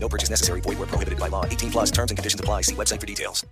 No 0.00 0.08
purchase 0.08 0.30
necessary. 0.30 0.60
Void 0.62 0.78
where 0.78 0.86
prohibited 0.86 1.18
by 1.18 1.28
law. 1.28 1.44
18 1.44 1.70
plus 1.70 1.90
terms 1.90 2.10
and 2.10 2.18
conditions 2.18 2.40
apply. 2.40 2.62
See 2.62 2.74
website 2.74 3.00
for 3.00 3.06
details. 3.06 3.44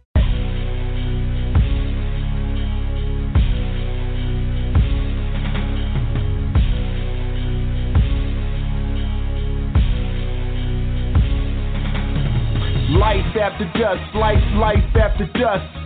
Life 12.89 13.37
after 13.37 13.65
dusk, 13.79 14.15
life, 14.15 14.43
life 14.55 14.97
after 14.97 15.27
dusk. 15.39 15.86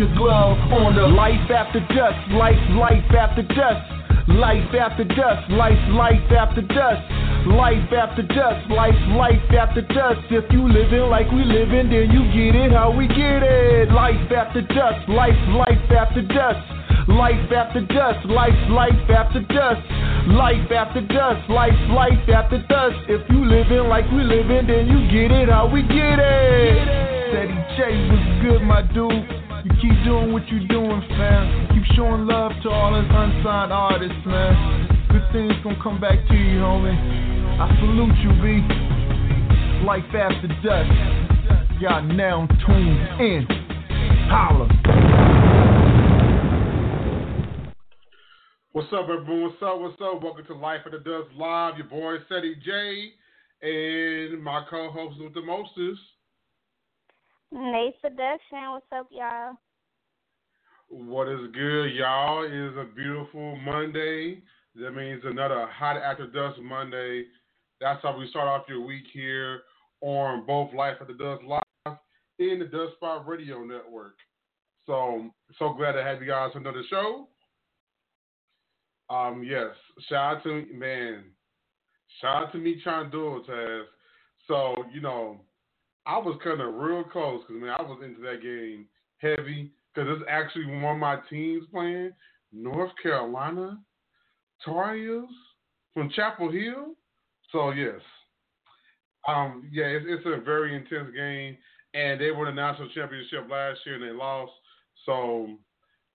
a 0.01 0.15
glove 0.17 0.57
on 0.73 0.95
the 0.95 1.05
life 1.05 1.49
after 1.51 1.79
dusk. 1.93 2.17
Life, 2.33 2.57
life 2.73 3.05
after 3.13 3.43
dusk. 3.43 4.01
Life 4.27 4.73
after 4.73 5.03
dusk, 5.03 5.49
life, 5.49 5.81
life 5.91 6.31
after 6.31 6.61
dusk. 6.61 7.01
Life 7.45 7.91
after 7.91 8.21
dusk, 8.21 8.69
life, 8.69 8.95
life 9.17 9.51
after 9.51 9.81
dusk. 9.81 10.21
If 10.29 10.45
you 10.53 10.65
living 10.67 11.09
like 11.09 11.29
we 11.31 11.43
living, 11.43 11.89
then 11.89 12.09
you 12.09 12.23
get 12.33 12.55
it 12.55 12.71
how 12.71 12.95
we 12.95 13.07
get 13.07 13.43
it. 13.43 13.91
Life 13.91 14.31
after 14.31 14.61
dusk, 14.61 15.09
life, 15.09 15.37
life 15.53 15.91
after 15.91 16.21
dusk. 16.21 16.63
Life 17.09 17.51
after 17.51 17.81
dusk, 17.81 18.25
life, 18.29 18.61
life 18.69 19.09
after 19.09 19.41
dusk. 19.41 19.81
Life 20.29 20.71
after 20.71 21.01
dusk, 21.01 21.49
life, 21.49 21.81
life 21.89 22.29
after 22.29 22.61
dusk. 22.69 22.97
If 23.09 23.27
you 23.29 23.43
living 23.45 23.89
like 23.89 24.05
we 24.11 24.23
living, 24.23 24.67
then 24.67 24.87
you 24.87 25.01
get 25.11 25.31
it 25.33 25.49
how 25.49 25.67
we 25.67 25.81
get 25.81 26.17
it. 26.21 26.87
Ceddy 27.33 27.57
J 27.75 28.09
was 28.09 28.25
good, 28.41 28.61
my 28.61 28.81
dude. 28.93 29.50
You 29.63 29.69
keep 29.79 29.93
doing 30.03 30.33
what 30.33 30.41
you're 30.47 30.67
doing, 30.67 31.01
fam. 31.09 31.67
Keep 31.69 31.95
showing 31.95 32.25
love 32.25 32.51
to 32.63 32.69
all 32.71 32.95
us 32.95 33.05
unsigned 33.05 33.71
artists, 33.71 34.25
man. 34.25 35.07
Good 35.11 35.21
things 35.31 35.53
gonna 35.63 35.77
come 35.83 36.01
back 36.01 36.17
to 36.29 36.33
you, 36.33 36.57
homie. 36.57 36.97
I 37.61 37.69
salute 37.77 38.17
you, 38.25 38.33
B. 38.41 38.57
Life 39.85 40.09
after 40.17 40.47
dusk. 40.65 40.89
Y'all 41.79 42.01
now 42.01 42.47
tuned 42.65 43.21
in. 43.21 43.45
Holla. 44.33 44.65
What's 48.71 48.91
up, 48.93 49.09
everyone? 49.09 49.43
What's 49.43 49.61
up? 49.61 49.79
What's 49.79 50.01
up? 50.01 50.23
Welcome 50.23 50.45
to 50.47 50.55
Life 50.55 50.81
After 50.85 50.97
Dusk 50.97 51.29
Live. 51.37 51.77
Your 51.77 51.85
boy, 51.85 52.15
Ceddy 52.31 52.55
J, 52.65 53.11
and 53.61 54.41
my 54.43 54.65
co-host 54.67 55.21
with 55.21 55.35
the 55.35 55.41
mostest. 55.41 56.01
Nayy 57.53 57.91
Seduction, 58.01 58.71
what's 58.71 58.85
up, 58.95 59.07
y'all? 59.11 59.57
What 60.87 61.27
is 61.27 61.51
good, 61.53 61.87
y'all? 61.87 62.45
It 62.45 62.53
is 62.53 62.77
a 62.77 62.85
beautiful 62.95 63.57
Monday. 63.57 64.41
That 64.75 64.91
means 64.91 65.21
another 65.25 65.67
hot 65.67 65.97
after 65.97 66.27
dusk 66.27 66.61
Monday. 66.61 67.25
That's 67.81 68.01
how 68.03 68.17
we 68.17 68.29
start 68.29 68.47
off 68.47 68.69
your 68.69 68.85
week 68.85 69.03
here 69.11 69.63
on 69.99 70.45
both 70.45 70.73
Life 70.73 70.97
After 71.01 71.13
Dusk 71.13 71.43
Live 71.45 71.97
and 72.39 72.61
the 72.61 72.65
Dust 72.65 72.93
Spot 72.95 73.27
Radio 73.27 73.65
Network. 73.65 74.15
So, 74.85 75.29
so 75.59 75.73
glad 75.73 75.93
to 75.93 76.03
have 76.03 76.21
you 76.21 76.29
guys 76.29 76.51
on 76.55 76.61
another 76.61 76.83
show. 76.89 77.27
Um, 79.09 79.43
yes, 79.43 79.75
shout 80.07 80.37
out 80.37 80.43
to 80.43 80.65
man, 80.73 81.25
shout 82.21 82.47
out 82.47 82.51
to 82.53 82.57
me 82.57 82.79
trying 82.81 83.05
to 83.05 83.11
do 83.11 83.37
it, 83.37 83.47
Taz. 83.47 83.83
So, 84.47 84.85
you 84.93 85.01
know, 85.01 85.41
I 86.05 86.17
was 86.17 86.39
kind 86.43 86.61
of 86.61 86.73
real 86.75 87.03
close 87.03 87.43
because 87.47 87.61
man, 87.61 87.75
I 87.77 87.81
was 87.81 88.01
into 88.03 88.21
that 88.21 88.41
game 88.41 88.85
heavy 89.17 89.71
because 89.93 90.09
it's 90.17 90.29
actually 90.29 90.65
one 90.65 90.95
of 90.95 90.99
my 90.99 91.17
teams 91.29 91.65
playing 91.71 92.11
North 92.51 92.91
Carolina 93.01 93.79
Tar 94.65 94.95
from 95.93 96.09
Chapel 96.09 96.51
Hill. 96.51 96.95
So 97.51 97.71
yes, 97.71 97.99
um, 99.27 99.69
yeah, 99.71 99.85
it's, 99.85 100.05
it's 100.07 100.25
a 100.25 100.43
very 100.43 100.75
intense 100.75 101.13
game, 101.15 101.57
and 101.93 102.19
they 102.19 102.31
won 102.31 102.45
the 102.45 102.51
national 102.51 102.89
championship 102.89 103.49
last 103.49 103.79
year 103.85 103.95
and 103.95 104.03
they 104.03 104.17
lost. 104.17 104.51
So 105.05 105.57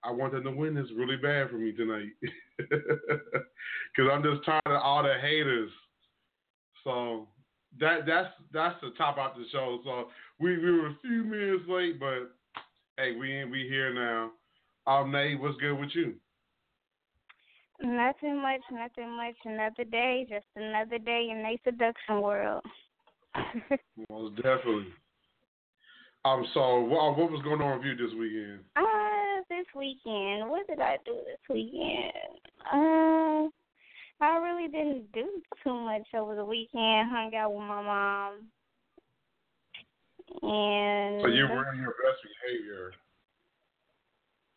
I 0.02 0.10
want 0.10 0.32
them 0.32 0.44
to 0.44 0.50
win 0.50 0.74
this 0.74 0.86
really 0.96 1.16
bad 1.16 1.50
for 1.50 1.58
me 1.58 1.72
tonight 1.72 2.08
because 2.58 4.10
I'm 4.12 4.22
just 4.22 4.44
tired 4.44 4.62
of 4.66 4.82
all 4.82 5.02
the 5.02 5.14
haters. 5.20 5.70
So 6.84 7.28
that 7.80 8.06
that's 8.06 8.28
that's 8.52 8.80
the 8.80 8.90
top 8.96 9.18
out 9.18 9.36
the 9.36 9.44
show. 9.52 9.80
So 9.84 10.08
we, 10.38 10.58
we 10.58 10.72
were 10.72 10.88
a 10.88 10.98
few 11.02 11.24
minutes 11.24 11.64
late, 11.68 11.98
but 11.98 12.34
hey, 12.96 13.14
we 13.16 13.44
we 13.44 13.66
here 13.68 13.92
now. 13.92 14.30
Um, 14.86 15.10
Nate, 15.10 15.40
what's 15.40 15.58
good 15.58 15.74
with 15.74 15.90
you? 15.94 16.14
Nothing 17.82 18.40
much, 18.40 18.60
nothing 18.70 19.16
much. 19.16 19.34
Another 19.44 19.84
day, 19.84 20.26
just 20.28 20.46
another 20.56 20.98
day 20.98 21.28
in 21.30 21.42
the 21.42 21.58
seduction 21.64 22.22
world. 22.22 22.62
Most 24.10 24.36
definitely. 24.36 24.86
Um, 26.24 26.46
so 26.54 26.80
what 26.80 27.16
what 27.18 27.30
was 27.30 27.42
going 27.42 27.60
on 27.60 27.78
with 27.78 27.86
you 27.86 27.96
this 27.96 28.14
weekend? 28.18 28.60
Uh, 28.76 29.42
this 29.48 29.66
weekend, 29.76 30.48
what 30.48 30.66
did 30.66 30.80
I 30.80 30.96
do 31.04 31.14
this 31.26 31.38
weekend? 31.48 32.12
Uh 32.72 33.48
I 34.20 34.36
really 34.38 34.68
didn't 34.68 35.12
do 35.12 35.26
too 35.62 35.74
much 35.74 36.06
over 36.14 36.34
the 36.34 36.44
weekend. 36.44 37.10
Hung 37.10 37.32
out 37.34 37.52
with 37.52 37.62
my 37.62 37.82
mom. 37.82 38.32
And 40.42 41.22
So 41.22 41.28
you 41.28 41.44
were 41.44 41.72
in 41.72 41.80
your 41.80 41.94
best 42.02 42.22
behavior. 42.22 42.92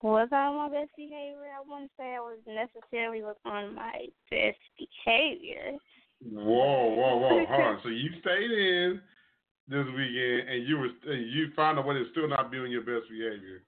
Was 0.02 0.30
I 0.32 0.48
on 0.48 0.56
my 0.56 0.70
best 0.70 0.92
behavior? 0.96 1.52
I 1.56 1.62
wouldn't 1.70 1.92
say 1.98 2.16
I 2.16 2.20
was 2.20 2.40
necessarily 2.48 3.22
was 3.22 3.36
on 3.46 3.76
my 3.76 4.08
best 4.32 4.58
behavior. 4.78 5.78
Whoa, 6.24 6.96
whoa, 6.96 7.18
whoa! 7.18 7.46
Hold 7.46 7.62
on. 7.62 7.80
So 7.84 7.90
you 7.90 8.10
stayed 8.22 8.52
in 8.52 9.02
this 9.68 9.86
weekend, 9.86 10.50
and 10.50 10.68
you 10.68 10.78
were 10.78 11.14
you 11.14 11.48
found 11.56 11.80
a 11.80 11.82
way 11.82 11.96
to 11.96 12.06
still 12.12 12.30
not 12.30 12.50
be 12.50 12.60
on 12.60 12.72
your 12.72 12.82
best 12.82 13.10
behavior. 13.10 13.64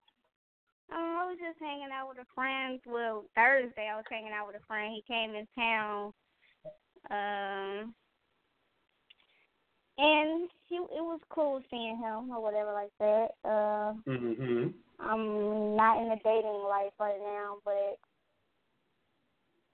Um, 0.92 0.98
I 0.98 1.26
was 1.26 1.38
just 1.40 1.60
hanging 1.60 1.90
out 1.94 2.10
with 2.10 2.18
a 2.18 2.26
friend. 2.36 2.82
Well, 2.86 3.24
Thursday 3.36 3.90
I 3.92 3.96
was 3.96 4.06
hanging 4.10 4.34
out 4.34 4.48
with 4.48 4.58
a 4.58 4.66
friend. 4.68 4.94
He 4.94 5.04
came 5.08 5.36
in 5.36 5.48
town. 5.56 6.12
Um, 7.10 7.96
and 9.98 10.50
he, 10.68 10.76
it 10.76 11.04
was 11.04 11.22
cool 11.30 11.62
seeing 11.70 11.98
him 11.98 12.30
or 12.32 12.42
whatever 12.42 12.74
like 12.74 12.92
that. 13.00 13.30
Uh, 13.46 13.94
mm-hmm. 14.08 14.68
I'm 15.00 15.76
not 15.76 16.02
in 16.02 16.10
the 16.10 16.18
dating 16.24 16.64
life 16.68 16.94
right 17.00 17.20
now, 17.20 17.58
but 17.64 18.00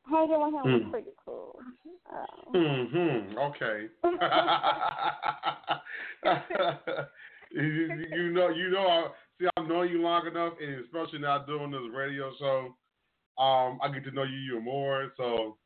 hanging 0.10 0.40
with 0.40 0.54
him 0.54 0.64
mm. 0.64 0.74
was 0.74 0.84
hmm. 0.84 0.92
pretty 0.92 1.14
cool. 1.25 1.60
Um, 2.12 2.88
hmm. 2.92 3.38
Okay. 3.38 3.90
you, 7.52 8.08
you 8.16 8.31
know, 8.31 8.50
you 8.50 8.72
know. 8.72 9.12
See, 9.39 9.48
I've 9.56 9.68
known 9.68 9.89
you 9.89 10.01
long 10.01 10.25
enough, 10.25 10.54
and 10.62 10.84
especially 10.84 11.19
now 11.19 11.39
doing 11.39 11.69
this 11.72 11.81
radio 11.94 12.31
show, 12.39 12.75
um, 13.38 13.80
I 13.84 13.89
get 13.94 14.04
to 14.06 14.12
know 14.12 14.24
you 14.24 14.51
even 14.51 14.63
more. 14.66 15.12
So 15.16 15.57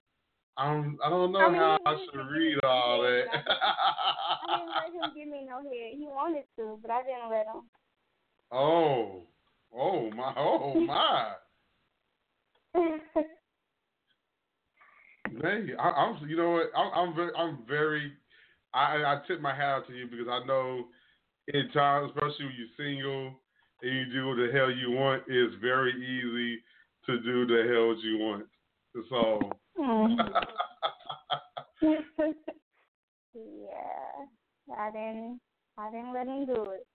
I 0.58 0.74
don't, 0.74 0.98
I 1.04 1.10
don't 1.10 1.32
know 1.32 1.40
I 1.40 1.50
mean, 1.50 1.58
how 1.58 1.80
I 1.86 1.96
should 2.06 2.20
read 2.30 2.60
all 2.66 3.02
that. 3.02 3.24
I 3.32 4.58
didn't 4.58 5.02
let 5.02 5.10
him 5.10 5.16
give 5.16 5.28
me 5.30 5.48
no 5.48 5.58
head. 5.64 5.94
He 5.98 6.06
wanted 6.06 6.44
to, 6.58 6.80
but 6.82 6.92
I 6.92 7.04
didn't 7.04 7.30
let 7.30 7.46
him. 7.46 7.64
Oh, 8.52 9.22
oh 9.74 10.12
my, 10.12 10.34
oh 10.36 10.80
my. 10.82 11.32
Man, 15.32 15.70
I, 15.80 16.06
am 16.06 16.28
You 16.28 16.36
know 16.36 16.52
what? 16.52 16.72
I'm, 16.76 16.92
I'm 16.94 17.16
very. 17.16 17.32
I'm 17.38 17.60
very. 17.66 18.12
I, 18.74 18.98
I 18.98 19.22
tip 19.28 19.40
my 19.40 19.56
hat 19.56 19.64
out 19.64 19.88
to 19.88 19.94
you 19.94 20.08
because 20.08 20.28
I 20.30 20.46
know, 20.46 20.88
in 21.48 21.70
times, 21.72 22.12
especially 22.14 22.46
when 22.46 22.56
you're 22.58 22.68
single 22.78 23.41
and 23.82 23.92
you 23.92 24.06
do 24.14 24.28
what 24.28 24.38
the 24.38 24.50
hell 24.54 24.72
you 24.72 24.92
want, 24.92 25.24
it's 25.28 25.56
very 25.62 25.92
easy 25.92 26.62
to 27.06 27.20
do 27.22 27.46
the 27.48 27.64
hell 27.74 27.96
you 28.04 28.18
want. 28.18 28.46
So. 29.10 29.40
yeah, 33.34 34.26
I 34.78 34.92
didn't. 34.92 35.40
I 35.78 35.90
didn't 35.90 36.14
let 36.14 36.28
him 36.28 36.46
do 36.46 36.66
it. 36.72 36.86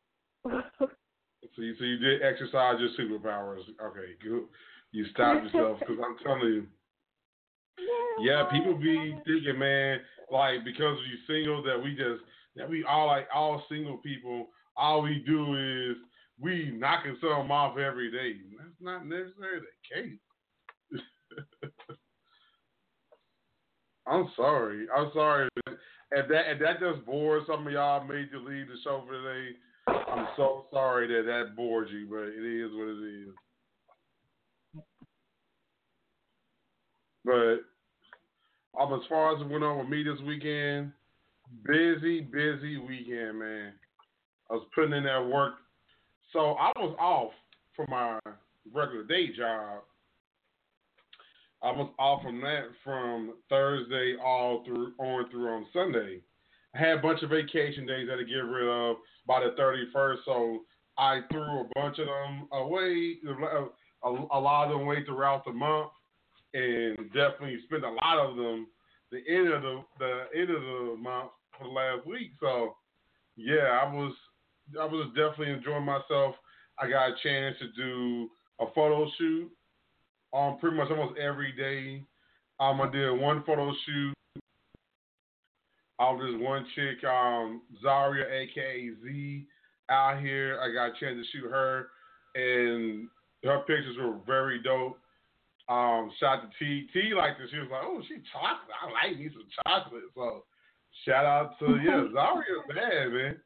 so 0.78 1.62
you, 1.62 1.74
so 1.78 1.84
you 1.84 1.98
did 1.98 2.22
exercise 2.22 2.76
your 2.78 2.90
superpowers. 2.98 3.62
Okay, 3.82 4.14
good. 4.22 4.44
You 4.92 5.06
stopped 5.12 5.44
yourself 5.44 5.78
because 5.80 5.96
I'm 6.04 6.16
telling 6.24 6.52
you. 6.52 6.66
Yeah, 8.20 8.44
people 8.50 8.74
be 8.74 9.16
thinking, 9.26 9.58
man, 9.58 10.00
like 10.30 10.64
because 10.64 10.98
you 11.10 11.18
single 11.26 11.62
that 11.64 11.82
we 11.82 11.90
just 11.90 12.22
that 12.56 12.68
we 12.68 12.84
all 12.84 13.06
like 13.06 13.28
all 13.34 13.64
single 13.68 13.98
people, 13.98 14.48
all 14.76 15.02
we 15.02 15.22
do 15.26 15.90
is 15.90 15.96
we 16.40 16.76
knocking 16.76 17.16
something 17.20 17.50
off 17.50 17.78
every 17.78 18.10
day. 18.10 18.38
That's 18.58 18.70
not 18.80 19.06
necessarily 19.06 19.60
the 19.60 19.94
case. 19.94 21.02
I'm 24.06 24.30
sorry. 24.36 24.86
I'm 24.96 25.10
sorry. 25.14 25.48
If 26.12 26.28
that 26.28 26.58
that 26.60 26.80
just 26.80 27.04
bored 27.04 27.42
some 27.46 27.66
of 27.66 27.72
y'all 27.72 28.06
made 28.06 28.28
you 28.32 28.38
leave 28.38 28.68
the 28.68 28.76
show 28.84 29.02
for 29.06 29.14
today, 29.14 29.56
I'm 29.88 30.28
so 30.36 30.66
sorry 30.72 31.08
that 31.08 31.24
that 31.26 31.56
bored 31.56 31.88
you, 31.90 32.06
but 32.08 32.28
it 32.28 32.44
is 32.44 32.70
what 32.74 32.88
it 32.88 33.02
is. 33.22 33.34
But 37.24 38.80
um, 38.80 38.92
as 38.92 39.06
far 39.08 39.34
as 39.34 39.40
what 39.40 39.50
went 39.50 39.64
on 39.64 39.78
with 39.78 39.88
me 39.88 40.04
this 40.04 40.20
weekend, 40.24 40.92
busy, 41.64 42.20
busy 42.20 42.76
weekend, 42.76 43.38
man. 43.38 43.72
I 44.50 44.54
was 44.54 44.66
putting 44.74 44.92
in 44.92 45.04
that 45.04 45.26
work. 45.26 45.54
So 46.36 46.52
I 46.60 46.70
was 46.76 46.94
off 47.00 47.32
from 47.74 47.86
my 47.88 48.18
regular 48.70 49.04
day 49.04 49.28
job. 49.34 49.80
I 51.62 51.70
was 51.70 51.88
off 51.98 52.20
from 52.22 52.42
that 52.42 52.64
from 52.84 53.32
Thursday 53.48 54.16
all 54.22 54.62
through 54.66 54.92
on 54.98 55.30
through 55.30 55.48
on 55.48 55.66
Sunday. 55.72 56.20
I 56.74 56.78
had 56.78 56.98
a 56.98 57.00
bunch 57.00 57.22
of 57.22 57.30
vacation 57.30 57.86
days 57.86 58.06
that 58.08 58.18
I 58.18 58.22
get 58.24 58.34
rid 58.34 58.68
of 58.68 58.96
by 59.26 59.40
the 59.40 59.54
31st, 59.58 60.16
so 60.26 60.60
I 60.98 61.20
threw 61.32 61.40
a 61.40 61.68
bunch 61.74 61.98
of 62.00 62.04
them 62.04 62.48
away, 62.52 63.16
a, 64.04 64.38
lot 64.38 64.66
of 64.66 64.72
them 64.72 64.82
away 64.82 65.06
throughout 65.06 65.42
the 65.46 65.54
month 65.54 65.88
and 66.52 66.98
definitely 67.14 67.60
spent 67.64 67.82
a 67.82 67.92
lot 67.92 68.18
of 68.18 68.36
them 68.36 68.66
the 69.10 69.22
end 69.26 69.54
of 69.54 69.62
the 69.62 69.82
the 69.98 70.24
end 70.38 70.50
of 70.50 70.60
the 70.60 70.96
month 71.00 71.30
for 71.56 71.64
the 71.64 71.70
last 71.70 72.06
week. 72.06 72.32
So 72.40 72.76
yeah, 73.36 73.80
I 73.82 73.90
was 73.90 74.12
I 74.78 74.84
was 74.84 75.08
definitely 75.14 75.52
enjoying 75.52 75.84
myself. 75.84 76.34
I 76.78 76.88
got 76.88 77.10
a 77.10 77.14
chance 77.22 77.56
to 77.60 77.68
do 77.72 78.28
a 78.60 78.66
photo 78.74 79.08
shoot 79.18 79.50
on 80.32 80.54
um, 80.54 80.58
pretty 80.58 80.76
much 80.76 80.90
almost 80.90 81.18
every 81.18 81.52
day. 81.52 82.02
Um, 82.58 82.80
I 82.80 82.90
did 82.90 83.10
one 83.10 83.42
photo 83.44 83.72
shoot. 83.84 84.14
I 85.98 86.10
was 86.10 86.32
this 86.32 86.42
one 86.42 86.66
chick, 86.74 87.02
um, 87.04 87.62
Zaria, 87.82 88.26
aka 88.28 88.90
Z, 89.02 89.46
out 89.88 90.20
here. 90.20 90.58
I 90.60 90.72
got 90.72 90.96
a 90.96 91.00
chance 91.00 91.16
to 91.16 91.24
shoot 91.32 91.48
her, 91.48 91.88
and 92.34 93.08
her 93.44 93.60
pictures 93.60 93.96
were 93.98 94.19
very 94.26 94.62
dope. 94.62 94.98
Um, 95.69 96.12
shout 96.20 96.42
to 96.42 96.48
T. 96.58 96.86
T 96.92 97.14
liked 97.14 97.40
it. 97.40 97.48
She 97.50 97.58
was 97.58 97.69
like, 97.72 97.82
"Oh, 97.82 98.02
she 98.06 98.16
chocolate. 98.30 98.76
I 98.80 99.08
like 99.08 99.19
me 99.19 99.30
some 99.32 99.46
chocolate." 99.64 100.02
So, 100.14 100.44
shout 101.04 101.24
out 101.24 101.58
to 101.60 101.78
yeah, 101.82 102.04
Zaria, 102.12 102.62
bad 102.69 103.12
man. 103.12 103.36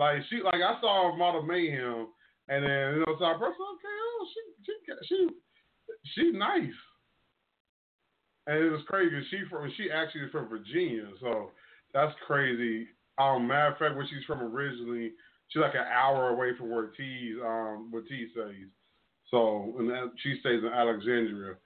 Like 0.00 0.22
she, 0.30 0.40
like 0.42 0.62
I 0.62 0.80
saw 0.80 1.14
Model 1.14 1.42
Mayhem, 1.42 2.08
and 2.48 2.64
then 2.64 2.94
you 2.94 3.04
know, 3.06 3.16
so 3.18 3.24
I 3.26 3.34
person, 3.34 3.60
okay, 3.60 3.98
oh, 4.00 4.26
she, 4.32 4.64
she, 4.64 5.06
she, 5.06 5.28
she's 6.14 6.34
nice. 6.34 6.72
And 8.46 8.64
it 8.64 8.70
was 8.70 8.80
crazy. 8.86 9.22
She 9.30 9.42
from 9.50 9.70
she 9.76 9.90
actually 9.90 10.22
is 10.22 10.30
from 10.32 10.48
Virginia, 10.48 11.06
so 11.20 11.50
that's 11.92 12.14
crazy. 12.26 12.88
Um, 13.18 13.46
matter 13.46 13.72
of 13.72 13.78
fact, 13.78 13.94
where 13.94 14.06
she's 14.08 14.24
from 14.26 14.40
originally, 14.40 15.12
she's 15.48 15.60
like 15.60 15.74
an 15.74 15.86
hour 15.86 16.30
away 16.30 16.56
from 16.56 16.70
where 16.70 16.86
T's 16.96 17.36
um 17.44 17.88
where 17.90 18.00
T 18.00 18.28
stays. 18.32 18.68
So 19.30 19.74
and 19.78 19.90
that, 19.90 20.12
she 20.22 20.38
stays 20.40 20.62
in 20.62 20.72
Alexandria. 20.72 21.56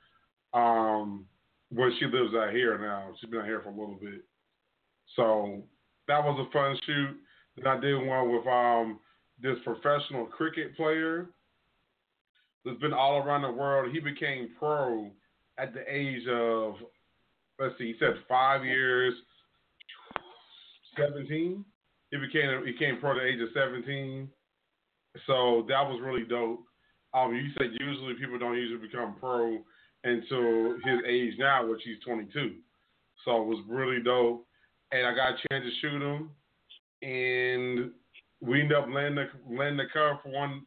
Um, 0.55 1.27
where 1.71 1.93
she 2.01 2.07
lives 2.07 2.35
out 2.35 2.51
here 2.51 2.77
now. 2.79 3.13
She's 3.21 3.31
been 3.31 3.41
out 3.41 3.47
here 3.47 3.61
for 3.63 3.69
a 3.69 3.79
little 3.79 3.99
bit. 4.01 4.23
So 5.15 5.63
that 6.09 6.23
was 6.23 6.45
a 6.45 6.53
fun 6.53 6.77
shoot. 6.85 7.17
Then 7.57 7.67
I 7.67 7.81
did 7.81 7.95
one 7.97 8.33
with 8.33 8.47
um 8.47 9.01
this 9.41 9.57
professional 9.65 10.27
cricket 10.27 10.77
player 10.77 11.27
that's 12.65 12.81
been 12.81 12.93
all 12.93 13.19
around 13.19 13.43
the 13.43 13.51
world. 13.51 13.93
He 13.93 14.01
became 14.01 14.51
pro 14.59 15.11
at 15.59 15.75
the 15.75 15.83
age 15.89 16.27
of 16.29 16.75
let's 17.59 17.77
see, 17.79 17.93
he 17.93 17.95
said 17.99 18.15
five 18.29 18.65
years, 18.65 19.15
seventeen. 20.97 21.65
He 22.11 22.17
became 22.19 22.65
he 22.65 22.73
became 22.73 22.99
pro 23.01 23.13
at 23.13 23.15
the 23.23 23.27
age 23.27 23.41
of 23.41 23.49
seventeen. 23.55 24.29
So 25.27 25.65
that 25.69 25.83
was 25.83 26.01
really 26.03 26.25
dope. 26.25 26.65
Um, 27.13 27.35
you 27.35 27.49
said 27.57 27.71
usually 27.79 28.15
people 28.15 28.39
don't 28.39 28.57
usually 28.57 28.89
become 28.89 29.15
pro 29.21 29.59
until 30.03 30.75
his 30.85 31.01
age 31.07 31.35
now, 31.39 31.67
which 31.67 31.81
he's 31.85 32.03
22. 32.05 32.57
So 33.25 33.43
it 33.43 33.47
was 33.47 33.65
really 33.69 34.03
dope, 34.03 34.45
and 34.93 35.07
I 35.07 35.15
got 35.15 35.35
a 35.35 35.49
chance 35.49 35.65
to 35.65 35.71
shoot 35.81 36.03
him, 36.03 36.31
and 37.05 37.91
we 38.41 38.63
end 38.63 38.73
up 38.73 38.87
landing 38.91 39.27
the, 39.27 39.55
landing 39.55 39.77
the 39.77 39.93
cover 39.93 40.19
for 40.23 40.31
one 40.31 40.63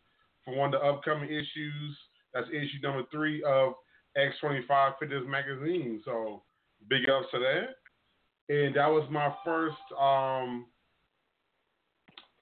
for 0.46 0.56
one 0.56 0.74
of 0.74 0.79
the 0.79 0.88
upcoming 0.88 1.29
issues. 1.29 1.98
That's 2.34 2.48
issue 2.50 2.82
number 2.84 3.03
three 3.12 3.44
of 3.44 3.74
X25 4.17 4.94
Fitness 5.00 5.24
magazine. 5.27 6.01
So 6.06 6.44
big 6.89 7.10
ups 7.10 7.27
to 7.32 7.39
that. 7.39 8.53
And 8.53 8.75
that 8.75 8.88
was 8.88 9.08
my 9.12 9.34
first 9.44 9.77
um 10.00 10.67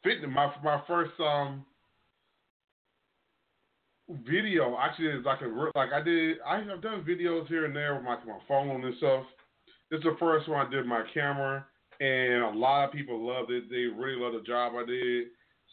fitness 0.04 0.30
my 0.32 0.54
my 0.64 0.82
first 0.88 1.14
um 1.20 1.66
video. 4.28 4.78
Actually, 4.80 5.08
it's 5.08 5.26
like 5.26 5.42
a 5.42 5.78
like 5.78 5.94
I 5.94 6.02
did. 6.02 6.38
I 6.46 6.58
have 6.58 6.82
done 6.82 7.06
videos 7.08 7.48
here 7.48 7.66
and 7.66 7.76
there 7.76 7.96
with 7.96 8.04
my 8.04 8.18
my 8.26 8.40
phone 8.48 8.84
and 8.84 8.96
stuff. 8.98 9.24
This 9.90 10.00
is 10.00 10.04
the 10.04 10.18
first 10.20 10.50
one 10.50 10.66
I 10.66 10.70
did 10.70 10.86
my 10.86 11.04
camera, 11.14 11.66
and 12.00 12.44
a 12.44 12.52
lot 12.58 12.86
of 12.86 12.92
people 12.92 13.26
loved 13.26 13.52
it. 13.52 13.70
They 13.70 13.86
really 13.86 14.20
loved 14.20 14.36
the 14.36 14.48
job 14.48 14.74
I 14.76 14.86
did. 14.86 15.28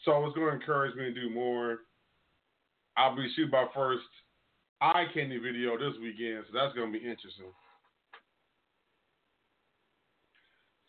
So 0.05 0.25
it's 0.27 0.35
going 0.35 0.49
to 0.49 0.55
encourage 0.55 0.97
me 0.97 1.05
to 1.05 1.15
do 1.15 1.31
more. 1.31 1.79
I'll 2.97 3.17
be 3.17 3.31
shooting 3.35 3.51
my 3.51 3.67
first 3.75 4.05
eye 4.81 5.07
candy 5.15 5.39
video 5.39 5.79
this 5.79 5.99
weekend, 6.01 6.45
so 6.47 6.59
that's 6.59 6.75
going 6.75 6.93
to 6.93 6.99
be 6.99 7.05
interesting. 7.05 7.53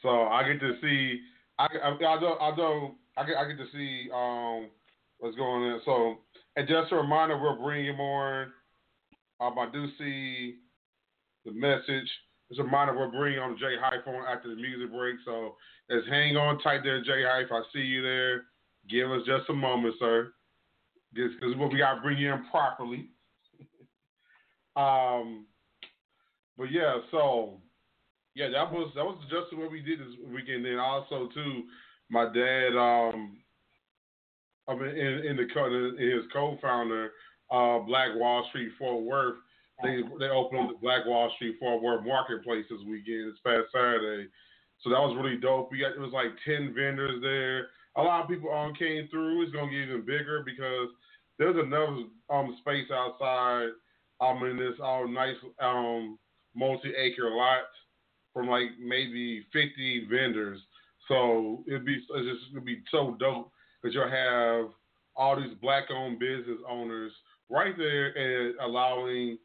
So 0.01 0.09
I 0.09 0.43
get 0.47 0.59
to 0.59 0.73
see. 0.81 1.21
I 1.57 1.67
don't 2.55 2.95
I 3.15 3.25
get 3.25 3.37
I 3.37 3.47
get 3.47 3.57
to 3.57 3.71
see 3.71 4.09
um 4.13 4.69
what's 5.19 5.37
going 5.37 5.63
on. 5.63 5.81
So 5.85 6.17
and 6.55 6.67
just 6.67 6.91
a 6.91 6.95
reminder, 6.95 7.39
we're 7.39 7.57
bringing 7.57 7.95
more. 7.95 8.47
Um, 9.39 9.57
I 9.57 9.69
do 9.71 9.87
see 9.97 10.57
the 11.45 11.51
message. 11.51 12.09
Just 12.49 12.59
a 12.59 12.63
reminder, 12.63 12.97
we're 12.97 13.09
bringing 13.09 13.39
on 13.39 13.57
J 13.57 13.75
Hyfe 13.81 14.07
after 14.27 14.49
the 14.49 14.55
music 14.55 14.91
break. 14.91 15.15
So 15.25 15.55
let's 15.89 16.07
hang 16.07 16.37
on 16.37 16.59
tight 16.59 16.81
there, 16.83 17.03
J 17.03 17.23
Hyfe. 17.23 17.51
I 17.51 17.61
see 17.73 17.79
you 17.79 18.01
there. 18.01 18.45
Give 18.89 19.11
us 19.11 19.21
just 19.25 19.49
a 19.49 19.53
moment, 19.53 19.95
sir. 19.99 20.33
Because 21.13 21.55
we 21.71 21.77
got 21.77 21.95
to 21.95 22.01
bring 22.01 22.17
you 22.17 22.33
in 22.33 22.45
properly. 22.49 23.09
um, 24.75 25.45
but 26.57 26.71
yeah, 26.71 26.97
so 27.11 27.61
yeah, 28.35 28.49
that 28.49 28.71
was 28.71 28.91
that 28.95 29.03
was 29.03 29.17
just 29.29 29.57
what 29.57 29.71
we 29.71 29.81
did 29.81 29.99
this 29.99 30.15
weekend. 30.33 30.65
Then 30.65 30.79
also 30.79 31.29
too, 31.33 31.63
my 32.09 32.25
dad 32.33 32.75
um 32.77 33.37
I 34.67 34.75
mean, 34.75 34.89
in, 34.89 35.25
in 35.25 35.37
the 35.37 35.95
in 35.97 36.11
his 36.11 36.25
co-founder, 36.31 37.11
uh, 37.51 37.79
Black 37.79 38.09
Wall 38.15 38.45
Street 38.49 38.71
Fort 38.79 39.03
Worth, 39.03 39.35
they 39.81 40.01
they 40.19 40.29
opened 40.29 40.61
up 40.61 40.69
the 40.69 40.81
Black 40.81 41.05
Wall 41.05 41.31
Street 41.35 41.55
Fort 41.59 41.81
Worth 41.81 42.05
Marketplace 42.05 42.65
this 42.69 42.79
weekend, 42.87 43.31
this 43.31 43.39
past 43.45 43.71
Saturday. 43.71 44.29
So 44.81 44.89
that 44.89 44.99
was 44.99 45.15
really 45.17 45.37
dope. 45.37 45.71
We 45.71 45.79
got 45.79 45.93
it 45.93 45.99
was 45.99 46.13
like 46.13 46.31
ten 46.45 46.73
vendors 46.75 47.21
there. 47.21 47.67
A 47.95 48.01
lot 48.01 48.23
of 48.23 48.29
people 48.29 48.53
um 48.53 48.73
came 48.75 49.07
through. 49.09 49.43
It's 49.43 49.51
gonna 49.51 49.71
get 49.71 49.89
even 49.89 50.05
bigger 50.05 50.43
because 50.45 50.89
there's 51.39 51.55
another 51.55 52.03
um 52.29 52.57
space 52.61 52.87
outside 52.93 53.69
um 54.21 54.43
in 54.43 54.57
this 54.57 54.75
um 54.83 55.13
nice 55.13 55.37
um 55.61 56.19
multi 56.55 56.89
acre 56.95 57.29
lot 57.29 57.63
from 58.33 58.47
like 58.47 58.69
maybe 58.79 59.45
fifty 59.53 60.05
vendors. 60.09 60.59
So 61.07 61.63
it'd 61.67 61.85
be 61.85 61.95
it's 61.95 62.27
just 62.27 62.51
it'd 62.51 62.65
be 62.65 62.81
so 62.91 63.15
dope 63.19 63.51
because 63.81 63.95
you'll 63.95 64.09
have 64.09 64.71
all 65.15 65.35
these 65.35 65.55
black 65.61 65.85
owned 65.91 66.19
business 66.19 66.59
owners 66.69 67.11
right 67.49 67.77
there 67.77 68.07
and 68.17 68.55
allowing 68.59 69.37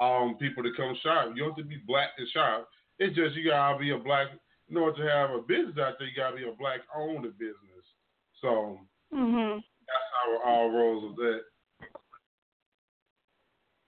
um 0.00 0.36
people 0.38 0.62
to 0.62 0.72
come 0.76 0.96
shop. 1.02 1.30
You 1.34 1.42
don't 1.42 1.50
have 1.50 1.56
to 1.58 1.64
be 1.64 1.78
black 1.86 2.16
to 2.18 2.26
shop. 2.32 2.68
It's 2.98 3.14
just 3.14 3.36
you 3.36 3.50
gotta 3.50 3.78
be 3.78 3.90
a 3.90 3.98
black 3.98 4.28
in 4.70 4.76
order 4.76 5.02
to 5.02 5.10
have 5.10 5.30
a 5.30 5.42
business 5.42 5.76
out 5.80 5.94
there, 5.98 6.08
you 6.08 6.16
gotta 6.16 6.36
be 6.36 6.44
a 6.44 6.52
black 6.58 6.80
owned 6.96 7.24
business. 7.38 7.84
So 8.40 8.78
mm-hmm. 9.12 9.56
that's 9.56 10.42
how 10.42 10.50
all 10.50 10.70
rolls 10.70 11.04
with 11.04 11.16
that. 11.16 11.40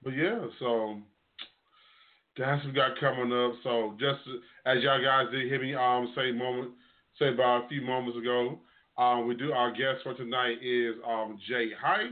But 0.03 0.15
yeah, 0.15 0.47
so 0.59 0.99
that's 2.37 2.65
what 2.65 2.73
we 2.73 2.73
got 2.73 2.99
coming 2.99 3.33
up. 3.33 3.53
So 3.63 3.97
just 4.01 4.21
as 4.67 4.83
y'all 4.83 5.03
guys 5.03 5.33
did 5.33 5.47
hear 5.47 5.63
me 5.63 5.75
um 5.75 6.13
say 6.17 6.33
moment 6.33 6.73
say 7.19 7.29
about 7.29 7.65
a 7.65 7.69
few 7.69 7.83
moments 7.83 8.19
ago, 8.19 8.59
um 8.99 9.29
we 9.29 9.35
do 9.35 9.53
our 9.53 9.71
guest 9.71 10.03
for 10.03 10.15
tonight 10.15 10.59
is 10.63 10.97
um 11.09 11.39
J 11.49 11.71
Hyfe, 11.81 12.11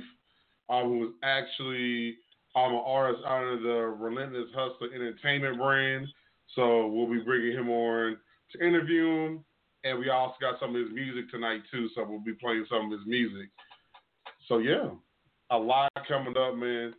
um 0.68 0.88
who 0.88 1.04
is 1.08 1.14
actually 1.22 2.16
um 2.54 2.72
an 2.72 2.82
artist 2.84 3.22
under 3.24 3.58
the 3.60 3.94
Relentless 3.98 4.48
Hustler 4.54 4.88
Entertainment 4.94 5.58
brand. 5.58 6.06
So 6.56 6.88
we'll 6.88 7.10
be 7.10 7.20
bringing 7.20 7.52
him 7.52 7.70
on 7.70 8.16
to 8.52 8.66
interview 8.66 9.06
him, 9.06 9.44
and 9.84 9.98
we 9.98 10.10
also 10.10 10.34
got 10.40 10.58
some 10.58 10.74
of 10.74 10.82
his 10.82 10.92
music 10.92 11.30
tonight 11.30 11.60
too. 11.70 11.88
So 11.94 12.04
we'll 12.08 12.18
be 12.18 12.34
playing 12.34 12.66
some 12.68 12.86
of 12.86 12.98
his 12.98 13.06
music. 13.06 13.48
So 14.48 14.58
yeah, 14.58 14.88
a 15.50 15.58
lot 15.58 15.90
coming 16.08 16.36
up, 16.36 16.56
man, 16.56 16.94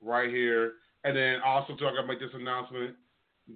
right 0.00 0.30
here. 0.30 0.72
And 1.04 1.16
then 1.16 1.36
also 1.46 1.76
too, 1.76 1.86
I 1.86 1.94
gotta 1.94 2.08
make 2.08 2.18
this 2.18 2.34
announcement: 2.34 2.96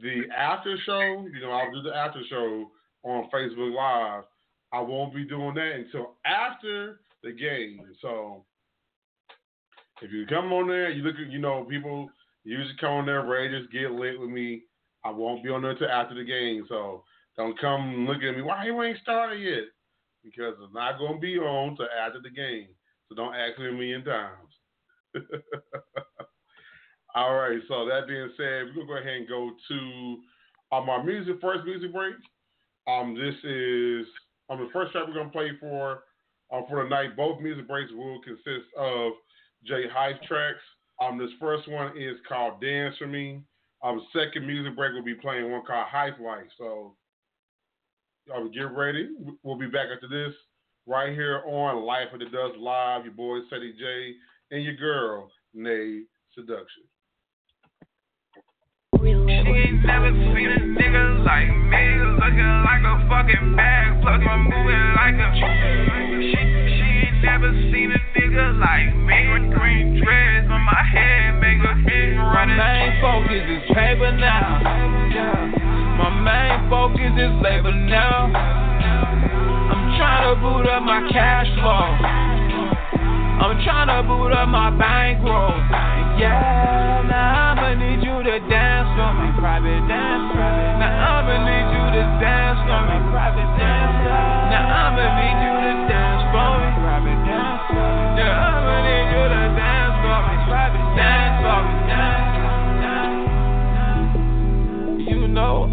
the 0.00 0.22
after 0.36 0.76
show. 0.86 1.26
You 1.32 1.40
know, 1.40 1.50
I'll 1.50 1.72
do 1.72 1.82
the 1.82 1.94
after 1.94 2.20
show 2.30 2.70
on 3.02 3.28
Facebook 3.34 3.74
Live. 3.74 4.24
I 4.72 4.80
won't 4.80 5.14
be 5.14 5.24
doing 5.24 5.54
that 5.54 5.72
until 5.72 6.14
after 6.24 7.00
the 7.22 7.32
game. 7.32 7.80
So 8.00 8.44
if 10.02 10.10
you 10.12 10.26
come 10.26 10.52
on 10.52 10.68
there, 10.68 10.90
you 10.90 11.02
look 11.02 11.16
at, 11.16 11.30
you 11.30 11.38
know, 11.38 11.64
people 11.68 12.10
usually 12.44 12.74
come 12.80 12.90
on 12.90 13.06
there 13.06 13.22
to 13.22 13.60
just 13.60 13.72
get 13.72 13.92
lit 13.92 14.18
with 14.18 14.30
me. 14.30 14.62
I 15.04 15.10
won't 15.10 15.42
be 15.42 15.50
on 15.50 15.62
there 15.62 15.72
until 15.72 15.88
after 15.88 16.14
the 16.14 16.24
game. 16.24 16.64
So 16.68 17.04
don't 17.36 17.58
come 17.60 18.06
looking 18.06 18.28
at 18.28 18.36
me. 18.36 18.42
Why 18.42 18.64
you 18.64 18.82
ain't 18.82 18.98
started 18.98 19.40
yet? 19.40 19.64
Because 20.24 20.54
it's 20.62 20.74
not 20.74 20.98
gonna 20.98 21.18
be 21.18 21.38
on 21.38 21.76
till 21.76 21.86
after 21.86 22.20
the 22.20 22.30
game. 22.30 22.68
So 23.08 23.14
don't 23.14 23.34
ask 23.34 23.58
me 23.58 23.68
a 23.68 23.72
million 23.72 24.04
times. 24.04 24.52
All 27.14 27.34
right. 27.34 27.60
So 27.68 27.86
that 27.86 28.06
being 28.08 28.30
said, 28.36 28.66
we're 28.66 28.86
gonna 28.86 28.86
go 28.86 28.98
ahead 28.98 29.16
and 29.16 29.28
go 29.28 29.50
to 29.68 29.76
um, 30.76 30.88
our 30.88 31.02
music 31.02 31.36
first 31.40 31.64
music 31.64 31.92
break. 31.92 32.14
Um, 32.88 33.14
this 33.14 33.34
is 33.44 34.06
um 34.48 34.58
the 34.58 34.68
first 34.72 34.92
track 34.92 35.04
we're 35.06 35.14
gonna 35.14 35.30
play 35.30 35.50
for 35.60 36.04
um 36.52 36.64
for 36.68 36.82
the 36.82 36.88
night. 36.88 37.16
Both 37.16 37.40
music 37.40 37.66
breaks 37.68 37.90
will 37.92 38.20
consist 38.22 38.66
of 38.78 39.12
J 39.66 39.84
Hyfe 39.92 40.22
tracks. 40.26 40.62
Um, 41.00 41.18
this 41.18 41.30
first 41.40 41.68
one 41.68 41.96
is 41.96 42.16
called 42.28 42.60
Dance 42.60 42.94
for 42.98 43.06
Me. 43.06 43.42
Um, 43.82 44.06
second 44.12 44.46
music 44.46 44.76
break 44.76 44.92
will 44.92 45.02
be 45.02 45.14
playing 45.14 45.50
one 45.50 45.62
called 45.66 45.86
Hype 45.88 46.18
Life. 46.20 46.46
So 46.58 46.94
y'all 48.26 48.48
get 48.48 48.70
ready. 48.76 49.08
We'll 49.42 49.58
be 49.58 49.66
back 49.66 49.88
after 49.92 50.08
this 50.08 50.34
right 50.86 51.12
here 51.12 51.42
on 51.46 51.84
Life 51.84 52.08
After 52.12 52.24
Dusk 52.24 52.54
Live. 52.58 53.04
Your 53.04 53.14
boy 53.14 53.38
Ceddy 53.52 53.76
J 53.76 54.12
and 54.50 54.62
your 54.62 54.76
girl 54.76 55.30
Nayy 55.56 56.02
Seduction. 56.34 56.84
She 59.02 59.08
ain't 59.08 59.84
never 59.84 60.10
seen 60.10 60.48
a 60.48 60.60
nigga 60.78 61.24
like 61.26 61.48
me, 61.48 61.84
looking 62.14 62.62
like 62.62 62.82
a 62.86 63.08
fucking 63.08 63.56
bag, 63.56 64.04
like 64.04 64.22
a. 64.22 64.42
She, 65.34 66.51
never 67.22 67.54
seen 67.70 67.94
a 67.94 68.00
nigga 68.18 68.58
like 68.58 68.90
me. 69.06 69.18
With 69.30 69.54
green 69.54 70.02
dreads 70.02 70.50
on 70.50 70.62
my 70.66 70.82
head, 70.82 71.38
make 71.38 71.62
hit 71.86 72.18
running. 72.18 72.58
My 72.58 72.66
main 72.66 72.98
focus 72.98 73.44
is 73.46 73.62
paper 73.70 74.10
now. 74.18 74.58
My 76.02 76.10
main 76.18 76.66
focus 76.66 77.14
is 77.14 77.32
labor 77.38 77.70
now. 77.70 78.26
I'm 78.34 79.82
trying 79.94 80.34
to 80.34 80.34
boot 80.42 80.66
up 80.66 80.82
my 80.82 81.06
cash 81.14 81.46
flow. 81.62 81.86
I'm 83.38 83.54
trying 83.62 83.86
to 83.86 84.02
boot 84.02 84.34
up 84.34 84.48
my 84.50 84.74
bankroll. 84.74 85.54
Yeah, 86.18 87.06
now 87.06 87.54
I'ma 87.54 87.78
need 87.78 88.02
you 88.02 88.18
to 88.18 88.36
dance 88.50 88.90
for 88.98 89.10
me, 89.14 89.30
private 89.38 89.82
dance. 89.86 90.34
Now 90.34 91.22
I'ma 91.22 91.38
need 91.38 91.66
you 91.70 91.86
to 91.86 92.04
dance 92.18 92.58
for 92.66 92.82
me, 92.82 92.98
private 93.14 93.50
dance. 93.62 94.10
Now 94.50 94.90
I'ma 94.90 95.06
need 95.22 95.38
you 95.38 95.54
to 95.54 95.72
dance 95.86 95.91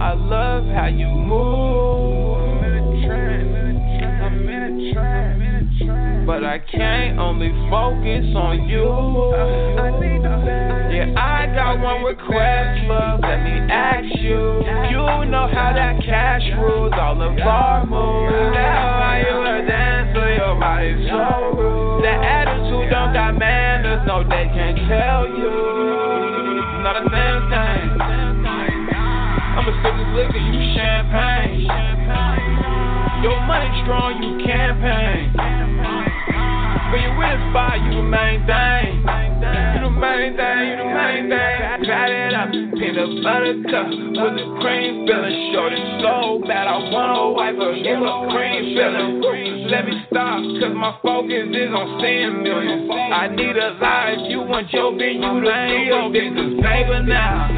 I 0.09 0.13
love 0.13 0.65
how 0.65 0.87
you 0.87 1.05
move. 1.05 2.39
I'm 2.39 2.63
in 2.63 2.73
a 2.73 3.05
trance, 3.05 4.01
I'm 4.23 4.49
in 4.49 4.89
a 4.89 5.73
trance. 5.83 6.25
But 6.25 6.43
I 6.43 6.57
can't 6.57 7.19
only 7.19 7.49
focus 7.69 8.25
on 8.33 8.67
you. 8.67 8.89
Yeah, 10.89 11.13
I 11.15 11.45
got 11.53 11.79
one 11.79 12.03
request, 12.05 12.89
love. 12.89 13.19
Let 13.21 13.43
me 13.43 13.51
ask 13.69 14.07
you. 14.17 14.63
You 14.89 15.25
know 15.29 15.47
how 15.53 15.73
that 15.75 16.01
cash 16.03 16.41
rules 16.57 16.93
all 16.97 17.21
of 17.21 17.37
our 17.37 17.85
moves. 17.85 18.33
Now 18.55 18.97
how 19.03 19.13
you 19.21 19.41
a 19.45 19.67
dancer, 19.67 19.78
body's 20.59 21.07
so. 21.07 22.03
That 22.03 22.19
attitude 22.19 22.91
don't 22.91 23.13
got 23.15 23.39
manners, 23.39 24.03
no, 24.05 24.23
they 24.23 24.45
can't 24.51 24.77
tell 24.91 25.23
you. 25.31 25.51
Not 26.83 26.99
a 26.99 27.03
damn 27.07 27.39
thing. 27.47 27.87
I'ma 29.55 29.71
sip 29.83 29.95
this 29.95 30.11
liquor, 30.15 30.39
you 30.39 30.59
champagne. 30.75 31.63
Your 33.23 33.39
money 33.47 33.71
strong, 33.83 34.19
you 34.23 34.35
campaign. 34.45 35.31
When 36.91 37.01
you 37.03 37.11
a 37.11 37.31
spot, 37.51 37.79
you 37.83 37.99
the 37.99 38.03
main 38.03 38.43
thing. 38.47 39.03
You 39.75 39.79
the 39.83 39.91
main 39.91 40.35
thing, 40.35 40.63
you 40.71 40.75
the 40.79 40.87
main 40.87 41.29
thing. 41.29 41.59
Pat 41.87 42.09
it 42.11 42.33
up, 42.33 42.51
peanut 42.51 43.23
butter 43.23 43.55
cup 43.71 43.87
with 43.87 44.35
the 44.39 44.47
cream 44.59 45.07
filling. 45.07 45.53
Short 45.53 45.71
and 45.73 46.01
so 46.01 46.39
bad, 46.47 46.67
I 46.67 46.79
wanna 46.91 47.31
wipe 47.31 47.55
her, 47.55 47.75
give 47.83 47.99
her 47.99 48.27
cream 48.31 48.75
filling. 48.75 49.38
Let 49.69 49.85
me 49.85 50.01
stop, 50.09 50.41
cause 50.57 50.73
my 50.73 50.97
focus 51.05 51.45
is 51.53 51.69
on 51.69 52.01
seeing 52.01 52.41
millions. 52.41 52.89
I 52.89 53.29
need 53.29 53.53
a 53.53 53.77
life, 53.77 54.17
you 54.25 54.41
want 54.41 54.65
your 54.73 54.89
bin, 54.97 55.21
you 55.21 55.45
the 55.45 55.53
CEO, 55.69 56.09
this 56.09 56.33
is 56.33 56.57
labor 56.57 57.05
now. 57.05 57.53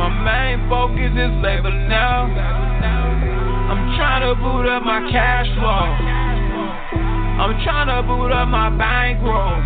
My 0.00 0.08
main 0.08 0.64
focus 0.72 1.12
is 1.12 1.36
labor 1.44 1.68
now. 1.84 2.32
I'm 2.32 3.92
trying 4.00 4.24
to 4.24 4.32
boot 4.40 4.64
up 4.72 4.80
my 4.80 5.04
cash 5.12 5.52
flow. 5.60 5.84
I'm 7.44 7.60
tryna 7.60 8.00
boot 8.08 8.32
up 8.32 8.48
my 8.48 8.72
bankroll. 8.72 9.60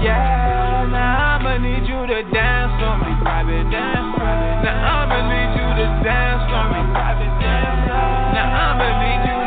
Yeah, 0.00 0.88
now 0.88 1.44
I'ma 1.44 1.60
need 1.60 1.84
you 1.84 2.08
to 2.08 2.24
dance 2.32 2.72
for 2.80 3.04
me, 3.04 3.12
private 3.20 3.68
dance. 3.68 4.16
Now 4.64 5.04
I'ma 5.04 5.28
need 5.28 5.60
you 5.60 5.68
to 5.76 5.86
dance 6.00 6.40
for 6.48 6.64
me, 6.72 6.80
private 6.88 7.36
dance. 7.36 7.84
Now 8.32 8.72
I'ma 8.72 8.88
need 8.96 9.28
you 9.28 9.43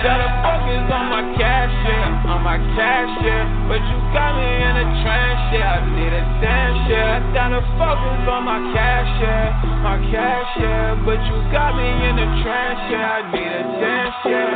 me. 0.00 0.08
Gotta 0.08 0.28
focus 0.42 0.92
on 0.92 1.10
my 1.10 1.36
cash, 1.36 1.72
yeah, 1.84 2.32
on 2.32 2.42
my 2.42 2.56
cash, 2.76 3.24
yeah. 3.24 3.59
But 3.70 3.78
you 3.86 3.98
got 4.10 4.34
me 4.34 4.50
in 4.50 4.74
a 4.82 4.86
trance, 5.06 5.54
yeah. 5.54 5.78
I 5.78 5.86
need 5.94 6.10
a 6.10 6.24
dance, 6.42 6.90
yeah. 6.90 7.22
Gotta 7.30 7.62
focus 7.78 8.26
on 8.26 8.42
my 8.42 8.58
cash, 8.74 9.06
yeah, 9.22 9.62
my 9.86 9.94
cash, 10.10 10.50
yeah. 10.58 10.98
But 11.06 11.22
you 11.22 11.38
got 11.54 11.78
me 11.78 11.86
in 11.86 12.18
a 12.18 12.28
trance, 12.42 12.82
yeah. 12.90 13.14
I 13.14 13.30
need 13.30 13.46
a 13.46 13.62
dance, 13.78 14.18
yeah. 14.26 14.50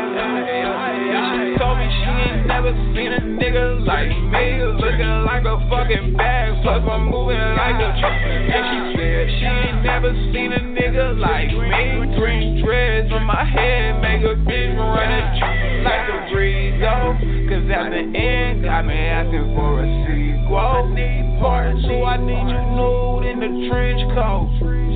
She 1.30 1.54
told 1.62 1.78
me 1.78 1.86
she 1.86 2.10
ain't 2.26 2.50
never 2.50 2.74
seen 2.90 3.14
a 3.14 3.22
nigga 3.22 3.86
like 3.86 4.10
me. 4.10 4.66
Looking 4.82 5.22
like 5.22 5.46
a 5.46 5.62
fucking 5.70 6.18
bag, 6.18 6.58
plus 6.66 6.82
I'm 6.82 7.06
moving 7.06 7.38
like 7.38 7.78
a 7.78 7.94
truck. 8.02 8.18
And 8.18 8.62
she 8.66 8.98
said 8.98 9.30
she 9.30 9.46
ain't 9.46 9.86
never 9.86 10.10
seen 10.34 10.50
a 10.50 10.62
nigga 10.74 11.14
like 11.22 11.54
me. 11.54 12.18
Green 12.18 12.66
dreads 12.66 13.14
on 13.14 13.22
my 13.22 13.46
head, 13.46 14.02
make 14.02 14.26
a 14.26 14.34
bitch 14.42 14.74
run 14.74 15.06
a 15.06 15.54
like 15.86 16.08
a 16.10 16.34
breeze, 16.34 16.82
oh. 16.82 17.14
Cause 17.44 17.70
at 17.70 17.90
the 17.90 18.18
end, 18.18 18.64
got 18.64 18.86
me 18.86 19.03
asking 19.06 19.54
for 19.54 19.82
a 19.82 19.86
sequel. 20.06 20.56
I 20.56 20.88
need 20.94 21.38
part 21.40 21.76
two, 21.82 22.04
I 22.04 22.16
need 22.16 22.46
you 22.48 22.62
nude 22.76 23.24
in 23.26 23.40
the 23.40 23.68
trench 23.68 24.02
coat. 24.14 24.48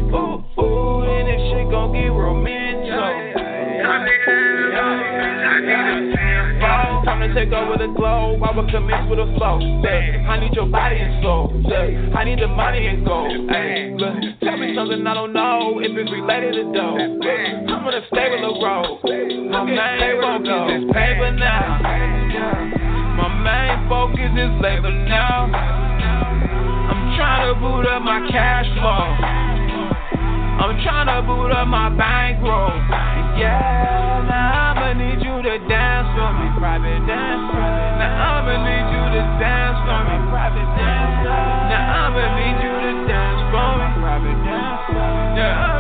Ooh, 0.09 0.41
ooh, 0.61 1.05
then 1.05 1.27
this 1.27 1.41
shit 1.53 1.69
gon' 1.71 1.93
get 1.93 2.09
romantic. 2.09 3.37
Time 7.05 7.21
to 7.21 7.35
take 7.35 7.53
over 7.53 7.77
the 7.77 7.93
globe. 7.97 8.43
I 8.43 8.57
will 8.57 8.71
commence 8.71 9.09
with 9.11 9.19
a 9.19 9.27
flow. 9.37 9.59
I 9.59 10.41
need 10.41 10.53
your 10.55 10.67
body 10.67 10.97
and 10.97 11.23
soul. 11.23 11.53
I 12.15 12.25
need 12.25 12.39
the 12.41 12.49
money 12.49 12.87
and 12.87 13.05
gold. 13.05 13.51
Ay, 13.51 13.95
look, 13.97 14.41
tell 14.41 14.57
me 14.57 14.75
something 14.75 15.07
I 15.07 15.15
don't 15.15 15.33
know 15.33 15.81
if 15.81 15.93
it's 15.97 16.11
related 16.11 16.53
to 16.55 16.73
dough. 16.73 16.97
I'm 16.97 17.85
gonna 17.85 18.01
stay 18.09 18.29
on 18.29 18.45
a 18.45 18.49
stable 18.49 18.61
road. 18.63 19.01
My 19.51 19.65
main 19.65 20.21
focus 20.21 20.85
is 20.85 20.93
paper 20.93 21.33
now. 21.33 22.98
My 23.19 23.27
main 23.27 23.91
focus 23.91 24.31
is 24.31 24.53
labor 24.63 24.95
now. 25.11 25.51
I'm 25.51 27.19
trying 27.19 27.51
to 27.51 27.59
boot 27.59 27.83
up 27.91 27.99
my 28.07 28.23
cash 28.31 28.71
flow. 28.79 29.11
I'm 30.63 30.79
trying 30.87 31.11
to 31.11 31.27
boot 31.27 31.51
up 31.51 31.67
my 31.67 31.91
bankroll. 31.91 32.79
Yeah, 33.35 33.59
now 34.23 34.71
I'ma 34.71 34.95
need 34.95 35.19
you 35.19 35.35
to 35.35 35.55
dance 35.67 36.07
for 36.15 36.31
me, 36.31 36.47
private 36.63 37.03
dance. 37.11 37.43
Now 37.99 38.39
I'ma 38.39 38.55
need 38.55 38.87
you 38.87 39.05
to 39.11 39.23
dance 39.43 39.79
for 39.83 39.99
me, 40.07 40.17
private 40.31 40.71
dance. 40.79 41.27
Now 41.75 42.15
I'ma 42.15 42.23
need 42.39 42.59
you 42.63 42.71
to 42.71 42.93
dance 43.03 43.43
for 43.51 43.71
me, 43.83 43.87
private 43.99 44.39
dance. 44.47 44.95
Yeah, 45.35 45.78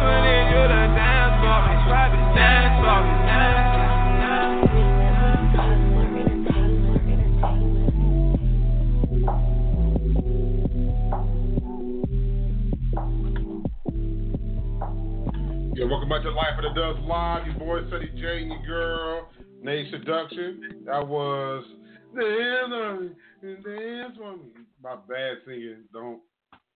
Back 16.18 16.24
to 16.24 16.32
Life 16.32 16.48
After 16.56 16.74
Dusk 16.74 16.98
Live. 17.06 17.46
Your 17.46 17.54
boy 17.54 17.80
Ceddy 17.82 18.12
J 18.20 18.42
and 18.42 18.50
your 18.50 18.66
girl, 18.66 19.28
Nayy 19.64 19.88
Seduction. 19.88 20.82
That 20.84 21.06
was 21.06 21.64
Dance 22.12 22.72
on 22.72 23.10
Me, 23.40 23.54
Dance 23.64 24.18
on 24.20 24.38
Me. 24.38 24.50
My 24.82 24.96
bad 25.08 25.36
singing. 25.46 25.84
Don't 25.92 26.18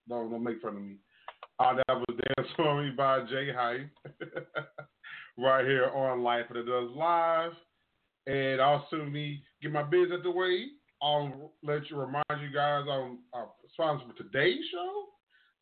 don't 0.09 0.31
don't 0.31 0.45
make 0.45 0.63
fun 0.63 0.77
of 0.77 0.83
me. 0.83 0.95
Uh, 1.59 1.75
that 1.75 1.89
was 1.89 2.07
Dance 2.37 2.49
on 2.61 2.85
Me 2.85 2.91
by 2.97 3.23
J 3.23 3.53
Hyfe. 3.53 3.81
right 5.37 5.67
here 5.67 5.91
on 5.93 6.23
Life 6.23 6.45
After 6.49 6.63
Dusk 6.63 6.95
Live. 6.95 7.53
And 8.29 8.61
also 8.61 9.05
me 9.05 9.43
get 9.61 9.73
my 9.73 9.83
biz 9.83 10.13
at 10.15 10.23
the 10.23 10.31
way. 10.31 10.67
I'll 11.03 11.53
let 11.65 11.91
you 11.91 11.97
remind 11.97 12.25
you 12.41 12.55
guys 12.55 12.85
on 12.89 13.19
our 13.33 13.49
sponsor 13.73 14.05
for 14.07 14.23
today's 14.23 14.63
show. 14.71 15.07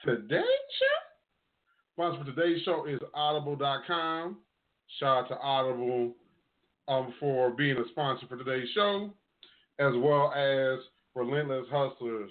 Today's 0.04 0.42
show? 0.42 1.09
Sponsor 1.94 2.24
for 2.24 2.32
today's 2.32 2.62
show 2.62 2.86
is 2.86 3.00
audible.com. 3.14 4.38
Shout 4.98 5.24
out 5.24 5.28
to 5.28 5.38
Audible 5.38 6.12
um, 6.88 7.14
for 7.20 7.50
being 7.50 7.76
a 7.76 7.88
sponsor 7.90 8.26
for 8.26 8.36
today's 8.36 8.68
show, 8.74 9.10
as 9.78 9.92
well 9.96 10.32
as 10.32 10.78
Relentless 11.14 11.66
Hustlers. 11.70 12.30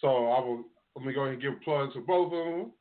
So 0.00 0.08
I 0.08 0.40
will 0.40 0.64
let 0.94 1.06
me 1.06 1.12
go 1.12 1.22
ahead 1.22 1.34
and 1.34 1.42
give 1.42 1.60
plugs 1.62 1.94
for 1.94 2.00
both 2.00 2.32
of 2.32 2.44
them. 2.44 2.72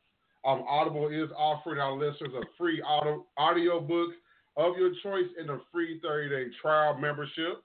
Um, 0.45 0.63
Audible 0.67 1.07
is 1.07 1.29
offering 1.37 1.79
our 1.79 1.93
listeners 1.93 2.33
a 2.35 2.43
free 2.57 2.81
audio, 2.81 3.25
audio 3.37 3.79
book 3.79 4.11
of 4.55 4.77
your 4.77 4.91
choice 5.03 5.29
and 5.39 5.49
a 5.49 5.59
free 5.71 5.99
30-day 6.03 6.51
trial 6.61 6.97
membership. 6.97 7.63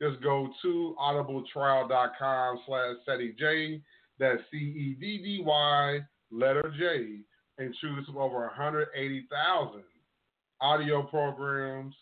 Just 0.00 0.22
go 0.22 0.48
to 0.62 0.96
audibletrial.com 1.00 2.60
slash. 2.66 2.96
That's 4.18 4.42
C-E-D-D-Y 4.50 6.00
letter 6.30 6.72
J 6.78 7.24
and 7.58 7.74
choose 7.80 8.06
from 8.06 8.16
over 8.16 8.40
180,000 8.40 9.82
audio 10.60 11.02
programs. 11.02 11.94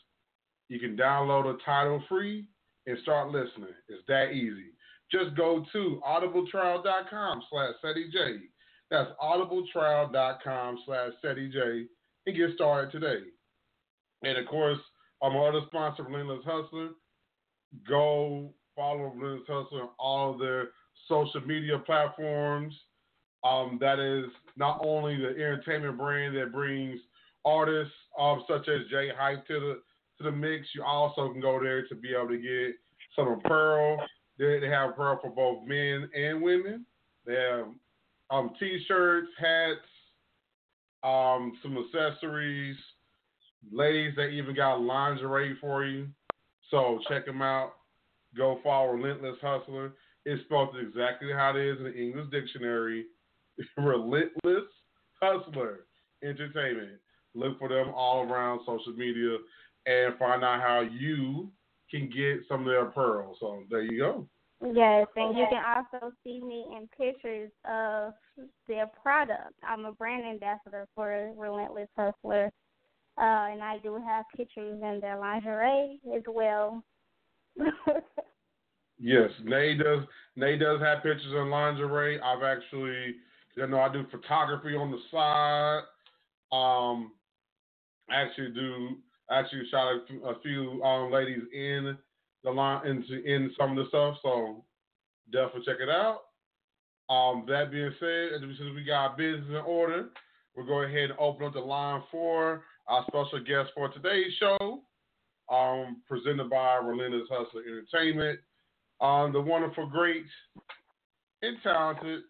You 0.68 0.78
can 0.78 0.96
download 0.96 1.54
a 1.54 1.58
title 1.64 2.02
free 2.08 2.46
and 2.86 2.98
start 3.02 3.30
listening. 3.30 3.74
It's 3.88 4.02
that 4.08 4.32
easy. 4.32 4.72
Just 5.10 5.36
go 5.36 5.64
to 5.72 6.00
audibletrial.com 6.08 7.42
slash 7.50 7.74
J. 8.12 8.36
That's 8.90 9.10
audibletrial.com 9.22 10.78
slash 10.86 11.12
J 11.22 11.84
and 12.26 12.36
get 12.36 12.54
started 12.54 12.92
today. 12.92 13.24
And 14.22 14.38
of 14.38 14.46
course, 14.46 14.78
I'm 15.22 15.36
our 15.36 15.48
other 15.48 15.66
sponsor, 15.66 16.04
Relentless 16.04 16.44
Hustler. 16.46 16.90
Go 17.88 18.52
follow 18.74 19.12
Relentless 19.14 19.48
Hustler 19.48 19.82
on 19.82 19.88
all 19.98 20.38
their 20.38 20.68
social 21.08 21.40
media 21.46 21.78
platforms. 21.78 22.74
Um, 23.44 23.78
that 23.80 23.98
is 23.98 24.30
not 24.56 24.80
only 24.84 25.16
the 25.16 25.30
entertainment 25.30 25.98
brand 25.98 26.36
that 26.36 26.52
brings 26.52 27.00
artists 27.44 27.94
um, 28.18 28.44
such 28.48 28.68
as 28.68 28.88
J 28.90 29.10
Hyfe 29.18 29.44
to 29.46 29.60
the 29.60 29.82
to 30.18 30.24
the 30.24 30.30
mix. 30.30 30.66
You 30.74 30.84
also 30.84 31.32
can 31.32 31.40
go 31.40 31.58
there 31.60 31.86
to 31.88 31.94
be 31.94 32.14
able 32.14 32.28
to 32.28 32.38
get 32.38 32.76
some 33.16 33.28
apparel. 33.28 33.98
They, 34.38 34.60
they 34.60 34.68
have 34.68 34.90
apparel 34.90 35.18
for 35.20 35.30
both 35.30 35.66
men 35.66 36.08
and 36.14 36.42
women. 36.42 36.86
They 37.26 37.34
have 37.34 37.66
um, 38.30 38.50
t-shirts, 38.58 39.28
hats, 39.38 39.80
um, 41.04 41.52
some 41.62 41.76
accessories. 41.76 42.76
Ladies, 43.70 44.14
they 44.16 44.30
even 44.30 44.54
got 44.54 44.80
lingerie 44.80 45.56
for 45.60 45.84
you. 45.84 46.08
So 46.70 46.98
check 47.08 47.26
them 47.26 47.42
out. 47.42 47.74
Go 48.36 48.58
follow 48.64 48.92
Relentless 48.92 49.36
Hustler. 49.42 49.92
It's 50.24 50.42
spelled 50.44 50.76
exactly 50.76 51.32
how 51.32 51.50
it 51.56 51.60
is 51.60 51.78
in 51.78 51.84
the 51.84 51.94
English 51.94 52.30
dictionary. 52.30 53.06
Relentless 53.76 54.64
Hustler 55.20 55.86
Entertainment. 56.22 56.98
Look 57.34 57.58
for 57.58 57.68
them 57.68 57.92
all 57.94 58.24
around 58.24 58.60
social 58.66 58.92
media 58.92 59.36
and 59.86 60.16
find 60.18 60.44
out 60.44 60.60
how 60.60 60.80
you 60.80 61.50
can 61.90 62.08
get 62.08 62.40
some 62.48 62.60
of 62.60 62.66
their 62.66 62.86
pearls. 62.86 63.36
So 63.40 63.64
there 63.70 63.82
you 63.82 63.98
go. 63.98 64.28
Yes, 64.64 65.08
and 65.16 65.36
you 65.36 65.44
can 65.50 65.62
also 65.64 66.12
see 66.22 66.40
me 66.40 66.64
in 66.76 66.88
pictures 66.96 67.50
of 67.68 68.12
their 68.68 68.86
product. 69.02 69.54
I'm 69.66 69.86
a 69.86 69.92
brand 69.92 70.24
ambassador 70.24 70.86
for 70.94 71.32
Relentless 71.36 71.88
Hustler, 71.98 72.44
uh, 73.18 73.50
and 73.50 73.60
I 73.60 73.78
do 73.82 74.00
have 74.06 74.24
pictures 74.36 74.80
in 74.80 75.00
their 75.00 75.18
lingerie 75.18 75.98
as 76.14 76.22
well. 76.28 76.84
yes, 79.00 79.30
Nayy 79.44 79.82
does. 79.82 80.06
Nayy 80.38 80.60
does 80.60 80.80
have 80.80 81.02
pictures 81.02 81.32
in 81.32 81.50
lingerie. 81.50 82.20
I've 82.20 82.44
actually, 82.44 83.16
you 83.56 83.66
know, 83.66 83.80
I 83.80 83.92
do 83.92 84.04
photography 84.10 84.74
on 84.74 84.90
the 84.90 84.98
side. 85.10 85.82
Um, 86.52 87.12
I 88.10 88.22
actually 88.22 88.50
do. 88.50 88.96
Actually, 89.30 89.62
shot 89.70 89.94
a, 89.94 90.28
a 90.28 90.40
few 90.42 90.82
um, 90.82 91.10
ladies 91.10 91.42
in 91.54 91.96
the 92.44 92.50
line 92.50 92.86
into 92.86 93.22
in 93.24 93.50
some 93.58 93.70
of 93.70 93.76
the 93.76 93.88
stuff. 93.88 94.16
So 94.22 94.64
definitely 95.30 95.62
check 95.64 95.76
it 95.80 95.88
out. 95.88 96.22
Um, 97.08 97.44
that 97.48 97.70
being 97.70 97.92
said, 97.98 98.40
since 98.40 98.74
we 98.74 98.84
got 98.84 99.16
business 99.16 99.48
in 99.48 99.56
order, 99.56 100.08
we'll 100.54 100.66
go 100.66 100.82
ahead 100.82 101.10
and 101.10 101.18
open 101.18 101.46
up 101.46 101.54
the 101.54 101.60
line 101.60 102.02
for 102.10 102.62
our 102.88 103.04
special 103.06 103.40
guest 103.46 103.70
for 103.74 103.88
today's 103.88 104.32
show, 104.38 104.82
um, 105.50 106.02
presented 106.08 106.50
by 106.50 106.76
Relentless 106.76 107.28
Hustler 107.30 107.62
Entertainment. 107.62 108.40
Um, 109.00 109.32
the 109.32 109.40
wonderful, 109.40 109.86
great, 109.86 110.24
and 111.42 111.56
talented 111.62 112.22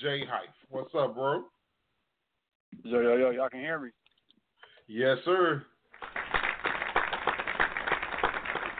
J 0.00 0.20
Hyfe. 0.20 0.54
What's 0.70 0.94
up, 0.94 1.14
bro? 1.14 1.44
Yo, 2.84 3.00
yo, 3.00 3.16
yo, 3.16 3.30
y'all 3.30 3.48
can 3.48 3.60
hear 3.60 3.78
me? 3.78 3.90
Yes, 4.86 5.18
sir. 5.24 5.64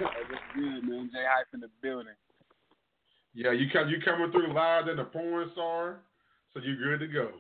What's 0.01 0.43
good, 0.55 0.89
man? 0.89 1.11
J 1.13 1.19
Hyfe 1.19 1.55
in 1.55 1.61
the 1.61 1.69
building. 1.83 2.15
Yeah, 3.35 3.53
you 3.53 3.67
come 3.73 3.89
you 3.89 3.97
coming 4.05 4.31
through 4.31 4.55
live 4.55 4.87
than 4.87 4.99
a 4.99 5.05
porn 5.05 5.51
star, 5.53 6.01
so 6.53 6.61
you're 6.63 6.77
good 6.77 7.01
to 7.01 7.13
go. 7.13 7.31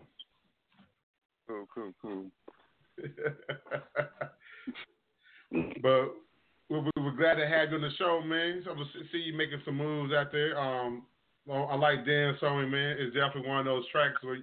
Cool, 1.48 1.66
cool, 1.74 1.92
cool. 2.00 2.24
but 5.82 6.14
we, 6.70 6.78
we, 6.78 6.90
we're 6.96 7.16
glad 7.16 7.35
to 7.35 7.46
have 7.46 7.70
you 7.70 7.76
on 7.76 7.82
the 7.82 7.90
show, 7.98 8.22
man. 8.24 8.62
So 8.64 8.74
to 8.74 8.85
see 9.11 9.18
you 9.18 9.37
making 9.37 9.61
some 9.64 9.76
moves 9.76 10.14
out 10.14 10.32
there. 10.32 10.58
Um, 10.58 11.02
well, 11.46 11.68
I 11.70 11.76
like 11.76 12.07
Dan 12.07 12.37
Sewing, 12.40 12.70
man. 12.70 12.96
It's 12.98 13.14
definitely 13.14 13.48
one 13.48 13.61
of 13.61 13.64
those 13.64 13.88
tracks 13.90 14.22
where 14.22 14.38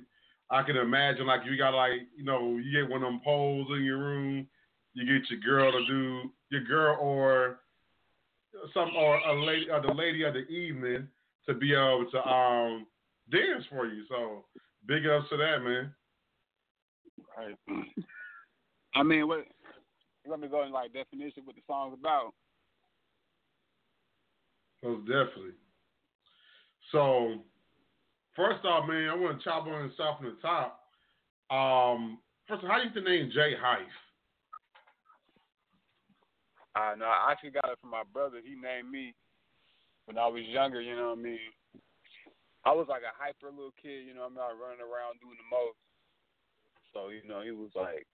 I 0.50 0.64
can 0.64 0.78
imagine 0.78 1.28
like 1.28 1.42
you 1.46 1.58
got 1.58 1.74
like 1.74 2.02
you 2.16 2.24
know 2.24 2.58
you 2.58 2.72
get 2.72 2.90
one 2.90 3.04
of 3.04 3.12
them 3.12 3.22
poles 3.24 3.68
in 3.72 3.84
your 3.84 4.00
room, 4.00 4.48
you 4.94 5.06
get 5.06 5.30
your 5.30 5.40
girl 5.40 5.72
to 5.72 5.86
do 5.86 6.32
your 6.50 6.64
girl 6.64 6.98
or 7.00 7.60
some 8.74 8.90
or 8.96 9.18
a 9.18 9.46
lady 9.46 9.70
or 9.70 9.82
the 9.82 9.94
lady 9.94 10.24
of 10.24 10.34
the 10.34 10.48
evening 10.48 11.08
to 11.48 11.54
be 11.54 11.74
able 11.74 12.08
to 12.12 12.28
um 12.28 12.88
dance 13.32 13.64
for 13.70 13.88
you. 13.88 14.04
So 14.10 14.46
big 14.88 15.06
ups 15.06 15.30
to 15.30 15.38
that, 15.38 15.60
man. 15.64 15.94
Right. 17.38 17.86
I 18.96 19.04
mean, 19.04 19.28
what 19.28 19.46
want 20.26 20.42
me 20.42 20.48
go 20.48 20.64
in 20.64 20.72
like 20.72 20.94
definition 20.94 21.44
what 21.46 21.56
the 21.56 21.62
song's 21.68 21.98
about? 22.00 22.34
Most 24.84 25.06
definitely. 25.08 25.54
So 26.92 27.36
first 28.36 28.66
off, 28.66 28.88
man, 28.88 29.10
I 29.10 29.16
want 29.16 29.38
to 29.38 29.44
chop 29.44 29.68
on 29.68 29.84
and 29.84 29.94
start 29.94 30.20
from 30.20 30.34
the 30.34 30.42
top. 30.42 30.82
Um, 31.50 32.20
first, 32.48 32.64
how 32.66 32.78
do 32.78 32.88
you 32.88 32.94
get 32.94 33.04
the 33.04 33.10
name 33.10 33.32
J 33.34 33.54
Hyfe? 33.58 33.96
Uh, 36.76 36.96
no, 36.96 37.06
I 37.06 37.32
actually 37.32 37.52
got 37.52 37.70
it 37.70 37.78
from 37.82 37.92
my 37.92 38.04
brother. 38.14 38.38
He 38.44 38.56
named 38.56 38.92
me 38.92 39.14
when 40.06 40.18
I 40.18 40.28
was 40.28 40.44
younger. 40.46 40.82
You 40.82 40.96
know 40.96 41.10
what 41.10 41.20
I 41.20 41.22
mean? 41.22 41.50
I 42.66 42.72
was 42.72 42.88
like 42.90 43.02
a 43.02 43.16
hyper 43.18 43.50
little 43.50 43.74
kid. 43.82 44.06
You 44.06 44.14
know 44.14 44.30
what 44.30 44.40
I 44.40 44.54
mean? 44.54 44.58
I 44.58 44.68
running 44.70 44.86
around 44.86 45.20
doing 45.22 45.38
the 45.38 45.50
most. 45.50 45.80
So 46.94 47.10
you 47.10 47.22
know, 47.28 47.42
he 47.42 47.52
was 47.52 47.70
like 47.76 48.06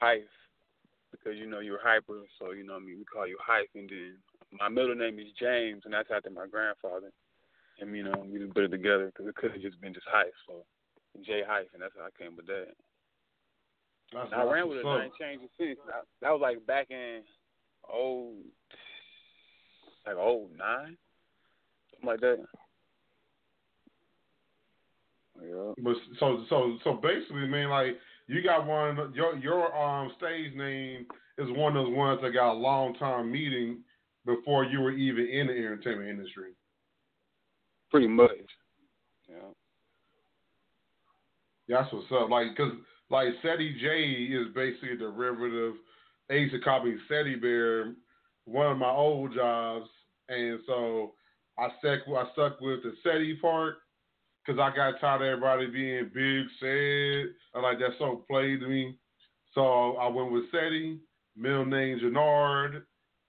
hype 0.00 0.28
because 1.10 1.38
you 1.38 1.46
know 1.46 1.60
you're 1.60 1.82
hyper. 1.82 2.24
So 2.38 2.52
you 2.52 2.64
know 2.64 2.74
what 2.74 2.82
I 2.82 2.86
mean? 2.86 2.98
We 2.98 3.04
call 3.04 3.26
you 3.26 3.38
hype. 3.40 3.68
And 3.74 3.88
then 3.88 4.16
my 4.58 4.68
middle 4.68 4.94
name 4.94 5.18
is 5.18 5.32
James, 5.38 5.82
and 5.84 5.94
that's 5.94 6.10
after 6.14 6.30
my 6.30 6.46
grandfather. 6.46 7.12
And 7.80 7.96
you 7.96 8.04
know, 8.04 8.26
we 8.26 8.38
just 8.38 8.54
put 8.54 8.64
it 8.64 8.68
together 8.68 9.06
because 9.06 9.26
it 9.26 9.34
could 9.36 9.52
have 9.52 9.62
just 9.62 9.80
been 9.80 9.94
just 9.94 10.06
hype. 10.10 10.32
So 10.46 10.64
J 11.24 11.42
Hyfe, 11.46 11.72
and 11.72 11.82
that's 11.82 11.94
how 11.96 12.04
I 12.04 12.22
came 12.22 12.36
with 12.36 12.46
that. 12.46 12.66
That's 14.12 14.30
I 14.36 14.42
ran 14.44 14.68
with 14.68 14.78
it. 14.78 14.86
I 14.86 15.04
ain't 15.04 15.14
changed 15.18 15.44
it 15.44 15.50
since. 15.58 15.78
That, 15.86 16.02
that 16.20 16.30
was 16.30 16.40
like 16.42 16.66
back 16.66 16.90
in 16.90 17.22
oh, 17.90 18.34
like 20.06 20.16
oh 20.16 20.48
nine, 20.56 20.96
something 21.90 22.06
like 22.06 22.20
that. 22.20 22.38
Yeah. 25.42 25.72
But 25.82 25.94
so 26.18 26.44
so 26.48 26.78
so 26.84 26.94
basically, 26.94 27.46
man, 27.46 27.70
like 27.70 27.96
you 28.26 28.42
got 28.42 28.66
one 28.66 29.12
your 29.14 29.36
your 29.36 29.76
um 29.76 30.12
stage 30.18 30.54
name 30.54 31.06
is 31.38 31.48
one 31.50 31.76
of 31.76 31.86
those 31.86 31.96
ones 31.96 32.20
that 32.22 32.32
got 32.32 32.52
a 32.52 32.54
long 32.54 32.94
time 32.94 33.30
meeting 33.32 33.78
before 34.26 34.64
you 34.64 34.80
were 34.80 34.92
even 34.92 35.26
in 35.26 35.46
the 35.46 35.52
entertainment 35.52 36.10
industry. 36.10 36.52
Pretty 37.90 38.08
much. 38.08 38.30
Yeah. 39.28 39.36
That's 41.68 41.92
what's 41.92 42.06
up. 42.12 42.30
Like, 42.30 42.56
cause 42.56 42.72
like 43.10 43.28
Ceddy 43.44 43.78
J 43.80 44.32
is 44.32 44.54
basically 44.54 44.92
a 44.92 44.96
derivative. 44.96 45.74
They 46.28 46.38
used 46.38 46.54
to 46.54 46.60
call 46.60 46.84
me 46.84 46.96
Ceddy 47.10 47.40
Bear, 47.40 47.94
one 48.44 48.70
of 48.70 48.78
my 48.78 48.90
old 48.90 49.34
jobs, 49.34 49.88
and 50.28 50.60
so 50.66 51.12
I 51.58 51.68
stuck 51.78 52.00
I 52.08 52.24
stuck 52.32 52.60
with 52.60 52.80
the 52.82 52.94
Ceddy 53.04 53.40
part 53.40 53.76
because 54.44 54.60
I 54.60 54.74
got 54.74 55.00
tired 55.00 55.22
of 55.22 55.26
everybody 55.26 55.66
being 55.66 56.10
big 56.14 56.46
said. 56.60 57.34
I 57.54 57.60
like 57.60 57.78
that 57.80 57.96
so 57.98 58.24
played 58.30 58.60
to 58.60 58.68
me, 58.68 58.96
so 59.54 59.96
I 59.96 60.06
went 60.08 60.32
with 60.32 60.50
Ceddy. 60.52 60.98
Middle 61.36 61.64
name 61.64 61.98
Jannard, 62.00 62.84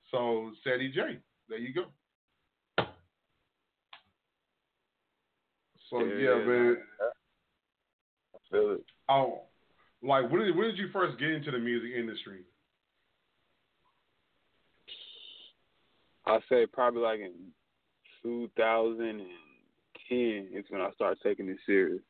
so 0.09 0.51
Ceddy 0.65 0.93
J. 0.93 1.19
There 1.49 1.57
you 1.57 1.73
go. 1.73 1.85
So 5.91 5.99
yeah, 5.99 6.43
man. 6.45 6.77
I 8.33 8.37
feel 8.49 8.71
it. 8.71 8.83
Oh, 9.09 9.41
like 10.01 10.31
when 10.31 10.41
did 10.41 10.55
when 10.55 10.67
did 10.67 10.77
you 10.77 10.87
first 10.91 11.19
get 11.19 11.29
into 11.29 11.51
the 11.51 11.59
music 11.59 11.91
industry? 11.95 12.45
I 16.25 16.39
say 16.49 16.65
probably 16.65 17.01
like 17.01 17.19
in 17.19 17.33
2010 18.23 20.47
is 20.53 20.65
when 20.69 20.81
I 20.81 20.91
started 20.91 21.19
taking 21.21 21.49
it 21.49 21.57
serious. 21.65 22.01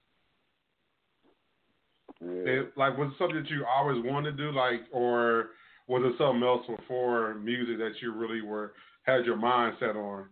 Yeah. 2.21 2.29
It, 2.29 2.77
like 2.77 2.97
was 2.99 3.11
it 3.11 3.17
something 3.17 3.41
that 3.41 3.49
you 3.49 3.65
always 3.65 4.03
wanted 4.05 4.37
to 4.37 4.37
do, 4.37 4.51
like, 4.51 4.81
or 4.91 5.49
was 5.87 6.03
it 6.05 6.15
something 6.19 6.43
else 6.43 6.67
before 6.67 7.33
music 7.35 7.79
that 7.79 7.93
you 7.99 8.13
really 8.13 8.41
were 8.41 8.73
had 9.03 9.25
your 9.25 9.37
mind 9.37 9.77
set 9.79 9.95
on? 9.95 10.27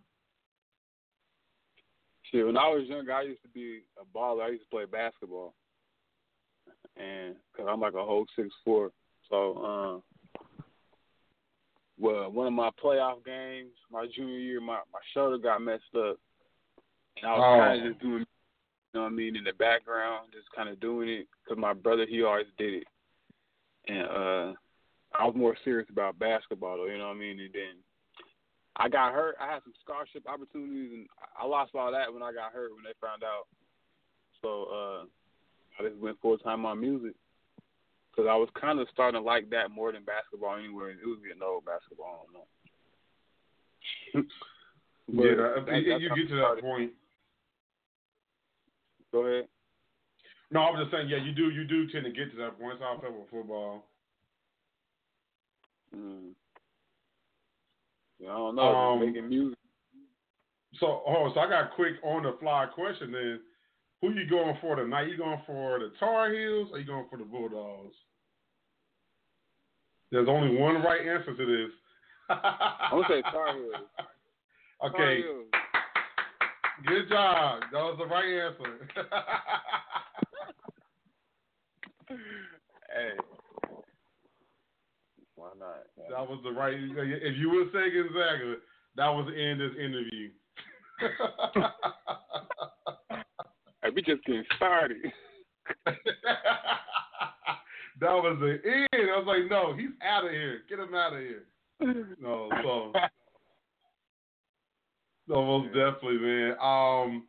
Shit, 2.30 2.46
when 2.46 2.56
I 2.56 2.68
was 2.68 2.86
younger, 2.86 3.12
I 3.12 3.22
used 3.22 3.42
to 3.42 3.48
be 3.48 3.80
a 4.00 4.16
baller. 4.16 4.44
I 4.44 4.50
used 4.50 4.62
to 4.62 4.68
play 4.70 4.84
basketball, 4.84 5.54
and 6.96 7.34
cause 7.56 7.66
I'm 7.68 7.80
like 7.80 7.94
a 7.94 8.04
whole 8.04 8.26
six 8.36 8.48
four. 8.64 8.90
So, 9.28 9.56
um, 9.64 10.02
well, 11.98 12.30
one 12.30 12.46
of 12.46 12.52
my 12.52 12.70
playoff 12.82 13.24
games, 13.24 13.72
my 13.90 14.06
junior 14.14 14.38
year, 14.38 14.60
my 14.60 14.78
my 14.92 15.00
shoulder 15.12 15.38
got 15.38 15.60
messed 15.60 15.82
up, 15.96 16.18
and 17.16 17.26
I 17.26 17.32
was 17.36 17.44
Oh. 17.44 17.60
kind 17.60 17.80
of 17.84 17.88
just 17.90 18.00
doing, 18.02 18.20
you 18.20 18.26
know 18.94 19.02
what 19.02 19.06
I 19.06 19.10
mean, 19.10 19.36
in 19.36 19.44
the 19.44 19.52
background, 19.52 20.28
just 20.32 20.50
kind 20.54 20.68
of 20.68 20.78
doing 20.80 21.08
it. 21.08 21.26
Cause 21.48 21.58
my 21.58 21.72
brother, 21.72 22.06
he 22.06 22.22
always 22.22 22.46
did 22.58 22.74
it, 22.74 22.86
and 23.88 24.06
uh, 24.06 24.52
I 25.18 25.26
was 25.26 25.34
more 25.34 25.56
serious 25.64 25.88
about 25.90 26.18
basketball, 26.18 26.76
though. 26.76 26.86
You 26.86 26.98
know 26.98 27.08
what 27.08 27.16
I 27.16 27.20
mean? 27.20 27.40
And 27.40 27.52
then 27.52 27.74
I 28.80 28.88
got 28.88 29.12
hurt. 29.12 29.36
I 29.38 29.52
had 29.52 29.62
some 29.62 29.74
scholarship 29.84 30.24
opportunities, 30.26 30.90
and 30.94 31.06
I 31.38 31.44
lost 31.44 31.74
all 31.74 31.92
that 31.92 32.12
when 32.12 32.22
I 32.22 32.32
got 32.32 32.52
hurt 32.52 32.74
when 32.74 32.82
they 32.82 32.96
found 33.00 33.22
out. 33.22 33.44
So 34.40 34.48
uh, 34.72 35.04
I 35.78 35.88
just 35.88 36.00
went 36.00 36.18
full 36.22 36.38
time 36.38 36.64
on 36.64 36.80
music 36.80 37.12
because 38.10 38.26
I 38.28 38.34
was 38.36 38.48
kind 38.58 38.80
of 38.80 38.88
starting 38.92 39.20
to 39.20 39.24
like 39.24 39.50
that 39.50 39.70
more 39.70 39.92
than 39.92 40.02
basketball 40.04 40.56
anyway. 40.56 40.92
It 40.96 41.06
was 41.06 41.18
getting 41.22 41.42
old 41.42 41.66
basketball. 41.66 42.24
I 42.24 42.32
don't 42.32 42.34
know. 44.24 44.28
But 45.12 45.24
yeah, 45.24 45.34
that- 45.66 45.82
you 45.82 45.98
you 45.98 46.08
get 46.14 46.28
to 46.28 46.36
that 46.36 46.42
started. 46.42 46.62
point. 46.62 46.92
Go 49.10 49.26
ahead. 49.26 49.48
No, 50.52 50.60
I'm 50.60 50.78
just 50.80 50.92
saying, 50.92 51.08
yeah, 51.08 51.16
you 51.18 51.32
do 51.32 51.50
you 51.50 51.64
do 51.64 51.88
tend 51.90 52.04
to 52.04 52.12
get 52.12 52.30
to 52.30 52.36
that 52.38 52.60
point. 52.60 52.78
That's 52.78 52.82
how 52.82 52.96
I 52.96 53.00
felt 53.00 53.14
with 53.18 53.28
football. 53.30 53.86
Mm. 55.94 56.30
I 58.22 58.36
don't 58.36 58.56
know. 58.56 58.62
Um, 58.62 59.00
making 59.06 59.28
music. 59.28 59.58
So, 60.78 61.02
oh, 61.06 61.30
so 61.34 61.40
I 61.40 61.48
got 61.48 61.64
a 61.64 61.70
quick 61.74 61.94
on 62.04 62.22
the 62.22 62.36
fly 62.40 62.66
question 62.74 63.12
then. 63.12 63.40
Who 64.00 64.12
you 64.12 64.28
going 64.28 64.56
for 64.60 64.76
tonight? 64.76 65.08
You 65.08 65.16
going 65.18 65.40
for 65.46 65.78
the 65.78 65.92
Tar 65.98 66.32
Heels 66.32 66.68
or 66.72 66.78
you 66.78 66.86
going 66.86 67.06
for 67.10 67.18
the 67.18 67.24
Bulldogs? 67.24 67.94
There's 70.10 70.28
only 70.28 70.56
one 70.56 70.76
right 70.82 71.00
answer 71.06 71.36
to 71.36 71.46
this. 71.46 71.70
I'm 72.30 73.02
gonna 73.02 73.04
say 73.08 73.22
Tar 73.22 73.54
Heels. 73.54 73.74
Tar 74.80 74.88
Okay, 74.90 75.22
Heels. 75.22 75.46
good 76.86 77.08
job. 77.10 77.62
That 77.72 77.78
was 77.82 77.96
the 77.98 78.06
right 78.06 78.24
answer. 78.24 78.88
Hey. 82.92 83.14
Why 85.60 85.66
not? 85.96 86.10
that 86.10 86.30
was 86.30 86.40
the 86.42 86.50
right. 86.50 86.74
If 86.74 87.36
you 87.36 87.50
would 87.50 87.68
say 87.72 87.90
Gonzaga, 87.90 88.56
that 88.96 89.08
was 89.08 89.26
the 89.30 89.40
end 89.40 89.60
of 89.60 89.72
this 89.72 89.80
interview. 89.80 90.30
Hey, 93.82 93.88
we 93.94 94.02
just 94.02 94.22
getting 94.26 94.44
started. 94.56 94.98
that 95.86 95.96
was 98.02 98.36
the 98.38 98.58
end. 98.62 98.88
I 98.92 99.16
was 99.16 99.24
like, 99.26 99.50
no, 99.50 99.74
he's 99.74 99.88
out 100.06 100.26
of 100.26 100.30
here. 100.32 100.60
Get 100.68 100.78
him 100.78 100.94
out 100.94 101.14
of 101.14 101.20
here. 101.20 101.44
No, 102.20 102.50
so 102.62 102.92
so 105.26 105.34
most 105.42 105.68
definitely, 105.68 106.18
man. 106.18 106.56
Um, 106.60 107.26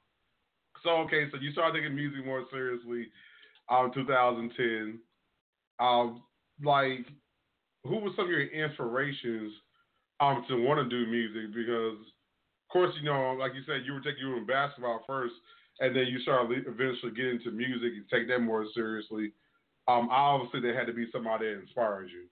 so 0.84 0.90
okay, 1.06 1.30
so 1.32 1.38
you 1.40 1.52
started 1.52 1.80
taking 1.80 1.96
music 1.96 2.26
more 2.26 2.44
seriously, 2.52 3.08
um, 3.70 3.92
2010. 3.94 5.00
Um, 5.80 6.22
like, 6.62 7.06
who 7.84 7.98
was 7.98 8.14
some 8.16 8.26
of 8.26 8.32
your 8.32 8.46
inspirations, 8.48 9.54
um, 10.20 10.46
to 10.48 10.56
want 10.56 10.78
to 10.78 10.90
do 10.90 11.10
music? 11.10 11.54
Because, 11.54 11.98
of 11.98 12.72
course, 12.72 12.94
you 13.00 13.06
know, 13.06 13.36
like 13.40 13.54
you 13.56 13.62
said, 13.66 13.86
you 13.86 13.94
were 13.94 14.02
taking 14.02 14.28
you 14.28 14.38
in 14.38 14.46
basketball 14.46 15.04
first, 15.08 15.34
and 15.80 15.96
then 15.96 16.06
you 16.08 16.20
started 16.20 16.66
eventually 16.68 17.12
getting 17.12 17.40
into 17.42 17.52
music 17.52 17.94
and 17.94 18.06
take 18.12 18.28
that 18.28 18.40
more 18.40 18.66
seriously. 18.74 19.32
Um, 19.88 20.10
obviously, 20.12 20.62
there 20.62 20.78
had 20.78 20.88
to 20.88 20.94
be 20.94 21.08
somebody 21.12 21.48
that 21.48 21.60
inspired 21.60 22.10
you. 22.10 22.26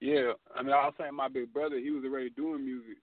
Yeah, 0.00 0.32
I 0.54 0.62
mean, 0.62 0.72
I 0.72 0.86
was 0.86 0.94
saying 0.98 1.14
my 1.14 1.28
big 1.28 1.52
brother, 1.52 1.78
he 1.78 1.90
was 1.90 2.04
already 2.04 2.30
doing 2.30 2.64
music. 2.64 2.96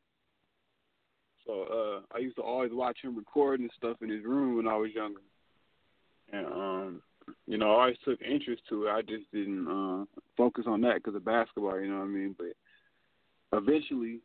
So 1.45 2.03
uh 2.11 2.15
I 2.15 2.19
used 2.19 2.37
to 2.37 2.41
always 2.41 2.71
watch 2.73 2.97
him 3.01 3.15
recording 3.15 3.65
and 3.65 3.71
stuff 3.77 3.97
in 4.01 4.09
his 4.09 4.23
room 4.23 4.57
when 4.57 4.67
I 4.67 4.75
was 4.75 4.91
younger. 4.93 5.21
And 6.31 6.45
um 6.47 7.01
you 7.47 7.57
know, 7.57 7.71
I 7.71 7.81
always 7.81 7.97
took 8.05 8.21
interest 8.21 8.63
to 8.69 8.87
it. 8.87 8.91
I 8.91 9.01
just 9.01 9.31
didn't 9.31 9.67
uh 9.67 10.05
focus 10.37 10.65
on 10.67 10.81
that 10.81 10.95
because 10.95 11.15
of 11.15 11.25
basketball, 11.25 11.79
you 11.79 11.89
know 11.89 11.99
what 11.99 12.05
I 12.05 12.07
mean? 12.07 12.35
But 12.37 13.57
eventually 13.57 14.19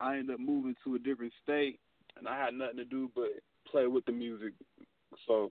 I 0.00 0.18
ended 0.18 0.34
up 0.34 0.40
moving 0.40 0.74
to 0.84 0.94
a 0.94 0.98
different 0.98 1.32
state 1.42 1.78
and 2.18 2.28
I 2.28 2.38
had 2.38 2.54
nothing 2.54 2.78
to 2.78 2.84
do 2.84 3.10
but 3.14 3.28
play 3.70 3.86
with 3.86 4.04
the 4.04 4.12
music. 4.12 4.52
So 5.26 5.50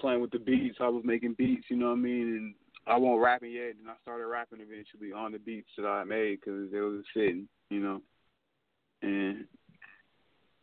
playing 0.00 0.20
with 0.20 0.30
the 0.30 0.38
beats, 0.38 0.78
I 0.80 0.88
was 0.88 1.02
making 1.04 1.34
beats, 1.34 1.66
you 1.68 1.76
know 1.76 1.88
what 1.88 1.98
I 1.98 2.02
mean? 2.02 2.36
And 2.36 2.54
I 2.86 2.96
won't 2.98 3.22
rapping 3.22 3.52
yet, 3.52 3.74
and 3.78 3.88
I 3.88 3.94
started 4.02 4.26
rapping 4.26 4.60
eventually 4.60 5.12
on 5.12 5.32
the 5.32 5.38
beats 5.38 5.70
that 5.76 5.86
I 5.86 6.04
made 6.04 6.40
because 6.40 6.70
it 6.72 6.80
was 6.80 7.02
sitting, 7.14 7.48
you 7.70 7.80
know, 7.80 8.02
and, 9.02 9.44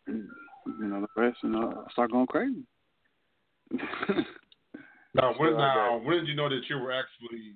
you 0.07 0.27
know 0.87 1.01
the 1.01 1.21
rest, 1.21 1.39
and 1.43 1.55
I 1.55 1.71
started 1.91 2.13
going 2.13 2.27
crazy. 2.27 2.63
now, 5.13 5.33
when, 5.37 5.57
now, 5.57 5.97
when 6.03 6.17
did 6.17 6.27
you 6.27 6.35
know 6.35 6.49
that 6.49 6.61
you 6.69 6.77
were 6.77 6.91
actually 6.91 7.55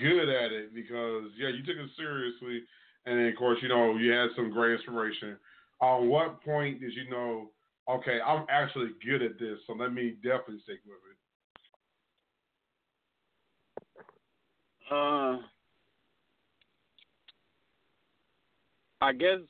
good 0.00 0.28
at 0.28 0.52
it? 0.52 0.74
Because 0.74 1.24
yeah, 1.36 1.48
you 1.48 1.64
took 1.64 1.76
it 1.76 1.90
seriously, 1.96 2.62
and 3.06 3.18
then, 3.18 3.26
of 3.26 3.36
course, 3.36 3.58
you 3.62 3.68
know, 3.68 3.96
you 3.96 4.12
had 4.12 4.28
some 4.36 4.50
great 4.50 4.74
inspiration. 4.74 5.36
On 5.80 6.08
what 6.08 6.42
point 6.44 6.80
did 6.80 6.92
you 6.92 7.10
know? 7.10 7.50
Okay, 7.90 8.20
I'm 8.24 8.46
actually 8.48 8.90
good 9.04 9.22
at 9.22 9.40
this, 9.40 9.58
so 9.66 9.72
let 9.72 9.92
me 9.92 10.14
definitely 10.22 10.60
stick 10.62 10.78
with 10.86 10.98
it. 11.10 11.16
Uh, 14.88 15.38
I 19.00 19.12
guess 19.12 19.40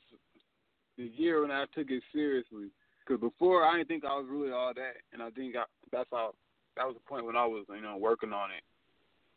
the 0.97 1.11
year 1.15 1.41
when 1.41 1.51
I 1.51 1.65
took 1.75 1.91
it 1.91 2.01
seriously, 2.11 2.71
because 3.05 3.21
before 3.21 3.63
I 3.63 3.77
didn't 3.77 3.89
think 3.89 4.05
I 4.05 4.15
was 4.15 4.25
really 4.27 4.51
all 4.51 4.73
that, 4.73 4.93
and 5.11 5.21
I 5.21 5.29
think 5.29 5.55
I, 5.55 5.65
that's 5.91 6.09
how 6.11 6.33
that 6.75 6.85
was 6.85 6.95
the 6.95 7.09
point 7.09 7.25
when 7.25 7.35
I 7.35 7.45
was 7.45 7.65
you 7.69 7.81
know 7.81 7.97
working 7.97 8.33
on 8.33 8.49
it, 8.51 8.63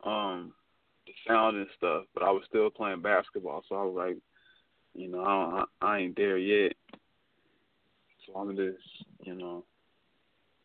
um, 0.05 0.53
the 1.07 1.13
sound 1.27 1.57
and 1.57 1.67
stuff. 1.77 2.05
But 2.15 2.23
I 2.23 2.31
was 2.31 2.43
still 2.49 2.71
playing 2.71 3.03
basketball, 3.03 3.63
so 3.69 3.75
I 3.77 3.85
was 3.85 3.95
like, 3.97 4.17
you 4.95 5.09
know, 5.09 5.23
I, 5.23 5.65
I 5.81 5.99
ain't 5.99 6.17
there 6.17 6.39
yet. 6.39 6.73
So 8.27 8.39
I'm 8.39 8.57
just 8.57 8.79
you 9.23 9.35
know 9.35 9.65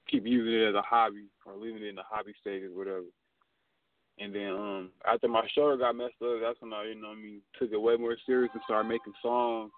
keep 0.10 0.26
using 0.26 0.54
it 0.54 0.70
as 0.70 0.76
a 0.76 0.82
hobby 0.82 1.26
or 1.46 1.56
leaving 1.56 1.84
it 1.84 1.90
in 1.90 1.96
the 1.96 2.04
hobby 2.04 2.34
stage 2.42 2.64
or 2.64 2.78
whatever. 2.78 3.06
And 4.20 4.36
then 4.36 4.50
um 4.50 4.90
after 5.08 5.28
my 5.28 5.48
shoulder 5.56 5.78
got 5.78 5.96
messed 5.96 6.22
up, 6.22 6.40
that's 6.42 6.62
when 6.62 6.74
I, 6.74 6.86
you 6.86 7.02
know, 7.02 7.12
I 7.12 7.16
mean, 7.16 7.42
took 7.58 7.72
it 7.72 7.82
way 7.82 7.96
more 7.96 8.18
serious 8.26 8.52
and 8.54 8.62
started 8.66 8.90
making 8.90 9.14
songs 9.22 9.72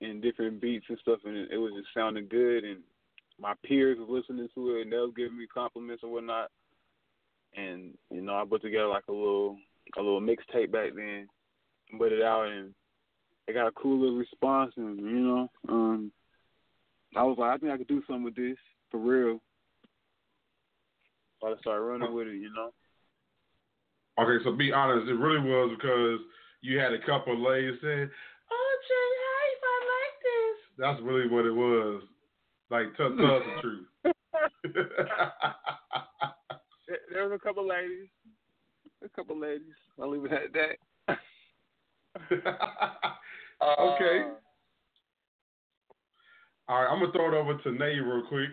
and 0.00 0.22
different 0.22 0.60
beats 0.60 0.86
and 0.88 0.98
stuff, 1.00 1.20
and 1.24 1.36
it, 1.36 1.50
it 1.52 1.58
was 1.58 1.72
just 1.76 1.88
sounding 1.94 2.28
good. 2.28 2.64
And 2.64 2.80
my 3.40 3.54
peers 3.64 3.98
was 3.98 4.08
listening 4.10 4.48
to 4.54 4.76
it, 4.76 4.82
and 4.82 4.92
they 4.92 4.96
was 4.96 5.12
giving 5.16 5.38
me 5.38 5.46
compliments 5.52 6.02
and 6.02 6.12
whatnot. 6.12 6.50
And 7.56 7.94
you 8.10 8.20
know, 8.20 8.34
I 8.34 8.44
put 8.48 8.62
together 8.62 8.88
like 8.88 9.04
a 9.08 9.12
little 9.12 9.56
a 9.96 10.02
little 10.02 10.20
mixtape 10.20 10.72
back 10.72 10.90
then, 10.94 11.28
and 11.90 12.00
put 12.00 12.12
it 12.12 12.22
out, 12.22 12.48
and 12.48 12.74
it 13.46 13.54
got 13.54 13.68
a 13.68 13.72
cool 13.72 13.98
little 13.98 14.18
response. 14.18 14.72
And 14.76 14.98
you 14.98 15.20
know, 15.20 15.48
um, 15.68 16.12
I 17.16 17.22
was 17.22 17.36
like, 17.38 17.50
I 17.50 17.56
think 17.58 17.72
I 17.72 17.78
could 17.78 17.88
do 17.88 18.02
something 18.06 18.24
with 18.24 18.36
this 18.36 18.58
for 18.90 18.98
real. 18.98 19.40
So 21.40 21.48
I 21.48 21.54
started 21.60 21.82
running 21.82 22.12
with 22.12 22.26
it, 22.26 22.34
you 22.34 22.50
know. 22.54 22.70
Okay, 24.18 24.42
so 24.44 24.52
be 24.52 24.72
honest, 24.72 25.08
it 25.08 25.14
really 25.14 25.40
was 25.40 25.76
because 25.78 26.18
you 26.60 26.78
had 26.78 26.92
a 26.92 26.98
couple 27.06 27.34
of 27.34 27.38
ladies 27.38 27.78
saying, 27.80 28.10
"Oh, 28.50 28.78
Jay, 28.88 29.10
I 29.62 29.78
like 29.94 30.16
this?" 30.22 30.58
That's 30.76 31.00
really 31.02 31.28
what 31.28 31.46
it 31.46 31.54
was. 31.54 32.02
Like, 32.70 32.94
tell, 32.96 33.16
tell 33.16 33.36
us 33.36 33.42
the 33.56 33.62
truth. 33.62 33.86
there 37.12 37.28
was 37.28 37.32
a 37.34 37.38
couple 37.38 37.66
ladies. 37.66 38.08
A 39.04 39.08
couple 39.08 39.38
ladies. 39.38 39.74
I'll 40.00 40.10
leave 40.10 40.24
it 40.24 40.32
at 40.32 40.52
that. 40.52 40.78
okay. 42.32 42.42
Uh, 43.60 43.64
All 46.68 46.82
right, 46.82 46.90
I'm 46.90 47.00
gonna 47.00 47.12
throw 47.12 47.28
it 47.28 47.34
over 47.34 47.54
to 47.54 47.68
Nayy 47.70 48.04
real 48.04 48.26
quick. 48.28 48.50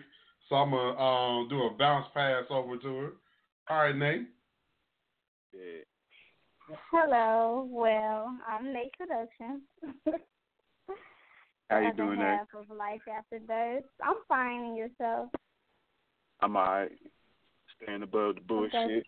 So 0.48 0.56
I'm 0.56 0.70
gonna 0.70 0.98
um, 0.98 1.48
do 1.48 1.62
a 1.62 1.70
bounce 1.76 2.06
pass 2.14 2.44
over 2.50 2.76
to 2.76 2.96
her. 2.96 3.10
All 3.68 3.78
right, 3.78 3.94
Nayy. 3.94 4.26
Hello. 6.92 7.68
Well, 7.70 8.36
I'm 8.48 8.66
Nayy 8.66 8.90
Production. 8.96 9.62
How 11.68 11.80
you 11.80 11.92
doing, 11.94 12.18
half 12.20 12.46
of 12.54 12.74
Life 12.76 13.00
After 13.12 13.40
Dusk. 13.40 13.86
I'm 14.02 14.16
fine, 14.28 14.66
and 14.66 14.76
yourself? 14.76 15.30
I'm 16.40 16.56
alright. 16.56 16.92
Staying 17.82 18.02
above 18.02 18.36
the 18.36 18.40
bullshit. 18.42 18.74
Okay. 18.74 19.02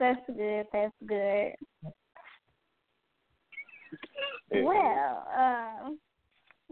That's 0.00 0.20
good. 0.26 0.66
That's 0.72 0.94
good. 1.06 1.52
Yeah. 4.50 4.62
Well, 4.62 5.26
uh, 5.36 5.90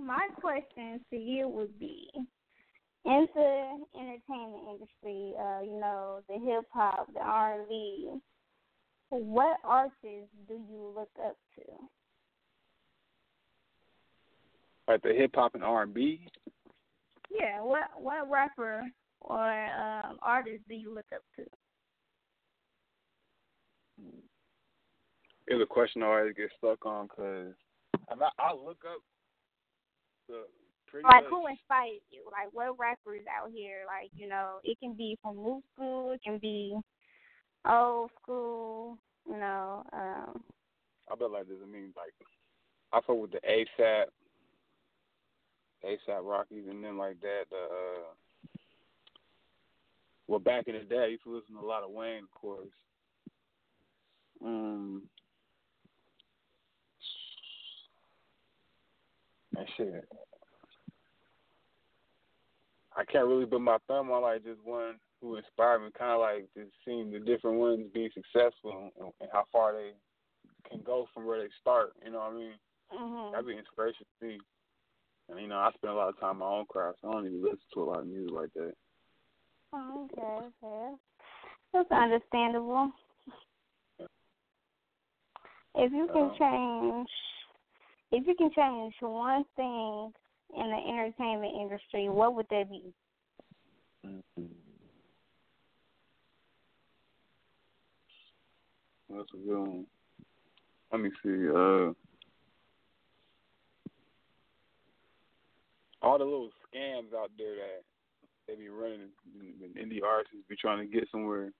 my 0.01 0.29
question 0.41 1.01
to 1.11 1.17
you 1.17 1.49
would 1.49 1.79
be, 1.79 2.09
in 3.05 3.27
the 3.35 3.85
entertainment 3.99 4.63
industry, 4.71 5.35
uh, 5.39 5.61
you 5.63 5.79
know, 5.79 6.21
the 6.29 6.39
hip 6.39 6.65
hop, 6.73 7.13
the 7.13 7.21
R 7.21 7.61
and 7.61 7.69
B, 7.69 8.11
what 9.11 9.59
artists 9.63 10.33
do 10.49 10.55
you 10.55 10.93
look 10.97 11.11
up 11.25 11.37
to? 11.57 11.63
Like 14.89 15.03
the 15.03 15.15
hip 15.15 15.33
hop 15.35 15.55
and 15.55 15.65
R 15.65 15.83
and 15.83 15.95
B. 15.95 16.27
Yeah, 17.31 17.63
what 17.63 17.83
what 17.97 18.31
rapper 18.31 18.83
or 19.21 19.65
um, 19.65 20.19
artist 20.23 20.63
do 20.69 20.75
you 20.75 20.95
look 20.95 21.07
up 21.15 21.23
to? 21.37 21.45
It's 25.47 25.63
a 25.63 25.67
question 25.67 26.03
I 26.03 26.07
always 26.07 26.35
get 26.37 26.51
stuck 26.59 26.85
on 26.85 27.07
because 27.07 27.55
I 28.09 28.29
I 28.39 28.53
look 28.53 28.83
up 28.87 29.01
the 30.29 30.45
pretty 30.87 31.05
like 31.05 31.25
much. 31.25 31.31
who 31.31 31.47
inspired 31.47 32.01
you? 32.11 32.23
Like 32.31 32.53
what 32.53 32.79
rappers 32.79 33.23
out 33.29 33.51
here? 33.55 33.85
Like 33.87 34.11
you 34.15 34.29
know, 34.29 34.59
it 34.65 34.79
can 34.81 34.95
be 34.95 35.19
from 35.23 35.37
new 35.37 35.63
school, 35.75 36.13
it 36.13 36.21
can 36.23 36.39
be 36.39 36.77
old 37.69 38.11
school. 38.23 38.99
You 39.29 39.39
know. 39.39 39.85
Um, 39.93 40.43
I 41.11 41.15
bet 41.17 41.31
like 41.31 41.49
this. 41.49 41.57
I 41.63 41.71
mean, 41.71 41.93
like 41.97 42.15
I 42.93 43.01
fuck 43.07 43.21
with 43.21 43.33
the 43.33 43.41
ASAP, 43.49 44.07
ASAP 45.85 46.23
Rockies, 46.23 46.65
and 46.69 46.83
then 46.85 46.97
like 46.97 47.21
that. 47.21 47.45
The 47.51 47.57
uh, 47.57 48.13
well, 50.29 50.39
back 50.39 50.69
in 50.69 50.75
the 50.75 50.81
day, 50.81 50.99
I 50.99 51.07
used 51.07 51.25
to 51.25 51.35
listen 51.35 51.55
to 51.57 51.61
a 51.61 51.67
lot 51.67 51.83
of 51.83 51.91
Wayne, 51.91 52.23
of 52.23 52.31
course. 52.31 52.69
Um, 54.45 55.03
and 59.57 59.69
shit. 59.77 60.09
I 62.97 63.05
can't 63.05 63.27
really 63.27 63.47
put 63.47 63.61
my 63.61 63.79
thumb 63.89 64.11
on 64.11 64.23
like 64.23 64.45
just 64.45 64.63
one 64.65 64.97
who 65.21 65.37
inspired 65.37 65.81
me. 65.81 65.91
Kind 65.99 66.13
of 66.13 66.21
like 66.21 66.49
just 66.57 66.73
seeing 66.85 67.11
the 67.11 67.19
different 67.19 67.59
ones 67.59 67.87
be 67.95 68.11
successful 68.13 68.91
and, 68.99 69.13
and, 69.21 69.31
how 69.33 69.45
far 69.51 69.73
they 69.73 69.93
can 70.69 70.81
go 70.83 71.09
from 71.15 71.27
where 71.27 71.41
they 71.41 71.49
start. 71.61 71.93
You 72.05 72.13
know 72.13 72.19
what 72.19 72.33
I 72.33 72.37
mean? 72.37 72.55
Mm-hmm. 72.93 73.33
That'd 73.33 73.47
be 73.47 73.57
inspiration 73.57 74.05
to 74.21 74.27
me. 74.27 74.39
And 75.33 75.41
you 75.41 75.49
know, 75.49 75.57
I 75.57 75.71
spend 75.73 75.95
a 75.95 75.97
lot 75.97 76.11
of 76.11 76.21
time 76.21 76.43
on 76.43 76.51
my 76.51 76.59
own 76.59 76.67
craft, 76.67 76.99
so 77.01 77.09
I 77.09 77.13
don't 77.13 77.27
even 77.27 77.43
listen 77.43 77.59
to 77.73 77.83
a 77.83 77.85
lot 77.85 78.01
of 78.01 78.07
music 78.07 78.35
like 78.35 78.53
that. 78.55 78.73
Oh, 79.73 80.07
okay, 80.13 80.47
okay. 80.63 80.95
That's 81.73 81.91
understandable. 81.91 82.93
If 85.75 85.91
you 85.91 86.07
can 86.13 86.25
uh, 86.25 86.39
change, 86.39 87.09
if 88.11 88.27
you 88.27 88.35
can 88.35 88.51
change 88.55 88.93
one 89.01 89.45
thing 89.57 90.13
in 90.55 90.71
the 90.71 90.81
entertainment 90.87 91.55
industry, 91.59 92.11
what 92.11 92.35
would 92.35 92.47
that 92.51 92.71
be? 92.71 92.93
Mm-hmm. 94.07 94.45
That's 99.09 99.29
a 99.33 99.37
good 99.39 99.59
one. 99.59 99.87
Let 100.93 101.01
me 101.01 101.11
see. 101.23 101.49
Uh, 101.49 101.93
all 106.03 106.19
the 106.19 106.25
little 106.25 106.51
scams 106.67 107.15
out 107.17 107.31
there 107.39 107.55
that 107.55 107.83
they 108.47 108.55
be 108.55 108.69
running, 108.69 109.09
and 109.39 109.75
indie 109.77 110.03
artists 110.03 110.37
be 110.49 110.57
trying 110.57 110.79
to 110.79 110.93
get 110.93 111.09
somewhere. 111.11 111.53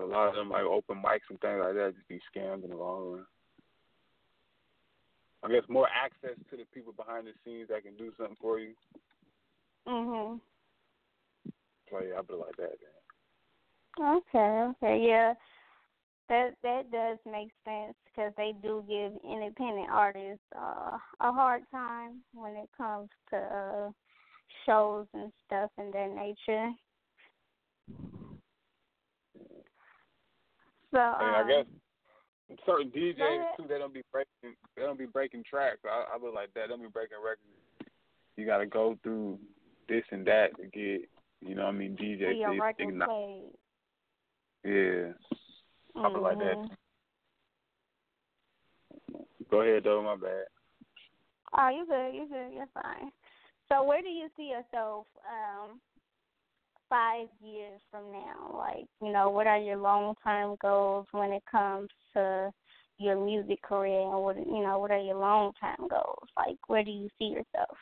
A 0.00 0.04
lot 0.04 0.28
of 0.28 0.34
them 0.34 0.50
like 0.50 0.64
open 0.64 0.96
mics 0.96 1.30
and 1.30 1.40
things 1.40 1.60
like 1.62 1.74
that 1.74 1.94
just 1.94 2.08
be 2.08 2.20
scammed 2.34 2.64
in 2.64 2.70
the 2.70 2.76
long 2.76 3.12
run. 3.12 3.26
I 5.44 5.48
guess 5.48 5.68
more 5.68 5.88
access 5.88 6.36
to 6.50 6.56
the 6.56 6.64
people 6.72 6.92
behind 6.92 7.26
the 7.26 7.32
scenes 7.44 7.68
that 7.68 7.84
can 7.84 7.96
do 7.96 8.12
something 8.16 8.36
for 8.40 8.58
you. 8.58 8.74
Mhm. 9.86 10.40
So 11.90 12.00
yeah, 12.00 12.18
I 12.18 12.22
feel 12.22 12.40
like 12.40 12.56
that. 12.56 12.78
Okay, 14.00 14.38
okay, 14.38 15.06
yeah, 15.06 15.34
that 16.28 16.50
that 16.62 16.90
does 16.90 17.18
make 17.26 17.50
sense 17.64 17.94
because 18.04 18.32
they 18.36 18.52
do 18.62 18.84
give 18.88 19.12
independent 19.24 19.88
artists 19.90 20.44
uh, 20.56 20.96
a 21.20 21.32
hard 21.32 21.62
time 21.70 22.22
when 22.32 22.52
it 22.56 22.68
comes 22.76 23.08
to 23.30 23.36
uh, 23.36 23.90
shows 24.66 25.06
and 25.14 25.32
stuff 25.46 25.70
in 25.78 25.90
that 25.90 26.10
nature. 26.14 26.70
So 30.92 31.00
um, 31.00 31.16
I, 31.20 31.42
I 31.42 31.48
guess 31.48 32.56
certain 32.64 32.90
DJs 32.90 33.56
too, 33.56 33.64
they 33.68 33.78
don't 33.78 33.92
be 33.92 34.02
breaking, 34.12 34.56
they 34.76 34.82
don't 34.82 34.98
be 34.98 35.06
breaking 35.06 35.44
tracks. 35.48 35.80
I, 35.84 36.14
I 36.14 36.24
look 36.24 36.34
like 36.34 36.54
that. 36.54 36.62
They 36.62 36.68
don't 36.68 36.82
be 36.82 36.88
breaking 36.88 37.18
records. 37.22 37.40
You 38.36 38.46
got 38.46 38.58
to 38.58 38.66
go 38.66 38.96
through 39.02 39.38
this 39.88 40.04
and 40.10 40.26
that 40.26 40.56
to 40.56 40.64
get, 40.64 41.08
you 41.40 41.54
know, 41.54 41.64
what 41.64 41.74
I 41.74 41.78
mean, 41.78 41.96
DJ. 41.96 42.38
record 42.60 43.02
played. 43.04 43.50
Yeah. 44.64 45.12
Feel 45.94 46.20
like 46.20 46.38
that. 46.38 46.56
Mhm. 46.58 46.76
Go 49.50 49.60
ahead 49.60 49.84
though, 49.84 50.02
my 50.02 50.16
bad. 50.16 50.46
Oh, 51.56 51.68
you're 51.68 51.86
good, 51.86 52.14
You're 52.14 52.26
good, 52.26 52.52
you're 52.54 52.66
fine. 52.82 53.12
So 53.68 53.82
where 53.84 54.02
do 54.02 54.08
you 54.08 54.28
see 54.36 54.44
yourself 54.50 55.06
um 55.28 55.80
five 56.88 57.28
years 57.40 57.80
from 57.90 58.10
now? 58.12 58.54
Like, 58.56 58.86
you 59.00 59.12
know, 59.12 59.30
what 59.30 59.46
are 59.46 59.58
your 59.58 59.76
long 59.76 60.14
term 60.24 60.56
goals 60.60 61.06
when 61.12 61.32
it 61.32 61.42
comes 61.50 61.88
to 62.14 62.52
your 62.98 63.16
music 63.24 63.62
career 63.62 64.00
and 64.00 64.22
what 64.22 64.36
you 64.36 64.62
know, 64.62 64.78
what 64.78 64.90
are 64.90 64.98
your 65.00 65.16
long 65.16 65.52
term 65.60 65.88
goals? 65.88 66.28
Like 66.36 66.58
where 66.66 66.84
do 66.84 66.90
you 66.90 67.08
see 67.18 67.26
yourself? 67.26 67.78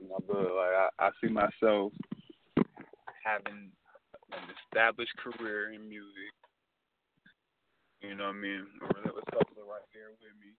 My 0.00 0.18
brother, 0.26 0.52
like 0.52 0.90
I, 0.98 1.06
I 1.06 1.10
see 1.20 1.28
myself 1.28 1.92
having 3.26 3.74
an 4.30 4.44
established 4.62 5.14
career 5.18 5.74
in 5.74 5.88
music. 5.88 6.30
You 8.00 8.14
know 8.14 8.30
what 8.30 8.38
I 8.38 8.46
mean? 8.46 8.62
A 8.78 8.86
relentless 8.86 9.26
hustler 9.34 9.66
right 9.66 9.82
there 9.90 10.14
with 10.14 10.38
me. 10.38 10.54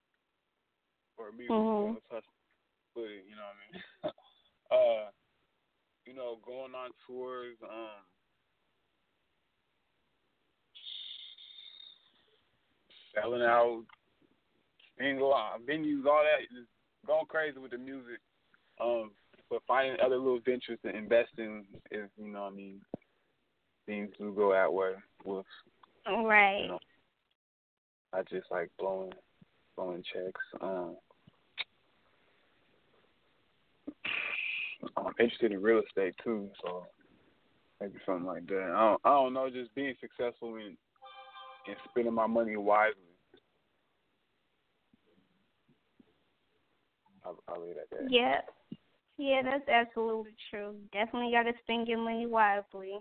Or 1.16 1.32
me 1.32 1.48
with 1.48 1.56
Mhm. 1.56 1.64
a 1.64 1.80
relentless 1.80 2.04
hustler 2.12 2.44
with 2.94 3.10
it, 3.10 3.24
you 3.24 3.36
know 3.36 3.48
what 3.48 3.56
I 3.56 3.60
mean? 3.64 3.72
uh 4.70 5.10
you 6.04 6.14
know, 6.14 6.38
going 6.44 6.74
on 6.74 6.90
tours, 7.06 7.56
um 7.64 8.04
selling 13.14 13.42
out 13.42 13.84
single 14.98 15.32
uh, 15.34 15.58
venues, 15.58 16.06
all 16.06 16.22
that, 16.22 16.48
just 16.50 16.68
going 17.06 17.26
crazy 17.26 17.58
with 17.58 17.70
the 17.70 17.78
music. 17.78 18.20
Um, 18.80 19.12
but 19.50 19.62
finding 19.66 20.00
other 20.00 20.16
little 20.16 20.40
ventures 20.44 20.78
to 20.84 20.94
invest 20.94 21.30
in 21.38 21.64
is, 21.90 22.08
you 22.16 22.32
know, 22.32 22.42
what 22.42 22.52
I 22.52 22.56
mean, 22.56 22.80
things 23.86 24.10
do 24.18 24.32
go 24.34 24.52
that 24.52 24.72
way. 24.72 24.92
With 25.24 25.46
Right. 26.06 26.62
you 26.62 26.68
know, 26.68 26.78
I 28.12 28.22
just 28.22 28.50
like 28.50 28.70
blowing, 28.78 29.12
blowing 29.76 30.02
checks. 30.12 30.40
Um, 30.60 30.96
I'm 34.96 35.12
interested 35.18 35.52
in 35.52 35.62
real 35.62 35.82
estate 35.86 36.14
too, 36.22 36.48
so 36.62 36.86
maybe 37.80 37.98
something 38.06 38.26
like 38.26 38.46
that. 38.46 38.72
I 38.74 38.90
don't, 38.90 39.00
I 39.04 39.08
don't 39.10 39.34
know, 39.34 39.50
just 39.50 39.74
being 39.74 39.94
successful 40.00 40.56
in 40.56 40.76
in 41.66 41.74
spending 41.90 42.14
my 42.14 42.26
money 42.26 42.56
wisely. 42.56 42.94
I'll, 47.24 47.42
I'll 47.48 47.60
leave 47.60 47.76
it 47.76 47.88
at 47.92 47.98
that. 47.98 48.10
Yeah. 48.10 48.40
Yeah, 49.18 49.42
that's 49.42 49.68
absolutely 49.68 50.34
true. 50.48 50.76
Definitely 50.92 51.32
gotta 51.32 51.52
spend 51.62 51.88
your 51.88 51.98
money 51.98 52.26
wisely. 52.26 52.94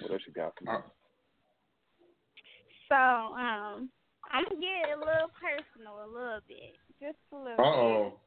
What 0.00 0.10
else 0.12 0.22
you 0.26 0.32
got 0.34 0.52
for 0.58 0.64
me? 0.64 0.70
Uh, 0.70 0.80
So, 2.88 2.94
um, 2.94 3.90
I'm 4.30 4.44
gonna 4.44 4.60
get 4.60 4.92
a 4.94 4.98
little 4.98 5.30
personal 5.40 6.04
a 6.04 6.06
little 6.06 6.40
bit. 6.46 6.76
Just 7.00 7.16
a 7.32 7.36
little 7.36 7.58
Uh 7.58 7.62
oh. 7.64 8.20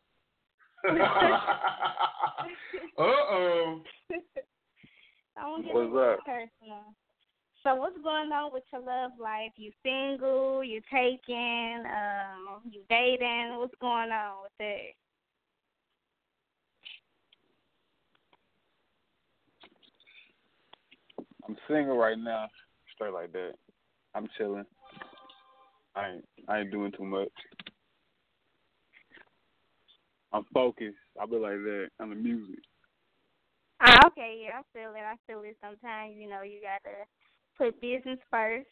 uh 2.98 3.04
oh. 3.04 3.82
bit. 4.10 4.24
I'm 5.38 5.62
gonna 5.62 5.64
get 5.64 5.76
What's 5.76 5.94
a 5.94 6.00
up? 6.14 6.20
personal. 6.26 6.84
So 7.64 7.76
what's 7.76 7.98
going 8.02 8.32
on 8.32 8.49
with 8.60 8.65
your 8.74 8.82
love 8.82 9.12
life? 9.19 9.52
You 9.56 9.72
single, 9.84 10.63
you 10.63 10.82
taking, 10.91 11.84
um, 11.86 12.62
you 12.69 12.82
dating, 12.89 13.56
what's 13.58 13.74
going 13.80 14.12
on 14.12 14.43
with 14.43 14.52
that? 14.60 14.95
I'm 21.48 21.56
single 21.67 21.98
right 21.98 22.17
now, 22.17 22.48
straight 22.93 23.13
like 23.13 23.32
that. 23.32 23.54
I'm 24.13 24.28
chilling. 24.38 24.65
I 25.95 26.10
ain't 26.10 26.26
I 26.48 26.60
ain't 26.60 26.72
doing 26.72 26.91
too 26.91 27.06
much. 27.06 27.30
I'm 30.32 30.45
focused. 30.54 30.98
I 31.19 31.26
be 31.26 31.38
like 31.38 31.54
that 31.54 31.88
on 32.00 32.10
the 32.10 32.15
music. 32.15 32.60
Ah, 33.82 34.08
okay, 34.08 34.43
yeah, 34.43 34.60
I 34.60 34.62
feel 34.74 34.91
it. 34.91 35.00
I 35.00 35.15
feel 35.26 35.41
it 35.41 35.58
sometimes, 35.62 36.15
you 36.17 36.30
know, 36.30 36.43
you 36.43 36.60
gotta 36.62 37.06
put 37.60 37.80
business 37.82 38.17
first. 38.32 38.67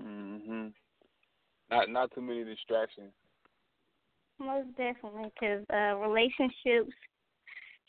Mhm. 0.00 0.72
Not 1.70 1.88
not 1.90 2.10
too 2.12 2.22
many 2.22 2.44
distractions. 2.44 3.12
Most 4.38 4.68
definitely, 4.76 5.30
because 5.34 5.64
uh, 5.72 5.96
relationships 5.96 6.94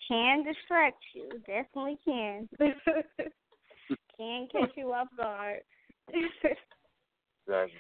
can 0.07 0.43
distract 0.43 1.01
you. 1.13 1.29
Definitely 1.47 1.97
can. 2.03 2.49
can 4.17 4.47
catch 4.51 4.71
you 4.75 4.91
off 4.93 5.07
guard. 5.15 5.61
Exactly. 6.09 7.79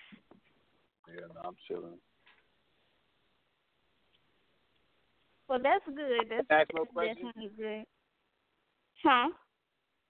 Yeah, 1.07 1.27
no, 1.35 1.41
I'm 1.43 1.55
chilling. 1.67 1.99
well, 5.47 5.59
that's 5.61 5.85
good. 5.85 6.29
That's, 6.29 6.47
Ask 6.49 6.69
no 6.73 6.85
that's 6.95 7.15
definitely 7.15 7.51
good. 7.57 7.83
Huh? 9.03 9.29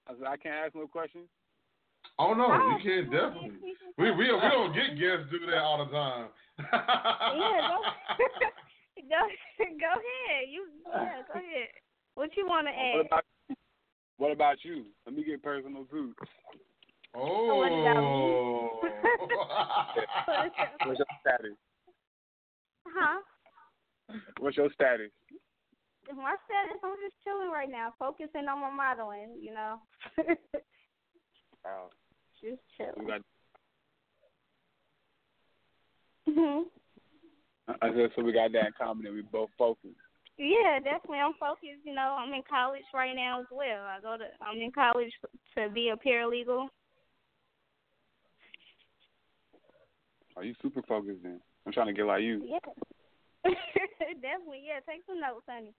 I 0.07 0.13
said 0.13 0.27
I 0.27 0.37
can't 0.37 0.55
ask 0.65 0.75
no 0.75 0.87
questions. 0.87 1.27
Oh 2.19 2.33
no, 2.33 2.47
Oh, 2.51 2.77
you 2.77 2.83
can 2.83 3.11
definitely. 3.11 3.75
We 3.97 4.11
we 4.11 4.31
we 4.33 4.49
don't 4.51 4.73
get 4.73 4.99
guests 4.99 5.31
do 5.31 5.39
that 5.47 5.57
all 5.63 5.85
the 5.85 5.91
time. 5.91 6.27
yeah, 6.59 7.69
go, 7.69 7.77
go, 9.09 9.21
go 9.79 9.91
ahead. 9.91 10.49
You, 10.49 10.67
yeah, 10.91 11.21
go 11.31 11.39
ahead. 11.39 11.69
What 12.15 12.29
you 12.37 12.45
want 12.45 12.67
to 12.67 12.73
What 12.97 13.05
about 13.05 13.23
what 14.17 14.31
about 14.31 14.57
you? 14.63 14.85
Let 15.05 15.15
me 15.15 15.23
get 15.23 15.41
personal 15.41 15.85
too. 15.85 16.13
Oh. 17.15 18.79
What's 20.85 20.99
your 20.99 21.07
status? 21.21 21.57
huh? 22.87 23.21
What's 24.39 24.57
your 24.57 24.69
status? 24.73 25.11
My 26.11 26.35
status, 26.45 26.81
I'm 26.83 26.95
just 27.01 27.15
chilling 27.23 27.49
right 27.49 27.69
now, 27.69 27.93
focusing 27.97 28.47
on 28.47 28.59
my 28.59 28.69
modeling. 28.69 29.37
You 29.39 29.53
know, 29.53 29.79
Wow. 31.63 31.89
just 32.41 32.61
chilling. 32.77 33.07
got 33.07 33.21
hmm 36.27 36.67
I 37.81 37.89
said 37.93 38.11
so 38.15 38.23
we 38.23 38.33
got 38.33 38.51
that 38.51 38.67
in 38.67 38.73
common 38.77 39.05
and 39.05 39.15
we 39.15 39.21
both 39.21 39.49
focused. 39.57 39.95
Yeah, 40.37 40.79
definitely. 40.83 41.19
I'm 41.19 41.33
focused. 41.39 41.85
You 41.85 41.93
know, 41.93 42.17
I'm 42.19 42.33
in 42.33 42.41
college 42.49 42.83
right 42.93 43.15
now 43.15 43.41
as 43.41 43.47
well. 43.51 43.85
I 43.85 43.99
go 44.01 44.17
to. 44.17 44.25
I'm 44.41 44.59
in 44.59 44.71
college 44.71 45.11
to 45.57 45.69
be 45.69 45.89
a 45.89 45.95
paralegal. 45.95 46.67
Are 50.35 50.43
you 50.43 50.55
super 50.61 50.81
focused 50.81 51.21
then? 51.23 51.39
I'm 51.65 51.71
trying 51.71 51.87
to 51.87 51.93
get 51.93 52.05
like 52.05 52.23
you. 52.23 52.43
Yeah. 52.45 52.59
definitely. 54.21 54.63
Yeah. 54.65 54.79
Take 54.87 55.03
some 55.07 55.21
notes, 55.21 55.45
honey. 55.47 55.73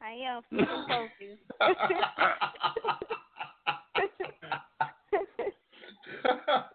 I 0.00 0.12
am 0.26 0.42
super 0.50 0.84
focused. 0.88 1.44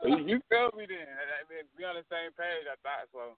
you, 0.05 0.17
you 0.25 0.39
feel 0.49 0.69
me 0.77 0.85
then? 0.87 1.09
I 1.09 1.41
mean, 1.49 1.65
we 1.77 1.85
on 1.85 1.95
the 1.95 2.05
same 2.09 2.31
page. 2.37 2.65
I 2.69 2.75
thought 2.83 3.09
so. 3.11 3.35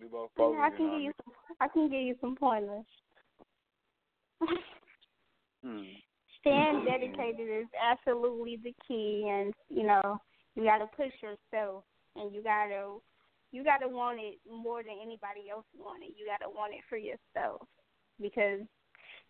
We 0.00 0.06
both 0.06 0.30
focused. 0.36 0.58
Yeah, 0.58 0.66
I 0.66 0.70
can 0.76 0.86
you 0.86 0.90
give 0.90 1.02
you 1.02 1.12
some. 1.24 1.34
I 1.60 1.68
can 1.68 1.88
give 1.88 2.02
you 2.02 2.14
some 2.20 2.36
pointers. 2.36 2.84
what 4.38 4.50
Hmm. 5.64 5.82
Staying 6.40 6.84
dedicated 6.84 7.48
is 7.48 7.66
absolutely 7.80 8.58
the 8.62 8.74
key, 8.86 9.26
and 9.30 9.54
you 9.70 9.86
know 9.86 10.20
you 10.54 10.64
got 10.64 10.78
to 10.78 10.86
push 10.94 11.12
yourself, 11.22 11.84
and 12.16 12.34
you 12.34 12.42
got 12.42 12.66
to 12.66 13.00
you 13.50 13.64
got 13.64 13.78
to 13.78 13.88
want 13.88 14.20
it 14.20 14.38
more 14.50 14.82
than 14.82 14.98
anybody 15.02 15.48
else 15.50 15.64
want 15.78 16.02
it. 16.02 16.12
You 16.18 16.26
got 16.26 16.44
to 16.44 16.50
want 16.50 16.74
it 16.74 16.82
for 16.88 16.98
yourself, 16.98 17.66
because 18.20 18.60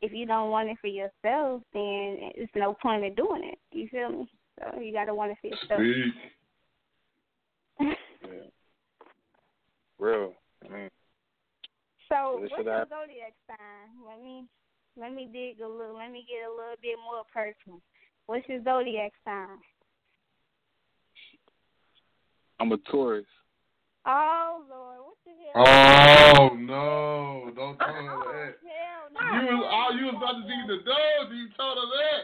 if 0.00 0.12
you 0.12 0.26
don't 0.26 0.50
want 0.50 0.68
it 0.68 0.76
for 0.80 0.86
yourself, 0.88 1.62
then 1.72 2.18
it's 2.34 2.52
no 2.54 2.76
point 2.80 3.04
in 3.04 3.14
doing 3.14 3.42
it. 3.44 3.58
You 3.72 3.88
feel 3.88 4.10
me? 4.10 4.30
So 4.58 4.80
you 4.80 4.92
got 4.92 5.06
to 5.06 5.14
want 5.14 5.32
it 5.32 5.38
for 5.40 5.48
yourself. 5.48 5.80
Yeah. 8.24 8.48
Real. 9.98 10.32
I 10.64 10.72
mean, 10.72 10.88
So 12.08 12.38
what's 12.40 12.52
your 12.52 12.72
happen. 12.72 12.88
zodiac 12.88 13.34
sign? 13.46 14.06
Let 14.06 14.22
me 14.22 14.46
let 14.96 15.12
me 15.12 15.28
dig 15.30 15.60
a 15.60 15.68
little. 15.68 15.96
Let 15.96 16.10
me 16.10 16.24
get 16.26 16.48
a 16.48 16.50
little 16.50 16.76
bit 16.80 16.96
more 17.04 17.22
personal. 17.32 17.82
What's 18.26 18.48
your 18.48 18.62
zodiac 18.64 19.12
sign? 19.24 19.58
I'm 22.60 22.72
a 22.72 22.78
Taurus. 22.90 23.26
Oh 24.06 24.62
Lord, 24.68 24.98
what 25.00 25.16
the 25.24 25.32
hell? 25.54 26.50
Oh 26.50 26.54
no! 26.56 27.50
Don't 27.56 27.78
tell 27.78 27.88
her 27.88 28.10
Oh, 28.12 28.32
that. 28.32 28.60
hell 28.60 29.08
no. 29.12 29.20
You 29.40 29.56
was 29.56 29.64
oh, 29.64 29.88
you 29.96 30.04
was 30.12 30.16
about 30.20 30.36
to 30.42 30.46
be 30.46 30.58
the 30.68 30.78
dog. 30.84 31.32
You 31.32 31.48
told 31.56 31.78
her 31.80 31.88
that. 31.88 32.22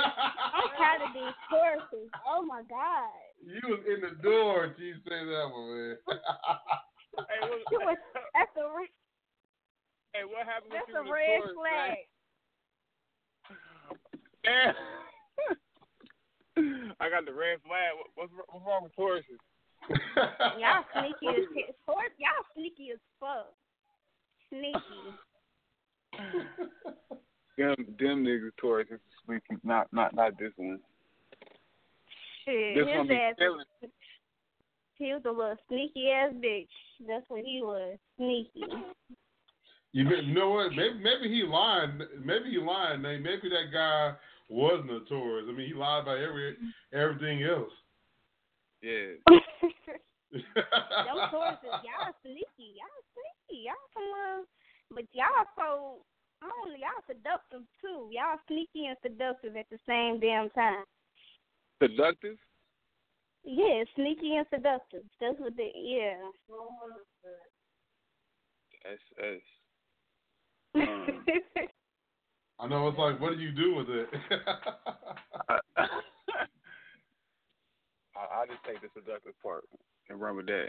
I'm 0.00 0.70
tired 0.78 1.02
of 1.02 1.12
these 1.12 1.34
Tauruses. 1.50 2.08
Oh 2.24 2.42
my 2.46 2.62
God. 2.70 3.10
You 3.44 3.60
was 3.68 3.80
in 3.90 4.00
the 4.00 4.14
door. 4.22 4.72
till 4.76 4.84
You 4.86 4.94
say 5.04 5.18
that 5.26 5.46
one, 5.50 5.66
man. 5.74 5.96
Hey, 6.08 7.40
what, 7.50 7.60
You 7.72 7.80
was- 7.84 7.98
that's 8.32 8.56
a 8.56 8.64
re- 8.70 8.88
hey, 10.14 10.24
what 10.24 10.46
happened 10.46 10.72
that's 10.72 10.86
with 10.86 10.94
you 10.94 11.02
a 11.02 11.04
the 11.04 11.10
red 11.10 11.42
Taurus, 11.42 11.56
flag. 11.58 11.98
Man? 14.46 14.74
I 17.00 17.10
got 17.10 17.24
the 17.26 17.34
red 17.34 17.58
flag. 17.66 17.92
What, 17.98 18.08
what's, 18.14 18.32
what's 18.48 18.64
wrong 18.64 18.82
with 18.84 18.94
Tauruses? 18.96 19.42
Y'all 20.58 20.84
sneaky 20.92 21.28
as 21.28 21.44
shit. 21.54 21.76
Taurus, 21.86 22.10
y'all 22.18 22.44
sneaky 22.54 22.90
as 22.92 22.98
fuck. 23.18 23.52
Sneaky. 24.48 24.78
Them, 27.58 27.74
them 27.98 28.24
niggas 28.24 28.50
Tauruses 28.62 28.94
is 28.94 29.00
sneaky. 29.26 29.60
Not, 29.64 29.86
not, 29.92 30.14
not 30.14 30.38
this 30.38 30.52
one. 30.56 30.80
Shit, 32.44 32.76
This 32.76 32.86
his 32.88 32.96
one 32.96 33.08
be 33.08 33.14
ass. 33.14 33.34
killing. 33.38 33.64
He 34.96 35.12
was 35.12 35.22
a 35.26 35.30
little 35.30 35.56
sneaky 35.68 36.10
ass 36.10 36.32
bitch. 36.34 36.68
That's 37.06 37.24
what 37.28 37.44
he 37.44 37.60
was. 37.62 37.98
Sneaky. 38.16 38.64
You, 39.92 40.04
may- 40.04 40.20
you 40.22 40.34
know 40.34 40.50
what? 40.50 40.70
Maybe 40.70 40.94
maybe 41.02 41.34
he 41.34 41.42
lied. 41.42 41.90
Maybe 42.24 42.50
he 42.50 42.58
lied. 42.58 43.00
Maybe 43.00 43.48
that 43.48 43.72
guy 43.72 44.12
wasn't 44.48 44.90
a 44.90 45.00
Taurus. 45.08 45.46
I 45.48 45.52
mean, 45.52 45.66
he 45.68 45.74
lied 45.74 46.02
about 46.02 46.18
every 46.18 46.56
everything 46.92 47.42
else. 47.44 47.72
Yeah. 48.82 49.20
Them 50.32 51.18
Tauruses, 51.32 51.82
y'all 51.82 52.14
sneaky. 52.22 52.78
Y'all 52.78 53.02
sneaky. 53.12 53.66
Y'all 53.66 53.88
some 53.94 54.10
uh, 54.14 54.42
but 54.94 55.04
y'all 55.12 55.46
so 55.56 55.98
I 56.42 56.46
don't 56.46 56.78
y'all 56.78 57.02
seductive 57.06 57.62
too. 57.80 58.08
Y'all 58.12 58.38
sneaky 58.46 58.86
and 58.86 58.96
seductive 59.02 59.56
at 59.56 59.66
the 59.70 59.78
same 59.86 60.20
damn 60.20 60.50
time. 60.50 60.84
Seductive? 61.82 62.36
Yeah, 63.44 63.84
sneaky 63.96 64.36
and 64.36 64.46
seductive. 64.52 65.02
That's 65.20 65.38
what 65.38 65.56
they 65.56 65.72
yeah. 65.74 66.14
SS. 68.84 69.42
Um, 70.74 71.24
I 72.60 72.68
know. 72.68 72.88
It's 72.88 72.98
like, 72.98 73.20
what 73.20 73.32
do 73.32 73.40
you 73.40 73.50
do 73.52 73.74
with 73.74 73.88
it? 73.88 74.08
I, 78.20 78.42
I 78.42 78.46
just 78.46 78.62
take 78.66 78.80
the 78.82 78.88
seductive 78.94 79.32
part 79.42 79.64
and 80.08 80.20
run 80.20 80.36
with 80.36 80.46
that. 80.46 80.68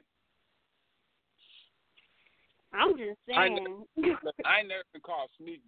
I'm 2.73 2.97
just 2.97 3.19
I 3.35 3.47
saying. 3.47 3.85
I 4.45 4.59
ain't 4.59 4.69
never 4.69 4.83
been 4.93 5.01
called 5.01 5.29
sneaky. 5.37 5.61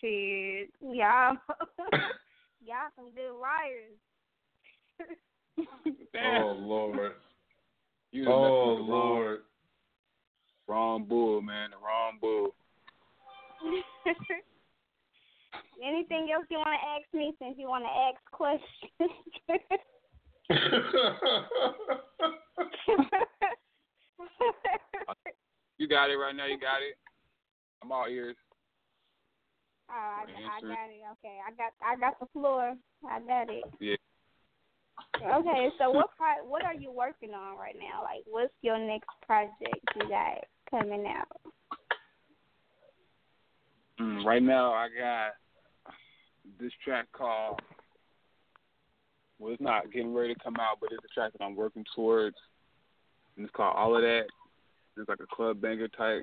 Shit. 0.00 0.70
Y'all 0.80 1.36
y'all 2.64 2.90
some 2.96 3.10
good 3.14 3.38
liars. 3.40 3.94
oh 6.24 6.56
Lord. 6.58 7.12
You 8.10 8.26
Oh 8.28 8.42
messing 8.42 8.68
with 8.68 8.86
the 8.86 8.92
wrong- 8.92 9.10
Lord. 9.14 9.38
Wrong 10.68 11.04
bull, 11.04 11.40
man. 11.42 11.70
The 11.70 11.76
wrong 11.76 12.18
bull. 12.20 12.54
Anything 15.82 16.30
else 16.34 16.44
you 16.50 16.58
want 16.58 16.74
to 16.74 16.88
ask 16.88 17.04
me 17.14 17.32
since 17.38 17.56
you 17.58 17.68
want 17.68 17.84
to 17.84 17.90
ask 17.90 18.20
questions? 18.32 18.62
You 25.78 25.88
got 25.88 26.10
it 26.10 26.16
right 26.16 26.36
now. 26.36 26.46
You 26.46 26.58
got 26.60 26.78
it. 26.78 26.96
I'm 27.82 27.90
all 27.90 28.06
ears. 28.06 28.36
Oh, 29.90 29.94
I, 29.94 30.22
I 30.22 30.60
got 30.60 30.90
it. 30.90 31.02
Okay, 31.18 31.38
I 31.44 31.50
got 31.56 31.72
I 31.84 31.96
got 31.98 32.20
the 32.20 32.26
floor. 32.32 32.76
I 33.10 33.18
got 33.20 33.50
it. 33.50 33.64
Yeah. 33.80 33.96
Okay, 35.38 35.70
so 35.78 35.90
what 35.90 36.10
pro- 36.16 36.46
what 36.48 36.64
are 36.64 36.74
you 36.74 36.92
working 36.92 37.34
on 37.34 37.58
right 37.58 37.76
now? 37.76 38.02
Like, 38.02 38.22
what's 38.26 38.54
your 38.62 38.78
next 38.78 39.08
project 39.26 39.84
you 39.96 40.08
got 40.08 40.44
coming 40.70 41.06
out? 41.06 41.40
Mm, 44.00 44.24
right 44.24 44.42
now, 44.42 44.72
I 44.72 44.88
got 44.88 45.32
this 46.60 46.72
track 46.84 47.06
called. 47.12 47.60
Well, 49.38 49.52
it's 49.52 49.62
not 49.62 49.92
getting 49.92 50.14
ready 50.14 50.34
to 50.34 50.40
come 50.40 50.56
out, 50.60 50.78
but 50.80 50.90
it's 50.92 51.04
a 51.04 51.14
track 51.14 51.32
that 51.32 51.44
I'm 51.44 51.56
working 51.56 51.84
towards, 51.96 52.36
and 53.36 53.44
it's 53.44 53.54
called 53.54 53.74
All 53.76 53.96
of 53.96 54.02
That. 54.02 54.26
It's 54.96 55.08
like 55.08 55.20
a 55.20 55.34
club 55.34 55.60
banger 55.60 55.88
type. 55.88 56.22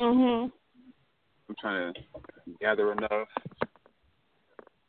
Mhm. 0.00 0.50
I'm 1.48 1.54
trying 1.60 1.92
to 1.92 2.02
gather 2.60 2.92
enough, 2.92 3.28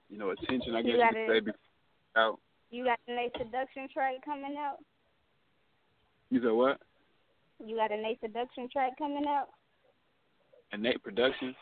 you 0.09 0.17
know, 0.17 0.29
attention. 0.29 0.75
I 0.75 0.81
guess 0.81 0.91
you 0.91 0.97
got 0.97 1.13
could 1.13 1.19
it. 1.19 1.29
say 1.29 1.39
before 1.41 1.59
out. 2.15 2.39
You 2.69 2.85
got 2.85 2.99
a 3.07 3.11
Nate 3.11 3.31
seduction 3.37 3.87
track 3.89 4.15
coming 4.25 4.55
out. 4.57 4.77
You 6.29 6.41
said 6.41 6.51
what? 6.51 6.81
You 7.63 7.75
got 7.75 7.91
a 7.91 7.97
Nate 7.97 8.19
seduction 8.21 8.69
track 8.69 8.97
coming 8.97 9.25
out. 9.27 9.49
Nate 10.77 11.03
Production. 11.03 11.55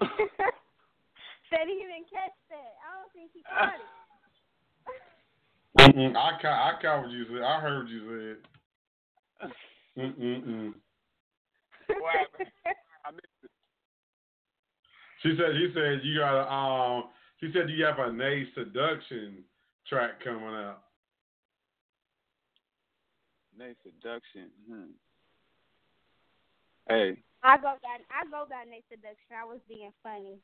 Said 1.50 1.66
he 1.66 1.74
didn't 1.82 2.06
catch 2.10 2.30
that. 2.50 2.78
I 2.78 2.88
don't 2.94 3.12
think 3.12 3.30
he 3.34 3.42
caught 3.42 3.74
it. 3.74 3.82
Mm-mm, 5.78 6.16
I 6.16 6.40
ca- 6.40 6.48
I 6.48 6.80
caught 6.80 7.02
what 7.02 7.10
you 7.10 7.24
said. 7.26 7.42
I 7.42 7.60
heard 7.60 7.82
what 7.84 7.90
you 7.90 8.36
said. 9.38 9.52
Mm-mm-mm. 9.98 10.74
What 11.88 12.14
happened? 12.18 12.50
I 13.04 13.10
missed 13.10 13.42
it. 13.44 13.50
She 15.22 15.36
said. 15.36 15.54
He 15.56 15.70
said 15.74 16.00
you 16.04 16.18
got 16.18 16.34
a. 16.34 16.52
Um. 16.52 17.04
She 17.40 17.50
said 17.52 17.70
you 17.70 17.84
have 17.84 17.98
a 17.98 18.10
Nayy 18.10 18.44
Seduction 18.54 19.44
track 19.88 20.22
coming 20.22 20.54
out. 20.54 20.82
Nayy 23.58 23.74
Seduction. 23.82 24.50
Hmm. 24.68 24.92
Hey, 26.88 27.18
I 27.42 27.56
go 27.56 27.74
by 27.82 27.98
I 28.10 28.24
go 28.30 28.46
by 28.48 28.64
Nayy 28.68 28.82
Seduction. 28.90 29.34
I 29.40 29.44
was 29.44 29.60
being 29.68 29.92
funny. 30.02 30.38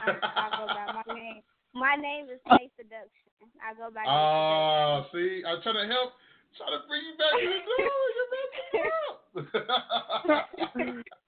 I, 0.00 0.16
I 0.36 0.50
go 0.56 0.66
by 0.72 0.86
my 0.96 1.06
name. 1.12 1.42
My 1.74 1.96
name 1.96 2.26
is 2.28 2.40
Nate 2.46 2.72
seduction. 2.76 3.32
I 3.60 3.74
go 3.74 3.88
by 3.92 4.04
Nate 4.04 4.12
Oh, 4.12 5.06
see, 5.12 5.42
I'm 5.46 5.60
trying 5.62 5.80
to 5.80 5.88
help, 5.92 6.12
trying 6.56 6.76
to 6.76 6.84
bring 6.88 7.02
you 7.04 7.16
back 7.16 7.32
to 7.40 7.48
the 7.48 7.60
door. 7.68 7.90
You're 8.16 8.32
messing 8.36 8.84
up. 9.08 9.18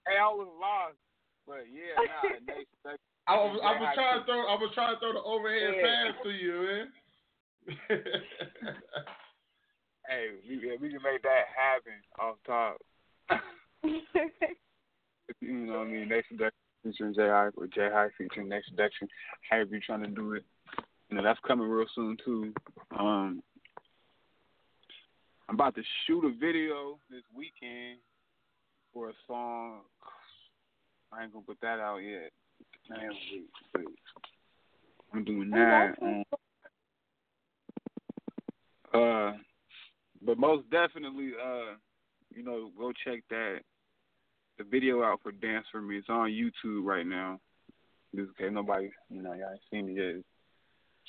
hey, 0.06 0.18
I 0.20 0.28
was 0.28 0.48
lost, 0.60 0.96
but 1.46 1.64
yeah, 1.72 1.96
nah, 1.96 2.36
Innate 2.36 2.68
Seduction. 2.80 3.00
I 3.26 3.34
was, 3.36 3.56
I 3.64 3.72
was 3.80 3.88
trying 3.94 4.20
to 4.20 4.24
throw, 4.26 4.44
I 4.46 4.54
was 4.60 4.70
trying 4.74 4.94
to 4.94 5.00
throw 5.00 5.12
the 5.14 5.22
overhead 5.24 5.74
Yeah. 5.76 6.12
pass 6.12 6.14
to 6.22 6.30
you, 6.30 6.54
man. 6.68 6.92
Hey, 10.06 10.36
we, 10.46 10.56
yeah, 10.60 10.76
we 10.78 10.90
can 10.90 11.00
make 11.02 11.22
that 11.22 11.48
happen 11.56 11.96
off 12.20 12.36
top. 12.44 12.76
you 15.40 15.52
know 15.64 15.78
what 15.78 15.86
I 15.88 15.90
mean? 15.90 16.08
Next 16.08 16.28
seduction 16.28 16.63
featuring 16.84 17.14
J 17.14 17.22
Hyfe 17.22 17.52
or 17.56 17.66
J 17.66 17.88
Hyfe 17.92 18.10
featuring 18.16 18.48
next 18.48 18.68
seduction. 18.68 19.08
However 19.50 19.70
you're 19.72 19.80
trying 19.84 20.02
to 20.04 20.10
do 20.10 20.34
it. 20.34 20.44
You 21.10 21.16
know, 21.16 21.22
that's 21.22 21.40
coming 21.46 21.66
real 21.66 21.86
soon 21.94 22.16
too. 22.24 22.52
Um 22.96 23.42
I'm 25.48 25.56
about 25.56 25.74
to 25.74 25.82
shoot 26.06 26.24
a 26.24 26.32
video 26.38 26.98
this 27.10 27.22
weekend 27.34 27.98
for 28.92 29.10
a 29.10 29.12
song. 29.26 29.80
I 31.12 31.24
ain't 31.24 31.32
gonna 31.32 31.44
put 31.44 31.60
that 31.60 31.80
out 31.80 31.98
yet. 31.98 32.30
Man, 32.88 33.10
wait, 33.10 33.46
wait. 33.76 33.86
I'm 35.12 35.24
doing 35.24 35.50
that. 35.50 35.94
Um, 36.02 36.24
uh, 38.92 39.32
but 40.24 40.38
most 40.38 40.68
definitely, 40.70 41.32
uh, 41.40 41.76
you 42.34 42.42
know, 42.42 42.70
go 42.78 42.92
check 43.04 43.22
that 43.30 43.58
the 44.58 44.64
video 44.64 45.02
out 45.02 45.20
for 45.22 45.32
Dance 45.32 45.66
for 45.70 45.80
Me. 45.80 45.98
It's 45.98 46.08
on 46.08 46.30
YouTube 46.30 46.84
right 46.84 47.06
now. 47.06 47.40
In 48.16 48.28
case 48.38 48.50
nobody, 48.52 48.90
you 49.10 49.22
know, 49.22 49.32
y'all 49.32 49.50
ain't 49.50 49.60
seen 49.70 49.88
it 49.88 50.00
yet. 50.00 50.24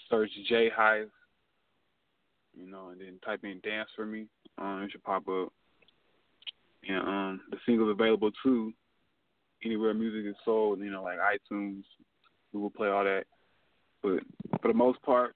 Search 0.09 0.31
J 0.49 0.69
Hyfe, 0.75 1.09
you 2.57 2.69
know, 2.69 2.89
and 2.89 2.99
then 2.99 3.19
type 3.23 3.41
in 3.43 3.59
Dance 3.63 3.89
for 3.95 4.05
Me. 4.05 4.25
Um, 4.57 4.83
it 4.83 4.91
should 4.91 5.03
pop 5.03 5.27
up. 5.27 5.53
And 6.87 6.97
um, 6.97 7.41
the 7.51 7.57
single's 7.65 7.91
available 7.91 8.31
too. 8.43 8.73
Anywhere 9.63 9.93
music 9.93 10.29
is 10.29 10.35
sold, 10.43 10.79
you 10.79 10.91
know, 10.91 11.03
like 11.03 11.17
iTunes, 11.19 11.83
Google 12.51 12.69
Play, 12.71 12.89
all 12.89 13.03
that. 13.03 13.25
But 14.01 14.19
for 14.61 14.67
the 14.67 14.73
most 14.73 15.01
part, 15.01 15.35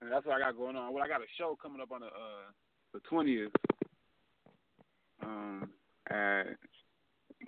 and 0.00 0.10
that's 0.10 0.24
what 0.24 0.36
I 0.36 0.38
got 0.38 0.56
going 0.56 0.76
on. 0.76 0.92
Well, 0.92 1.04
I 1.04 1.08
got 1.08 1.20
a 1.20 1.26
show 1.36 1.58
coming 1.60 1.80
up 1.80 1.92
on 1.92 2.00
the 2.00 2.06
uh, 2.06 2.50
the 2.94 3.00
twentieth. 3.00 3.50
Um, 5.22 5.70
at 6.10 6.44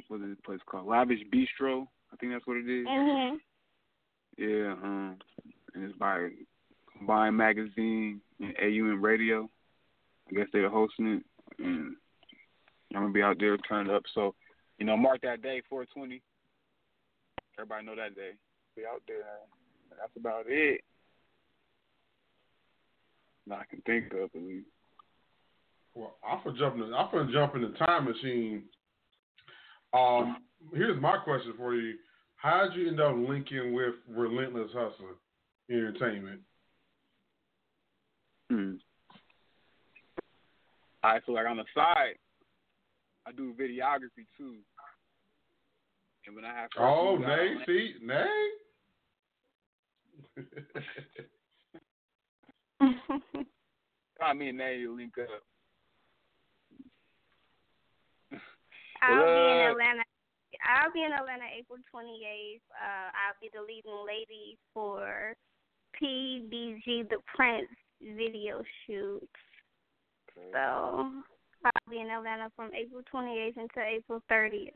what 0.09 0.21
is 0.21 0.29
this 0.29 0.39
place 0.45 0.61
called? 0.67 0.87
Lavish 0.87 1.21
Bistro. 1.33 1.87
I 2.13 2.17
think 2.17 2.33
that's 2.33 2.47
what 2.47 2.57
it 2.59 2.69
is. 2.69 2.87
mhm. 2.87 3.37
Yeah, 4.39 4.73
um, 4.83 5.19
and 5.75 5.85
it's 5.85 5.99
by 5.99 6.29
Combined 6.97 7.37
Magazine 7.37 8.21
and 8.41 8.55
AUM 8.59 9.03
Radio. 9.05 9.49
I 10.31 10.35
guess 10.35 10.47
they're 10.53 10.71
hosting 10.71 11.07
it, 11.07 11.25
and 11.59 11.97
I'm 12.95 13.03
gonna 13.03 13.13
be 13.13 13.23
out 13.23 13.39
there 13.39 13.57
turning 13.59 13.93
up. 13.95 14.05
So, 14.15 14.35
you 14.79 14.87
know, 14.87 14.97
mark 14.97 15.21
that 15.23 15.43
day, 15.43 15.61
420. 15.69 16.23
Everybody 17.59 17.87
know 17.87 17.97
that 17.97 18.15
day. 18.15 18.33
Be 18.77 18.83
out 18.87 19.03
there. 19.07 19.25
That's 19.91 20.17
about 20.17 20.45
it. 20.49 20.81
that 23.49 23.59
I 23.59 23.65
can 23.65 23.83
think 23.83 24.13
of 24.15 24.31
at 24.35 24.43
least. 24.43 24.69
Well, 25.95 26.17
I'm 26.27 26.41
for 26.43 26.53
jumping. 26.53 26.93
I'm 26.95 27.11
for 27.11 27.25
jump 27.33 27.55
in 27.55 27.63
the 27.63 27.75
time 27.87 28.05
machine. 28.07 28.65
Um, 29.93 30.39
here's 30.75 31.01
my 31.01 31.19
question 31.19 31.53
for 31.57 31.75
you: 31.75 31.95
How 32.37 32.69
did 32.69 32.79
you 32.81 32.89
end 32.89 33.01
up 33.01 33.15
linking 33.17 33.75
with 33.75 33.95
Relentless 34.09 34.71
Hustler 34.73 35.17
Entertainment? 35.71 36.41
Hmm. 38.51 38.75
I 41.03 41.21
feel 41.21 41.35
like 41.35 41.47
on 41.47 41.57
the 41.57 41.65
side, 41.75 42.15
I 43.27 43.33
do 43.33 43.55
videography 43.61 44.27
too. 44.39 44.57
And 46.27 46.37
when 46.37 46.45
I 46.45 46.55
have 46.55 46.71
oh, 46.79 47.19
Nayy, 47.21 47.67
see, 47.67 47.95
Nayy. 48.05 48.51
I 54.23 54.33
mean, 54.33 54.55
Nayy, 54.57 54.81
you 54.81 54.97
link 54.97 55.15
up. 55.21 55.43
I'll 59.03 59.25
be 59.25 59.51
in 59.51 59.71
Atlanta. 59.71 60.03
I'll 60.63 60.93
be 60.93 61.03
in 61.03 61.13
Atlanta 61.13 61.45
April 61.59 61.79
28th. 61.93 62.63
Uh, 62.71 63.11
I'll 63.11 63.39
be 63.41 63.51
the 63.53 63.61
leading 63.61 64.07
lady 64.07 64.57
for 64.73 65.35
PBG 66.01 67.09
The 67.09 67.19
Prince 67.35 67.69
video 68.01 68.63
shoot. 68.87 69.29
So 70.53 70.59
I'll 71.65 71.91
be 71.91 72.01
in 72.01 72.11
Atlanta 72.11 72.51
from 72.57 72.71
April 72.75 73.03
28th 73.13 73.57
until 73.57 73.83
April 73.83 74.23
30th. 74.31 74.71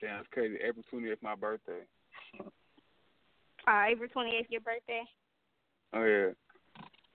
Damn, 0.00 0.20
it's 0.20 0.28
crazy. 0.32 0.56
April 0.66 0.84
20th, 0.92 1.22
my 1.22 1.34
birthday. 1.34 1.80
Uh, 2.38 3.82
April 3.88 4.08
28th, 4.08 4.46
your 4.48 4.62
birthday? 4.62 5.02
Oh, 5.92 6.04
yeah. 6.04 6.30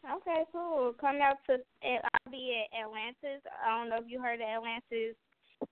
Okay, 0.05 0.43
cool. 0.51 0.93
Come 1.01 1.17
out 1.21 1.37
to, 1.47 1.57
I'll 1.83 2.31
be 2.31 2.61
at 2.61 2.85
Atlantis. 2.85 3.41
I 3.65 3.77
don't 3.77 3.89
know 3.89 3.97
if 3.97 4.05
you 4.07 4.21
heard 4.21 4.39
of 4.39 4.47
Atlantis. 4.47 5.15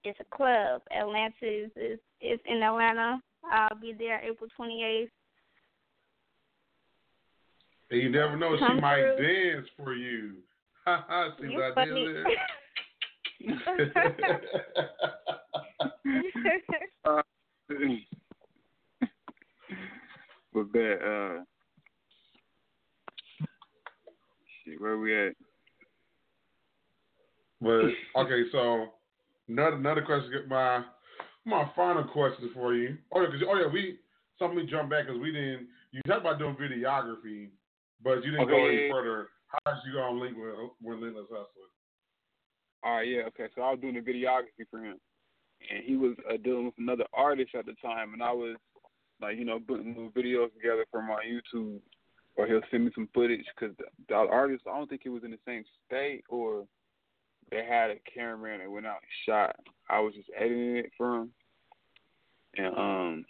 It's 0.03 0.19
a 0.19 0.35
club. 0.35 0.81
Atlantis 0.95 1.71
is, 1.75 1.99
is 2.19 2.39
in 2.45 2.63
Atlanta. 2.63 3.21
I'll 3.51 3.79
be 3.79 3.93
there 3.97 4.19
April 4.23 4.49
28th. 4.59 5.09
And 7.91 8.01
you 8.01 8.09
never 8.09 8.35
know, 8.35 8.57
Come 8.57 8.77
she 8.77 8.81
might 8.81 9.03
dance 9.17 9.67
for 9.77 9.93
you. 9.93 10.37
Ha 10.85 11.05
ha, 11.07 11.29
see 11.39 11.47
you 11.47 11.53
what 11.53 11.77
I 11.77 11.85
did 11.85 11.95
there? 11.95 12.25
uh, 17.05 17.21
but 20.53 20.71
that, 20.73 20.97
uh, 21.03 21.43
shit, 24.63 24.81
where 24.81 24.97
we 24.97 25.27
at? 25.27 25.33
But 27.61 27.91
okay, 28.21 28.43
so 28.51 28.87
another 29.47 29.77
another 29.77 30.01
question. 30.01 30.31
My 30.47 30.83
my 31.45 31.69
final 31.75 32.03
question 32.03 32.51
for 32.53 32.73
you. 32.73 32.97
Oh 33.13 33.21
yeah, 33.21 33.27
cause, 33.27 33.41
oh 33.47 33.57
yeah, 33.57 33.67
we 33.71 33.99
something 34.39 34.57
we 34.57 34.65
jump 34.65 34.89
back 34.89 35.05
because 35.07 35.21
we 35.21 35.31
didn't. 35.31 35.67
You 35.91 36.01
talked 36.07 36.21
about 36.21 36.39
doing 36.39 36.55
videography, 36.55 37.49
but 38.03 38.23
you 38.23 38.31
didn't 38.31 38.47
okay. 38.47 38.51
go 38.51 38.67
any 38.67 38.91
further. 38.91 39.29
How 39.47 39.73
did 39.73 39.83
you 39.85 39.93
gonna 39.93 40.19
link 40.19 40.35
with 40.37 40.55
with 40.81 40.99
Relentless 40.99 41.27
Hustler? 41.29 41.69
All 42.83 42.97
right, 42.97 43.07
yeah, 43.07 43.21
okay. 43.27 43.47
So 43.55 43.61
I 43.61 43.71
was 43.71 43.79
doing 43.79 43.93
the 43.95 44.01
videography 44.01 44.67
for 44.69 44.83
him, 44.83 44.99
and 45.71 45.83
he 45.85 45.95
was 45.95 46.15
uh, 46.29 46.37
dealing 46.43 46.65
with 46.65 46.73
another 46.77 47.05
artist 47.13 47.55
at 47.55 47.65
the 47.65 47.75
time, 47.81 48.13
and 48.13 48.21
I 48.21 48.31
was 48.31 48.57
like, 49.21 49.37
you 49.37 49.45
know, 49.45 49.59
putting 49.65 49.89
little 49.89 50.09
videos 50.09 50.53
together 50.53 50.85
for 50.91 51.01
my 51.01 51.19
YouTube, 51.23 51.79
or 52.35 52.47
he'll 52.47 52.61
send 52.71 52.85
me 52.85 52.91
some 52.95 53.09
footage 53.13 53.45
because 53.55 53.75
the, 53.77 53.85
the 54.09 54.15
artist, 54.15 54.63
I 54.67 54.77
don't 54.77 54.89
think 54.89 55.01
he 55.03 55.09
was 55.09 55.23
in 55.23 55.31
the 55.31 55.39
same 55.45 55.63
state, 55.85 56.23
or 56.29 56.65
they 57.51 57.65
had 57.65 57.91
a 57.91 57.99
cameraman 58.13 58.59
that 58.59 58.71
went 58.71 58.87
out 58.87 59.01
and 59.01 59.25
shot. 59.25 59.55
I 59.89 59.99
was 59.99 60.13
just 60.15 60.29
editing 60.35 60.77
it 60.77 60.91
for 60.97 61.21
him, 61.21 61.29
and 62.57 62.77
um, 62.77 63.25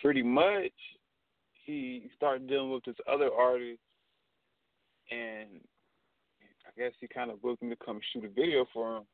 pretty 0.00 0.22
much 0.22 0.72
he 1.64 2.10
started 2.16 2.48
dealing 2.48 2.70
with 2.70 2.84
this 2.84 2.96
other 3.10 3.30
artist, 3.32 3.80
and 5.10 5.48
I 6.66 6.70
guess 6.80 6.92
he 7.00 7.08
kind 7.08 7.30
of 7.30 7.42
booked 7.42 7.62
me 7.62 7.70
to 7.70 7.84
come 7.84 8.00
shoot 8.12 8.24
a 8.24 8.28
video 8.28 8.66
for 8.72 8.98
him. 8.98 9.04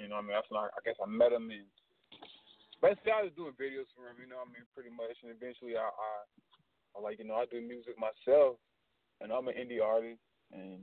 You 0.00 0.08
know, 0.08 0.16
what 0.16 0.24
I 0.24 0.26
mean, 0.28 0.36
that's 0.36 0.50
when 0.50 0.60
I, 0.60 0.66
I 0.72 0.80
guess 0.84 0.96
I 1.02 1.08
met 1.08 1.32
him, 1.32 1.50
and 1.52 1.68
basically 2.80 3.12
I 3.12 3.24
was 3.24 3.36
doing 3.36 3.52
videos 3.60 3.88
for 3.92 4.08
him. 4.08 4.16
You 4.20 4.28
know, 4.28 4.40
what 4.40 4.48
I 4.48 4.56
mean, 4.56 4.66
pretty 4.72 4.92
much, 4.92 5.16
and 5.20 5.32
eventually 5.32 5.76
I, 5.76 5.84
I, 5.84 6.12
I 6.96 7.00
like, 7.00 7.18
you 7.18 7.26
know, 7.26 7.34
I 7.34 7.44
do 7.50 7.60
music 7.60 7.94
myself, 7.98 8.56
and 9.20 9.32
I'm 9.32 9.48
an 9.48 9.54
indie 9.54 9.82
artist, 9.82 10.20
and 10.52 10.80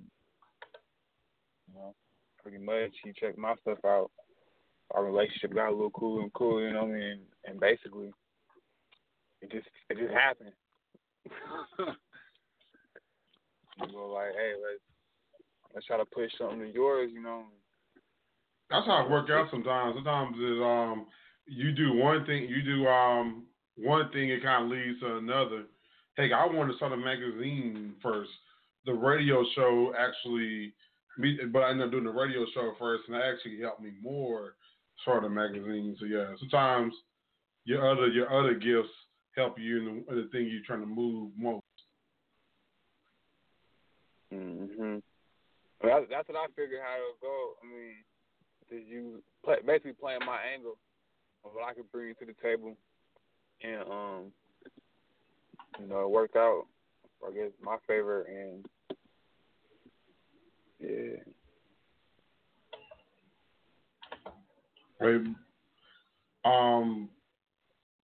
you 1.68 1.74
know, 1.74 1.94
pretty 2.42 2.58
much 2.58 2.92
he 3.04 3.12
checked 3.20 3.38
my 3.38 3.56
stuff 3.62 3.80
out. 3.86 4.12
Our 4.92 5.04
relationship 5.04 5.54
got 5.54 5.70
a 5.70 5.72
little 5.72 5.90
cool 5.92 6.22
and 6.22 6.32
cool, 6.34 6.62
you 6.62 6.72
know 6.72 6.84
what 6.84 6.96
I 6.96 7.00
mean? 7.00 7.20
And 7.46 7.60
basically, 7.60 8.14
it 9.42 9.52
just 9.52 9.68
it 9.90 9.98
just 9.98 10.14
happened. 10.14 10.52
you 13.80 13.92
know, 13.92 14.08
like, 14.14 14.34
hey, 14.34 14.54
let's 14.62 14.82
let's 15.74 15.88
try 15.88 15.98
to 15.98 16.06
push 16.06 16.32
something 16.38 16.60
to 16.60 16.72
yours, 16.72 17.10
you 17.14 17.22
know. 17.22 17.46
That's 18.70 18.86
how 18.86 19.06
it 19.06 19.12
work 19.12 19.30
out 19.30 19.48
sometimes. 19.52 19.96
Sometimes 19.96 20.38
is 20.38 20.60
um 20.62 21.08
you 21.48 21.72
do 21.72 21.94
one 21.94 22.26
thing, 22.26 22.48
you 22.50 22.62
do 22.64 22.88
um 22.88 23.46
one 23.78 24.10
thing, 24.12 24.30
it 24.30 24.44
kind 24.44 24.66
of 24.66 24.72
leads 24.72 25.00
to 25.02 25.18
another. 25.18 25.66
Hey, 26.18 26.32
I 26.32 26.46
wanted 26.46 26.72
to 26.72 26.78
start 26.78 26.94
a 26.94 26.98
magazine 26.98 27.94
first. 28.02 28.32
The 28.86 28.94
radio 28.94 29.44
show 29.54 29.94
actually, 30.00 30.74
me, 31.18 31.38
but 31.52 31.64
I 31.64 31.72
ended 31.72 31.88
up 31.88 31.92
doing 31.92 32.06
the 32.06 32.12
radio 32.12 32.46
show 32.54 32.74
first, 32.80 33.04
and 33.08 33.16
that 33.16 33.24
actually 33.24 33.60
helped 33.60 33.82
me 33.82 33.92
more 34.02 34.56
start 35.02 35.26
a 35.26 35.30
magazine. 35.30 35.98
So 36.00 36.06
yeah, 36.06 36.34
sometimes 36.40 36.94
your 37.66 37.90
other 37.90 38.08
your 38.08 38.32
other 38.32 38.54
gifts 38.54 38.94
help 39.36 39.60
you 39.60 39.78
in 39.80 40.06
the, 40.08 40.16
the 40.24 40.30
thing 40.32 40.48
you're 40.48 40.64
trying 40.66 40.82
to 40.82 40.86
move 40.86 41.32
most. 41.38 41.64
Mhm. 44.34 45.02
That's, 45.84 46.06
that's 46.10 46.30
what 46.30 46.38
I 46.38 46.48
figured 46.56 46.80
how 46.82 46.96
it'll 46.96 47.20
go. 47.22 47.54
I 47.62 47.68
mean, 47.68 47.96
did 48.70 48.88
you 48.88 49.22
play, 49.44 49.58
basically 49.66 49.94
playing 49.94 50.26
my 50.26 50.40
angle 50.54 50.78
of 51.44 51.52
what 51.54 51.70
I 51.70 51.74
could 51.74 51.92
bring 51.92 52.16
to 52.16 52.26
the 52.26 52.36
table, 52.42 52.78
and 53.62 53.82
um, 53.82 54.32
you 55.80 55.88
know, 55.88 56.02
it 56.02 56.10
worked 56.10 56.36
out. 56.36 56.66
I 57.26 57.32
guess 57.32 57.52
my 57.62 57.78
favor, 57.88 58.24
and 58.24 58.66
yeah. 60.80 61.18
Right. 65.00 65.22
Um, 66.46 67.10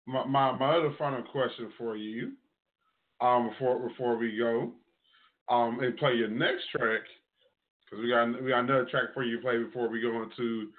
my, 0.08 0.26
my 0.26 0.58
my 0.58 0.78
other 0.78 0.94
final 0.98 1.24
question 1.24 1.72
for 1.78 1.96
you, 1.96 2.32
um, 3.22 3.50
before 3.50 3.88
before 3.88 4.18
we 4.18 4.38
go, 4.38 4.72
um, 5.50 5.80
and 5.82 5.96
play 5.98 6.14
your 6.14 6.30
next 6.30 6.70
track, 6.72 7.02
because 7.86 8.04
we 8.04 8.10
got 8.10 8.42
we 8.42 8.50
got 8.50 8.62
another 8.62 8.88
track 8.90 9.14
for 9.14 9.24
you 9.24 9.38
to 9.38 9.42
play 9.44 9.58
before 9.58 9.90
we 9.90 10.02
go 10.02 10.24
into 10.24 10.70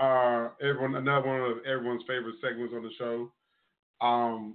uh 0.00 0.50
everyone 0.62 0.94
another 0.94 1.26
one 1.26 1.40
of 1.40 1.58
everyone's 1.66 2.04
favorite 2.06 2.36
segments 2.40 2.72
on 2.74 2.82
the 2.82 2.90
show. 2.98 3.32
Um, 4.00 4.54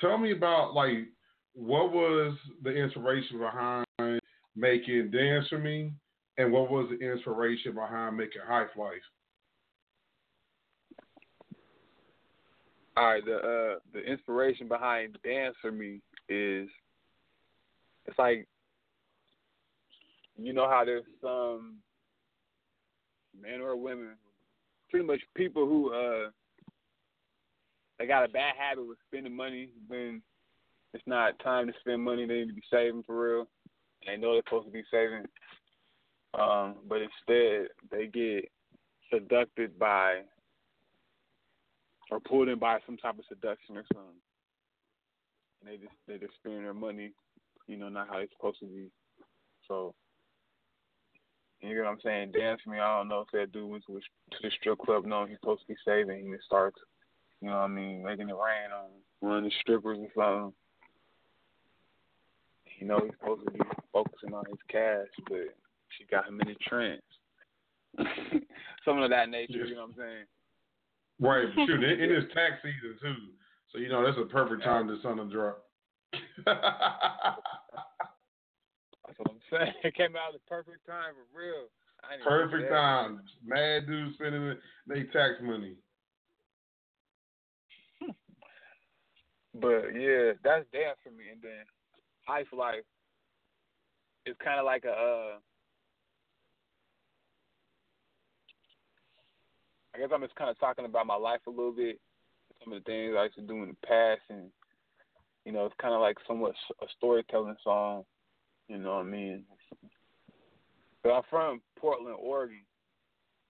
tell 0.00 0.18
me 0.18 0.32
about 0.32 0.74
like 0.74 1.08
what 1.54 1.92
was 1.92 2.36
the 2.62 2.70
inspiration 2.70 3.38
behind 3.38 3.86
making 4.54 5.10
Dance 5.10 5.46
for 5.48 5.58
Me, 5.58 5.92
and 6.38 6.52
what 6.52 6.70
was 6.70 6.88
the 6.90 7.12
inspiration 7.12 7.74
behind 7.74 8.16
making 8.16 8.42
High 8.46 8.66
Life? 8.76 9.02
All 12.96 13.04
right, 13.04 13.24
the 13.24 13.36
uh, 13.36 13.78
the 13.92 14.00
inspiration 14.00 14.68
behind 14.68 15.18
dance 15.22 15.54
for 15.60 15.70
me 15.70 16.00
is 16.28 16.68
it's 18.06 18.18
like 18.18 18.46
you 20.38 20.52
know 20.52 20.68
how 20.68 20.84
there's 20.84 21.04
some 21.20 21.76
men 23.38 23.60
or 23.60 23.76
women, 23.76 24.16
pretty 24.90 25.06
much 25.06 25.20
people 25.34 25.66
who 25.66 25.92
uh 25.92 26.30
they 27.98 28.06
got 28.06 28.24
a 28.24 28.28
bad 28.28 28.54
habit 28.58 28.86
with 28.86 28.98
spending 29.06 29.34
money 29.34 29.70
when 29.88 30.22
it's 30.94 31.06
not 31.06 31.38
time 31.40 31.66
to 31.66 31.72
spend 31.80 32.02
money. 32.02 32.26
They 32.26 32.34
need 32.34 32.48
to 32.48 32.54
be 32.54 32.62
saving 32.70 33.02
for 33.04 33.18
real. 33.18 33.48
And 34.06 34.08
they 34.08 34.16
know 34.20 34.32
they're 34.34 34.42
supposed 34.46 34.66
to 34.66 34.72
be 34.72 34.84
saving, 34.90 35.24
um, 36.38 36.76
but 36.88 37.00
instead 37.00 37.68
they 37.90 38.06
get 38.06 38.50
seducted 39.12 39.78
by 39.78 40.20
or 42.10 42.20
pulled 42.20 42.48
in 42.48 42.58
by 42.58 42.78
some 42.86 42.96
type 42.96 43.18
of 43.18 43.24
seduction 43.28 43.76
or 43.76 43.84
something. 43.92 44.20
And 45.60 45.70
they 45.70 45.76
just 45.76 45.96
they 46.06 46.18
just 46.18 46.38
spending 46.38 46.62
their 46.62 46.74
money, 46.74 47.12
you 47.66 47.76
know, 47.76 47.88
not 47.88 48.08
how 48.08 48.18
it's 48.18 48.32
supposed 48.36 48.60
to 48.60 48.66
be. 48.66 48.90
So 49.66 49.94
you 51.60 51.74
know 51.74 51.84
what 51.84 51.90
I'm 51.90 52.00
saying? 52.04 52.32
Dance 52.32 52.60
for 52.62 52.70
me. 52.70 52.78
I 52.78 52.98
don't 52.98 53.08
know 53.08 53.20
if 53.20 53.28
that 53.32 53.52
dude 53.52 53.68
went 53.68 53.84
to, 53.86 53.94
to 53.94 54.38
the 54.42 54.50
strip 54.60 54.78
club 54.78 55.04
knowing 55.04 55.28
he's 55.28 55.38
supposed 55.40 55.62
to 55.62 55.68
be 55.68 55.76
saving. 55.84 56.24
He 56.24 56.32
just 56.32 56.44
starts, 56.44 56.76
you 57.40 57.48
know 57.48 57.56
what 57.56 57.64
I 57.64 57.68
mean, 57.68 58.04
making 58.04 58.28
it 58.28 58.32
rain 58.32 58.72
on 58.74 58.90
one 59.20 59.38
of 59.38 59.44
the 59.44 59.50
strippers 59.60 59.98
or 59.98 60.08
something. 60.14 60.52
you 62.80 62.86
know 62.86 63.00
he's 63.02 63.12
supposed 63.20 63.44
to 63.44 63.50
be 63.50 63.60
focusing 63.92 64.34
on 64.34 64.44
his 64.48 64.58
cash, 64.70 65.06
but 65.28 65.54
she 65.96 66.04
got 66.10 66.26
him 66.28 66.40
in 66.40 66.48
a 66.48 66.54
trance. 66.68 67.02
Something 68.84 69.04
of 69.04 69.10
that 69.10 69.30
nature, 69.30 69.64
you 69.64 69.74
know 69.74 69.82
what 69.82 69.90
I'm 69.90 69.94
saying? 69.96 70.24
Right, 71.18 71.46
shoot, 71.66 71.82
it, 71.82 72.00
it 72.00 72.12
is 72.12 72.24
tax 72.34 72.62
season 72.62 72.98
too, 73.00 73.14
so 73.72 73.78
you 73.78 73.88
know 73.88 74.04
that's 74.04 74.18
a 74.18 74.26
perfect 74.26 74.62
time 74.64 74.86
to 74.88 75.00
sun 75.02 75.16
to 75.16 75.24
drop. 75.24 75.62
That's 79.06 79.18
what 79.18 79.30
I'm 79.30 79.40
saying. 79.50 79.72
It 79.84 79.94
came 79.94 80.16
out 80.16 80.34
at 80.34 80.40
the 80.40 80.46
perfect 80.48 80.86
time 80.86 81.14
for 81.14 81.38
real. 81.38 81.68
I 82.02 82.14
ain't 82.14 82.22
even 82.22 82.28
perfect 82.28 82.70
time. 82.70 83.20
Mad 83.44 83.86
dudes 83.86 84.14
spending 84.14 84.54
they 84.86 85.04
tax 85.04 85.34
money. 85.42 85.74
But 89.60 89.94
yeah, 89.94 90.32
that's 90.44 90.66
dance 90.72 90.98
for 91.02 91.10
me. 91.10 91.24
And 91.32 91.40
then 91.42 91.64
Hyfe 92.28 92.52
Life 92.52 92.84
is 94.26 94.36
kind 94.42 94.58
of 94.58 94.66
like 94.66 94.84
a. 94.84 94.90
Uh, 94.90 95.38
I 99.94 99.98
guess 99.98 100.10
I'm 100.12 100.20
just 100.20 100.34
kind 100.34 100.50
of 100.50 100.58
talking 100.58 100.84
about 100.84 101.06
my 101.06 101.16
life 101.16 101.40
a 101.46 101.50
little 101.50 101.72
bit, 101.72 101.98
some 102.62 102.74
of 102.74 102.84
the 102.84 102.90
things 102.90 103.14
I 103.18 103.24
used 103.24 103.36
to 103.36 103.40
do 103.40 103.62
in 103.62 103.68
the 103.70 103.86
past, 103.86 104.20
and 104.28 104.50
you 105.46 105.52
know, 105.52 105.64
it's 105.64 105.74
kind 105.80 105.94
of 105.94 106.02
like 106.02 106.18
somewhat 106.26 106.54
a 106.82 106.86
storytelling 106.98 107.56
song. 107.64 108.04
You 108.68 108.78
know 108.78 108.96
what 108.96 109.06
I 109.06 109.08
mean? 109.08 109.44
But 111.02 111.12
I'm 111.12 111.22
from 111.30 111.62
Portland, 111.78 112.16
Oregon, 112.20 112.60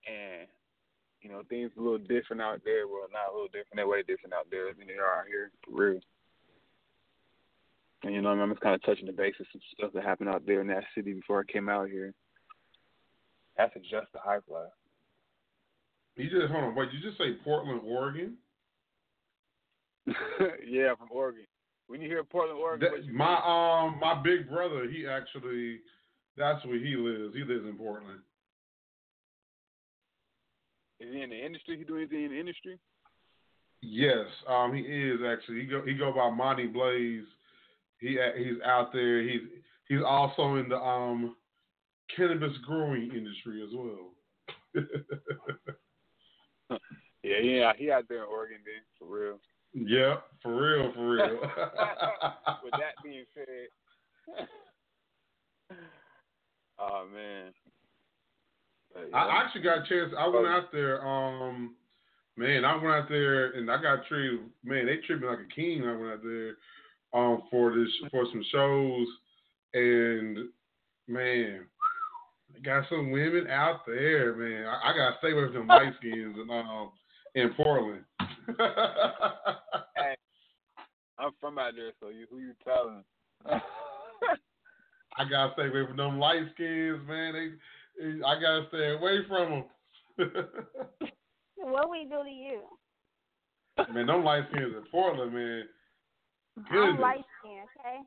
and 0.06 0.46
you 1.26 1.32
know 1.32 1.42
things 1.48 1.72
a 1.76 1.80
little 1.80 1.98
different 1.98 2.40
out 2.40 2.60
there. 2.64 2.86
Well, 2.86 3.08
not 3.12 3.32
a 3.32 3.34
little 3.34 3.48
different. 3.48 3.74
They're 3.74 3.88
way 3.88 4.02
different 4.02 4.32
out 4.32 4.46
there 4.48 4.72
than 4.72 4.86
they 4.86 4.94
are 4.94 5.20
out 5.20 5.26
here, 5.26 5.50
for 5.64 5.74
real. 5.74 6.00
And 8.04 8.14
you 8.14 8.22
know, 8.22 8.28
I'm 8.28 8.50
just 8.50 8.60
kind 8.60 8.76
of 8.76 8.82
touching 8.84 9.06
the 9.06 9.12
basis 9.12 9.46
of 9.52 9.60
stuff 9.76 9.92
that 9.94 10.04
happened 10.04 10.28
out 10.28 10.46
there 10.46 10.60
in 10.60 10.68
that 10.68 10.84
city 10.94 11.14
before 11.14 11.40
I 11.40 11.52
came 11.52 11.68
out 11.68 11.88
here. 11.88 12.14
That's 13.58 13.74
a 13.74 13.80
just 13.80 14.14
a 14.14 14.18
high 14.18 14.38
life. 14.48 14.70
You 16.14 16.30
just 16.30 16.52
hold 16.52 16.62
on. 16.64 16.74
Wait, 16.76 16.90
you 16.92 17.00
just 17.00 17.18
say 17.18 17.32
Portland, 17.42 17.80
Oregon? 17.84 18.34
yeah, 20.06 20.94
from 20.94 21.08
Oregon. 21.10 21.44
When 21.88 22.00
you 22.00 22.08
hear 22.08 22.22
Portland, 22.22 22.60
Oregon, 22.60 22.88
That- 22.88 23.12
my 23.12 23.34
um 23.42 23.98
my 23.98 24.22
big 24.22 24.48
brother, 24.48 24.88
he 24.88 25.08
actually 25.08 25.80
that's 26.36 26.64
where 26.64 26.78
he 26.78 26.94
lives. 26.94 27.34
He 27.34 27.42
lives 27.42 27.66
in 27.66 27.74
Portland. 27.76 28.20
Is 31.00 31.12
he 31.12 31.22
in 31.22 31.30
the 31.30 31.44
industry? 31.44 31.78
He 31.78 31.84
do 31.84 31.96
anything 31.96 32.24
in 32.24 32.30
the 32.30 32.40
industry? 32.40 32.78
Yes, 33.82 34.26
um, 34.48 34.74
he 34.74 34.80
is 34.80 35.20
actually. 35.26 35.60
He 35.60 35.66
go 35.66 35.82
he 35.84 35.94
go 35.94 36.12
by 36.12 36.30
Monty 36.30 36.66
Blaze. 36.66 37.24
He 38.00 38.18
he's 38.36 38.60
out 38.64 38.92
there. 38.92 39.22
He's 39.22 39.42
he's 39.88 40.02
also 40.06 40.56
in 40.56 40.68
the 40.68 40.76
um 40.76 41.36
cannabis 42.14 42.56
growing 42.66 43.10
industry 43.14 43.62
as 43.62 43.70
well. 43.74 44.10
Yeah, 47.26 47.38
yeah, 47.42 47.72
he 47.76 47.90
out 47.90 48.04
there 48.08 48.18
in 48.18 48.28
Oregon, 48.30 48.58
then 48.64 48.84
for 48.96 49.06
real. 49.08 49.40
yep, 49.74 50.26
for 50.44 50.54
real, 50.54 50.92
for 50.94 51.10
real. 51.10 51.40
With 52.62 52.72
that 52.72 52.94
being 53.02 53.24
said, 53.34 54.46
oh 56.78 57.04
man, 57.12 57.52
Yeah. 59.10 59.16
I 59.16 59.42
actually 59.42 59.62
got 59.62 59.78
a 59.78 59.88
chance. 59.88 60.12
I 60.18 60.26
went 60.28 60.46
out 60.46 60.72
there. 60.72 61.06
Um, 61.06 61.74
man, 62.36 62.64
I 62.64 62.74
went 62.74 62.88
out 62.88 63.08
there 63.08 63.52
and 63.52 63.70
I 63.70 63.80
got 63.80 64.06
treated. 64.06 64.40
Man, 64.64 64.86
they 64.86 64.96
treated 64.96 65.22
me 65.22 65.28
like 65.28 65.38
a 65.40 65.54
king. 65.54 65.84
I 65.84 65.96
went 65.96 66.12
out 66.12 66.22
there, 66.22 66.56
um, 67.12 67.42
for 67.50 67.74
this 67.74 67.88
for 68.10 68.24
some 68.30 68.44
shows, 68.50 69.06
and 69.74 70.48
man, 71.08 71.66
I 72.54 72.60
got 72.60 72.88
some 72.88 73.10
women 73.10 73.46
out 73.48 73.86
there. 73.86 74.34
Man, 74.34 74.66
I, 74.66 74.90
I 74.90 74.96
gotta 74.96 75.16
stay 75.18 75.32
with 75.32 75.52
them 75.52 75.66
light 75.66 75.92
skins 75.98 76.36
and 76.38 76.50
um 76.50 76.90
in 77.34 77.52
Portland. 77.54 78.04
Hey, 79.98 80.14
I'm 81.18 81.32
from 81.40 81.58
out 81.58 81.72
there, 81.76 81.92
so 82.00 82.08
you 82.08 82.26
who 82.30 82.38
you 82.38 82.52
telling? 82.64 83.04
I 85.18 85.24
gotta 85.28 85.52
stay 85.54 85.68
away 85.68 85.86
from 85.86 85.96
them 85.96 86.18
light 86.18 86.42
skins, 86.54 87.00
man. 87.08 87.32
They, 87.32 87.48
I 88.00 88.40
gotta 88.40 88.66
stay 88.68 88.90
away 88.92 89.20
from 89.28 89.50
them. 89.50 89.64
What 91.56 91.90
we 91.90 92.04
do 92.04 92.22
to 92.22 92.30
you? 92.30 92.60
man, 93.92 94.06
them 94.06 94.24
light 94.24 94.44
skins 94.50 94.74
in 94.76 94.84
Portland, 94.90 95.32
man. 95.32 95.64
I'm 96.58 96.64
Goodness. 96.72 97.00
light 97.00 97.24
skinned, 97.40 97.68
okay? 97.80 97.98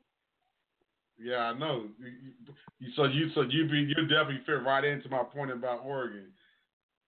Yeah, 1.18 1.50
I 1.50 1.52
know. 1.58 1.88
You- 1.98 2.34
you- 2.80 2.92
So 2.96 3.04
you 3.04 3.30
so 3.34 3.42
you 3.42 3.68
be 3.68 3.78
you 3.80 3.94
definitely 4.08 4.40
fit 4.46 4.62
right 4.64 4.84
into 4.84 5.08
my 5.08 5.22
point 5.22 5.50
about 5.50 5.84
Oregon. 5.84 6.32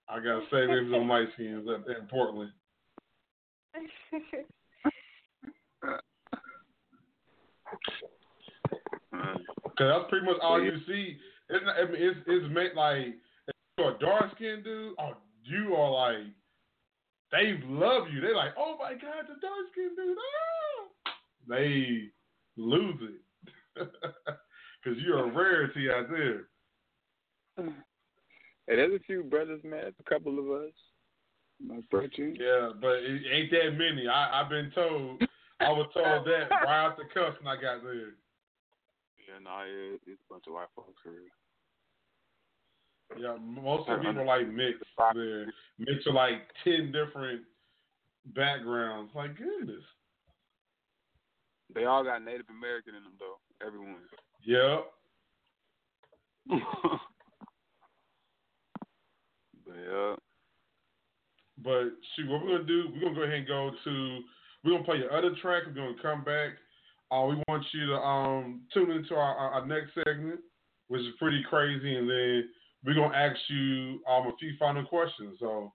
I 0.09 0.17
gotta 0.21 0.45
away 0.65 0.79
from 0.81 0.91
them 0.91 1.09
light 1.09 1.29
skins 1.35 1.67
in, 1.67 1.95
in 1.97 2.07
Portland. 2.09 2.53
Cause 9.79 9.89
that's 9.91 10.11
pretty 10.11 10.27
much 10.27 10.37
all 10.43 10.63
you 10.63 10.77
see. 10.87 11.17
It's 11.53 11.65
not, 11.65 11.77
I 11.77 11.85
mean, 11.85 11.97
it's 12.01 12.19
it's 12.27 12.55
meant 12.55 12.75
like 12.75 13.15
if 13.49 13.55
you're 13.77 13.95
a 13.95 13.99
dark 13.99 14.33
skinned 14.37 14.65
dude, 14.65 14.95
oh, 14.99 15.17
you 15.45 15.75
are 15.75 15.91
like 15.91 16.27
they 17.31 17.61
love 17.67 18.09
you. 18.13 18.21
They 18.21 18.35
like, 18.35 18.53
oh 18.59 18.77
my 18.79 18.93
god, 18.93 19.25
the 19.29 19.41
dark 19.41 19.67
skinned 19.73 19.97
dude. 19.97 20.17
Ah! 20.19 21.13
They 21.49 22.09
lose 22.57 23.01
it 23.03 23.21
because 24.85 24.99
you're 25.03 25.29
a 25.29 25.33
rarity 25.33 25.91
out 25.91 26.09
there. 26.09 26.49
Hey, 27.57 28.77
there's 28.77 28.95
a 28.95 29.05
few 29.05 29.25
brothers, 29.25 29.61
man. 29.65 29.81
There's 29.83 29.95
a 29.99 30.09
couple 30.09 30.39
of 30.39 30.51
us. 30.63 30.73
My 31.61 31.81
brother. 31.91 32.09
Yeah, 32.17 32.71
but 32.81 33.03
it 33.03 33.23
ain't 33.31 33.51
that 33.51 33.71
many. 33.73 34.09
I 34.09 34.41
I've 34.41 34.49
been 34.49 34.71
told. 34.75 35.23
I 35.61 35.71
was 35.71 35.87
told 35.95 36.27
that 36.27 36.51
right 36.51 36.87
out 36.87 36.97
the 36.97 37.05
cuffs 37.15 37.37
when 37.41 37.47
I 37.47 37.61
got 37.61 37.85
there. 37.85 38.17
Yeah, 39.23 39.39
no, 39.43 39.63
it, 39.65 40.01
it's 40.07 40.21
a 40.29 40.33
bunch 40.33 40.45
of 40.49 40.55
white 40.55 40.67
folks 40.75 41.01
for 41.03 41.11
real. 41.11 41.31
Yeah, 43.19 43.37
most 43.41 43.89
of 43.89 43.99
the 43.99 44.05
people 44.05 44.27
like 44.27 44.49
mix. 44.49 44.79
There, 45.15 45.47
mixed 45.79 46.07
with 46.07 46.15
like 46.15 46.43
ten 46.65 46.93
different 46.93 47.43
backgrounds. 48.35 49.13
Like 49.15 49.37
goodness. 49.37 49.85
They 51.75 51.85
all 51.85 52.05
got 52.05 52.25
Native 52.25 52.47
American 52.51 52.95
in 52.95 53.03
them, 53.03 53.15
though. 53.19 53.39
Everyone. 53.67 53.97
Yep. 54.45 54.87
but 59.67 59.75
yeah. 59.75 60.15
But 61.63 61.85
shoot, 62.15 62.29
what 62.29 62.43
we're 62.45 62.59
gonna 62.59 62.65
do? 62.65 62.85
We're 62.93 63.01
gonna 63.01 63.15
go 63.15 63.23
ahead 63.23 63.39
and 63.39 63.47
go 63.49 63.71
to. 63.85 64.21
We're 64.65 64.73
gonna 64.73 64.85
play 64.85 64.99
your 64.99 65.17
other 65.17 65.35
track. 65.41 65.63
We're 65.67 65.75
gonna 65.75 65.95
come 66.03 66.25
back. 66.25 66.53
Uh, 67.11 67.27
we 67.27 67.37
want 67.47 67.65
you 67.73 67.87
to 67.87 67.95
um 67.95 68.63
tune 68.75 68.91
into 68.91 69.15
our, 69.15 69.37
our 69.37 69.67
next 69.67 69.93
segment, 69.95 70.41
which 70.89 71.03
is 71.03 71.15
pretty 71.19 71.43
crazy, 71.49 71.95
and 71.95 72.09
then 72.09 72.49
we're 72.85 72.95
gonna 72.95 73.15
ask 73.15 73.39
you 73.49 74.01
um 74.09 74.27
a 74.27 74.37
few 74.39 74.53
final 74.59 74.85
questions. 74.85 75.37
So 75.41 75.73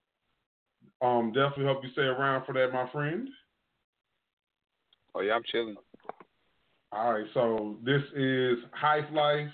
um 1.02 1.32
definitely 1.34 1.66
hope 1.66 1.84
you 1.84 1.92
stay 1.92 2.04
around 2.04 2.46
for 2.46 2.54
that, 2.54 2.74
my 2.74 2.90
friend. 2.92 3.30
Oh 5.16 5.22
yeah, 5.22 5.34
I'm 5.34 5.44
chilling. 5.52 5.76
All 6.92 7.14
right, 7.14 7.26
so 7.34 7.76
this 7.84 8.02
is 8.16 8.60
Hype 8.72 9.12
Life. 9.12 9.50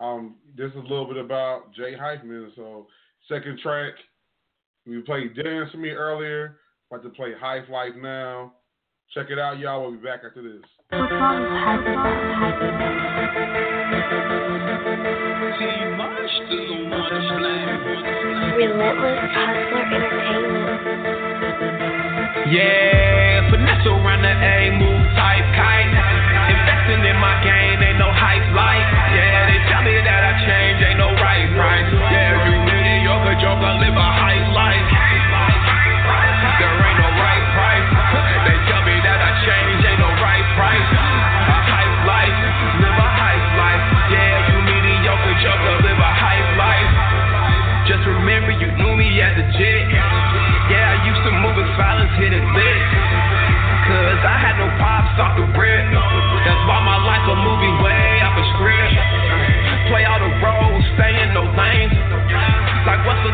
Um, 0.00 0.34
this 0.56 0.70
is 0.70 0.76
a 0.76 0.80
little 0.80 1.06
bit 1.06 1.18
about 1.18 1.72
Jay 1.74 1.94
Hypeman. 1.94 2.54
So 2.56 2.86
second 3.28 3.60
track, 3.60 3.94
we 4.86 5.00
played 5.02 5.36
Dance 5.36 5.70
for 5.70 5.78
Me 5.78 5.90
earlier. 5.90 6.58
About 6.90 7.04
to 7.04 7.10
play 7.10 7.32
Hype 7.38 7.68
Life 7.68 7.94
now. 8.00 8.54
Check 9.14 9.26
it 9.30 9.38
out, 9.38 9.58
y'all. 9.58 9.82
We'll 9.82 9.92
be 9.92 9.98
back 9.98 10.22
after 10.26 10.42
this. 10.42 10.62
Relentless 18.56 19.20
Hustler 19.32 19.84
Entertainment. 19.94 20.80
Yeah, 22.52 23.05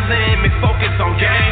Let 0.09 0.43
me 0.43 0.49
focus 0.61 0.95
on 0.99 1.19
game. 1.19 1.52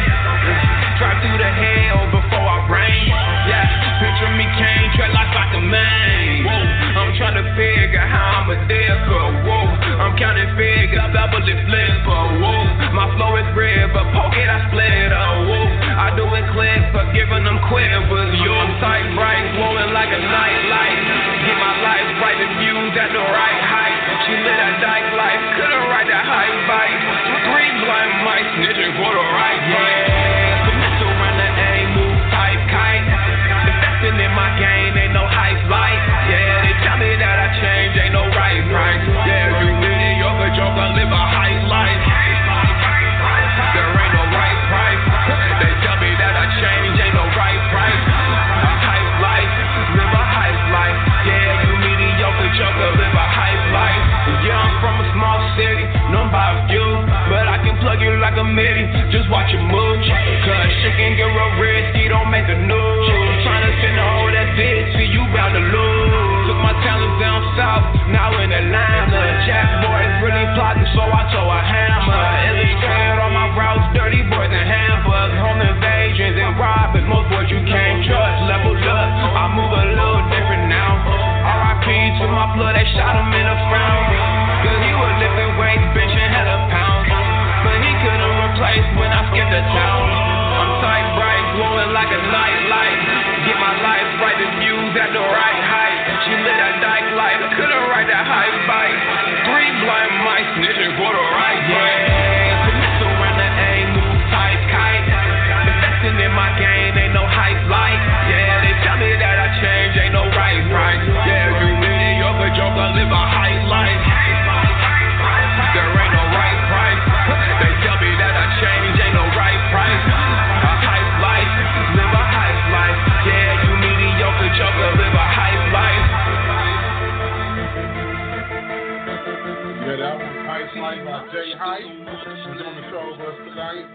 Us 133.31 133.37
tonight. 133.47 133.85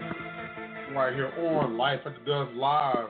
Right 0.95 1.13
here 1.13 1.27
on 1.27 1.77
Life 1.77 1.99
After 2.07 2.23
Dusk 2.25 2.55
Live, 2.55 3.09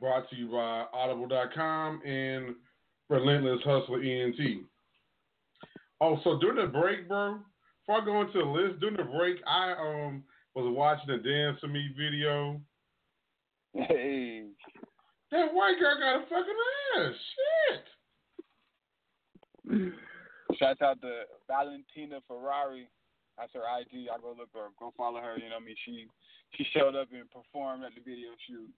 brought 0.00 0.30
to 0.30 0.36
you 0.36 0.50
by 0.50 0.86
Audible.com 0.94 2.00
and 2.06 2.54
Relentless 3.10 3.60
Hustler 3.64 4.02
ENT. 4.02 4.38
Oh, 6.00 6.18
so 6.24 6.38
during 6.38 6.64
the 6.64 6.72
break, 6.72 7.06
bro, 7.06 7.40
before 7.80 8.00
I 8.00 8.04
go 8.04 8.20
into 8.22 8.38
the 8.38 8.46
list, 8.46 8.80
during 8.80 8.96
the 8.96 9.02
break, 9.02 9.36
I 9.46 9.72
um 9.72 10.22
was 10.54 10.72
watching 10.74 11.10
a 11.10 11.18
Dance 11.18 11.60
to 11.60 11.68
Me 11.68 11.90
video. 11.98 12.58
Hey. 13.74 14.44
That 15.30 15.52
white 15.52 15.78
girl 15.78 15.98
got 15.98 16.16
a 16.16 16.20
fucking 16.30 16.56
ass. 16.98 17.14
Shit. 19.68 19.92
Shout 20.58 20.80
out 20.80 21.00
to 21.02 21.24
Valentina 21.46 22.20
Ferrari. 22.26 22.88
That's 23.38 23.54
her 23.54 23.62
IG. 23.62 24.10
I 24.10 24.18
go 24.18 24.34
look 24.34 24.50
her, 24.52 24.74
go 24.78 24.92
follow 24.98 25.22
her. 25.22 25.38
You 25.38 25.48
know 25.48 25.62
what 25.62 25.70
I 25.70 25.70
mean? 25.70 25.78
She 25.86 26.06
she 26.56 26.66
showed 26.74 26.96
up 26.98 27.08
and 27.14 27.30
performed 27.30 27.84
at 27.84 27.94
the 27.94 28.02
video 28.02 28.34
shoot. 28.46 28.70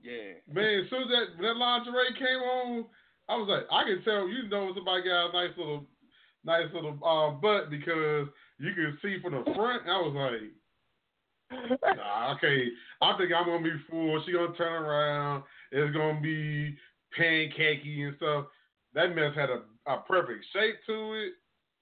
Yeah. 0.00 0.38
Man, 0.46 0.84
as 0.84 0.90
soon 0.90 1.02
as 1.02 1.08
that, 1.08 1.42
that 1.42 1.56
lingerie 1.56 2.14
came 2.14 2.42
on, 2.44 2.84
I 3.28 3.36
was 3.36 3.48
like, 3.48 3.66
I 3.72 3.82
can 3.84 4.04
tell 4.04 4.28
you 4.28 4.48
know 4.48 4.72
somebody 4.74 5.02
got 5.02 5.30
a 5.30 5.32
nice 5.32 5.56
little 5.58 5.86
nice 6.44 6.70
little 6.72 6.96
um, 7.02 7.40
butt 7.40 7.70
because 7.70 8.28
you 8.58 8.72
can 8.72 8.96
see 9.02 9.18
from 9.20 9.32
the 9.34 9.44
front. 9.54 9.82
I 9.88 9.98
was 9.98 10.14
like, 10.14 11.96
nah, 11.96 12.34
okay, 12.36 12.68
I 13.02 13.16
think 13.18 13.32
I'm 13.34 13.46
gonna 13.46 13.64
be 13.64 13.82
fooled. 13.90 14.22
She 14.24 14.32
gonna 14.32 14.54
turn 14.54 14.84
around. 14.84 15.42
It's 15.72 15.94
gonna 15.94 16.20
be 16.20 16.76
pancakey 17.18 18.06
and 18.06 18.16
stuff. 18.16 18.46
That 18.94 19.14
mess 19.14 19.34
had 19.34 19.50
a, 19.50 19.62
a 19.90 19.98
perfect 20.06 20.44
shape 20.52 20.76
to 20.86 21.14
it. 21.14 21.32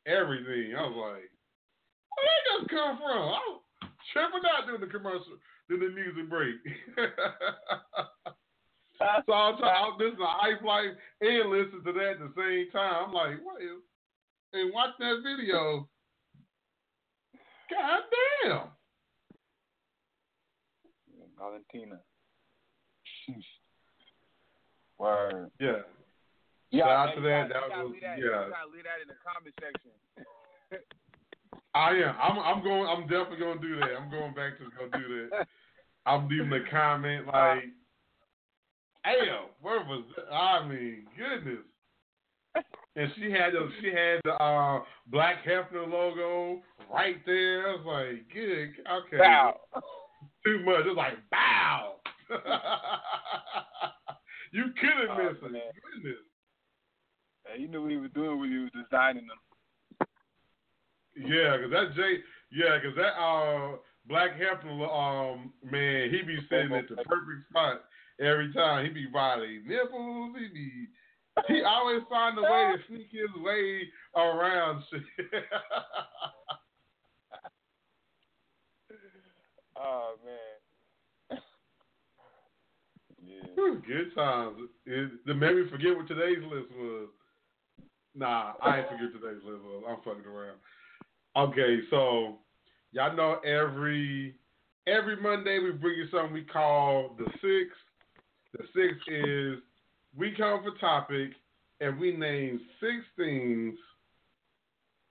Everything. 0.06 0.74
I 0.76 0.82
was 0.82 1.14
like, 1.14 1.30
where 2.14 2.26
did 2.26 2.44
that 2.44 2.58
just 2.60 2.70
come 2.70 2.96
from? 2.98 3.22
I 3.34 3.40
was 3.44 3.60
tripping 4.12 4.46
out 4.48 4.66
during 4.66 4.80
the 4.80 4.86
commercial, 4.86 5.38
during 5.68 5.88
the 5.88 5.94
music 5.94 6.30
break. 6.30 6.56
so 8.98 9.32
I'm 9.32 9.56
trying 9.58 9.98
to 9.98 10.04
listen 10.04 10.18
to 10.18 10.26
Hype 10.26 10.62
Life 10.62 10.94
and 11.20 11.50
listen 11.50 11.82
to 11.84 11.92
that 11.92 12.10
at 12.10 12.20
the 12.20 12.32
same 12.36 12.70
time. 12.70 13.08
I'm 13.08 13.12
like, 13.12 13.42
what 13.42 13.62
is? 13.62 13.82
And 14.52 14.72
watch 14.72 14.94
that 14.98 15.22
video. 15.24 15.88
God 17.70 18.00
damn. 18.44 18.68
Valentina. 21.38 21.98
Word. 24.98 25.50
Yeah. 25.58 25.82
Yeah, 26.70 26.84
Shout 26.84 27.08
out 27.08 27.14
to 27.14 27.20
that. 27.22 27.48
That 27.48 27.68
was 27.70 27.94
yeah. 28.02 28.50
Leave 28.72 28.84
that 28.84 29.02
in 29.02 29.08
the 29.08 29.14
comment 29.22 29.54
section. 29.60 29.92
I 31.74 31.90
am. 31.90 32.14
I'm. 32.22 32.38
I'm 32.38 32.62
going. 32.64 32.86
I'm 32.86 33.02
definitely 33.02 33.38
going 33.38 33.60
to 33.60 33.66
do 33.68 33.76
that. 33.80 33.90
I'm 34.00 34.10
going 34.10 34.32
back 34.34 34.58
to 34.58 34.64
go 34.78 34.98
do 34.98 35.28
that. 35.30 35.46
I'm 36.06 36.28
leaving 36.28 36.52
a 36.52 36.70
comment 36.70 37.26
like, 37.26 37.64
"Damn, 39.04 39.46
where 39.60 39.80
was 39.80 40.04
that? 40.16 40.32
I 40.32 40.66
mean, 40.68 41.06
goodness." 41.16 41.64
And 42.96 43.10
she 43.16 43.30
had 43.32 43.52
the 43.54 43.68
she 43.80 43.88
had 43.88 44.20
the 44.24 44.34
uh, 44.34 44.82
Black 45.08 45.44
Hefner 45.44 45.90
logo 45.90 46.62
right 46.92 47.16
there. 47.26 47.68
I 47.70 47.76
was 47.76 47.84
like, 47.86 48.28
"Good, 48.32 48.74
okay." 48.88 49.16
Too 50.44 50.60
much. 50.64 50.84
It's 50.86 50.96
like, 50.96 51.18
"Bow." 51.30 51.94
you 54.52 54.64
couldn't 54.80 55.10
Oh, 55.10 55.16
miss 55.16 55.36
it. 55.42 55.42
Goodness. 55.42 56.22
Yeah, 57.48 57.56
he 57.58 57.66
knew 57.66 57.82
what 57.82 57.90
he 57.90 57.96
was 57.96 58.10
doing 58.14 58.38
when 58.40 58.50
he 58.50 58.58
was 58.58 58.70
designing 58.72 59.26
them. 59.26 59.38
Yeah, 61.16 61.56
cause 61.58 61.70
that 61.70 61.94
Jay, 61.94 62.18
yeah, 62.52 62.78
cause 62.82 62.96
that 62.96 63.14
uh 63.20 63.76
Black 64.06 64.30
Hefner, 64.38 64.88
um 64.88 65.52
man, 65.62 66.10
he 66.10 66.22
be 66.22 66.38
sitting 66.50 66.74
at 66.74 66.88
the 66.88 66.96
perfect 66.96 67.48
spot 67.50 67.84
every 68.20 68.52
time. 68.52 68.84
He 68.86 68.92
be 68.92 69.06
riding 69.12 69.66
nipples. 69.66 70.34
He 70.38 70.48
be 70.48 70.88
he 71.48 71.62
always 71.62 72.02
find 72.08 72.38
a 72.38 72.42
way 72.42 72.76
to 72.76 72.78
sneak 72.88 73.10
his 73.10 73.42
way 73.42 73.88
around 74.16 74.82
shit. 74.90 75.02
Oh 79.76 80.14
man. 80.24 81.38
yeah. 83.26 83.74
Good 83.86 84.14
times. 84.14 84.56
It, 84.86 85.10
it 85.26 85.36
made 85.36 85.56
me 85.56 85.68
forget 85.70 85.96
what 85.96 86.06
today's 86.08 86.42
list 86.42 86.70
was. 86.78 87.08
Nah, 88.14 88.52
I 88.62 88.78
ain't 88.78 88.88
forget 88.88 89.12
today's 89.12 89.42
list 89.44 89.62
was. 89.64 89.82
I'm 89.88 89.96
fucking 90.04 90.30
around. 90.30 90.58
Okay, 91.36 91.80
so 91.90 92.36
y'all 92.92 93.16
know 93.16 93.38
every 93.44 94.36
every 94.86 95.16
Monday 95.20 95.58
we 95.58 95.72
bring 95.72 95.98
you 95.98 96.06
something 96.12 96.32
we 96.32 96.44
call 96.44 97.16
the 97.18 97.24
six. 97.40 97.74
The 98.52 98.64
six 98.72 98.94
is 99.08 99.58
we 100.16 100.32
come 100.36 100.62
for 100.62 100.78
topic 100.78 101.30
and 101.80 101.98
we 101.98 102.16
name 102.16 102.60
six 102.78 102.92
things. 103.16 103.74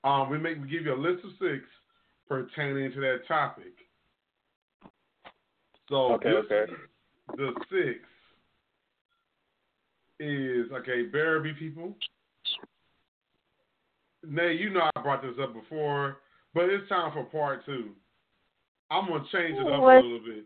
Um, 0.05 0.30
we 0.30 0.38
make 0.38 0.61
we 0.61 0.69
give 0.69 0.86
you 0.86 0.93
a 0.93 0.95
list 0.95 1.26
of 1.26 1.32
six 1.41 1.65
pertaining 2.30 2.93
to 2.93 3.01
that 3.01 3.28
topic. 3.28 3.74
So 5.89 6.13
Okay, 6.13 6.30
okay. 6.30 6.71
the 7.36 7.53
six 7.69 7.99
is 10.21 10.71
okay, 10.71 11.03
bear 11.03 11.41
be 11.41 11.51
people. 11.53 11.95
Nayy, 14.26 14.59
you 14.59 14.69
know 14.69 14.89
I 14.95 15.01
brought 15.01 15.21
this 15.21 15.36
up 15.41 15.53
before, 15.53 16.17
but 16.53 16.65
it's 16.65 16.88
time 16.89 17.11
for 17.13 17.24
part 17.26 17.65
two. 17.65 17.89
I'm 18.89 19.07
gonna 19.07 19.24
change 19.32 19.57
it 19.57 19.67
up 19.67 19.82
a 19.82 19.86
little 19.86 20.19
bit. 20.19 20.45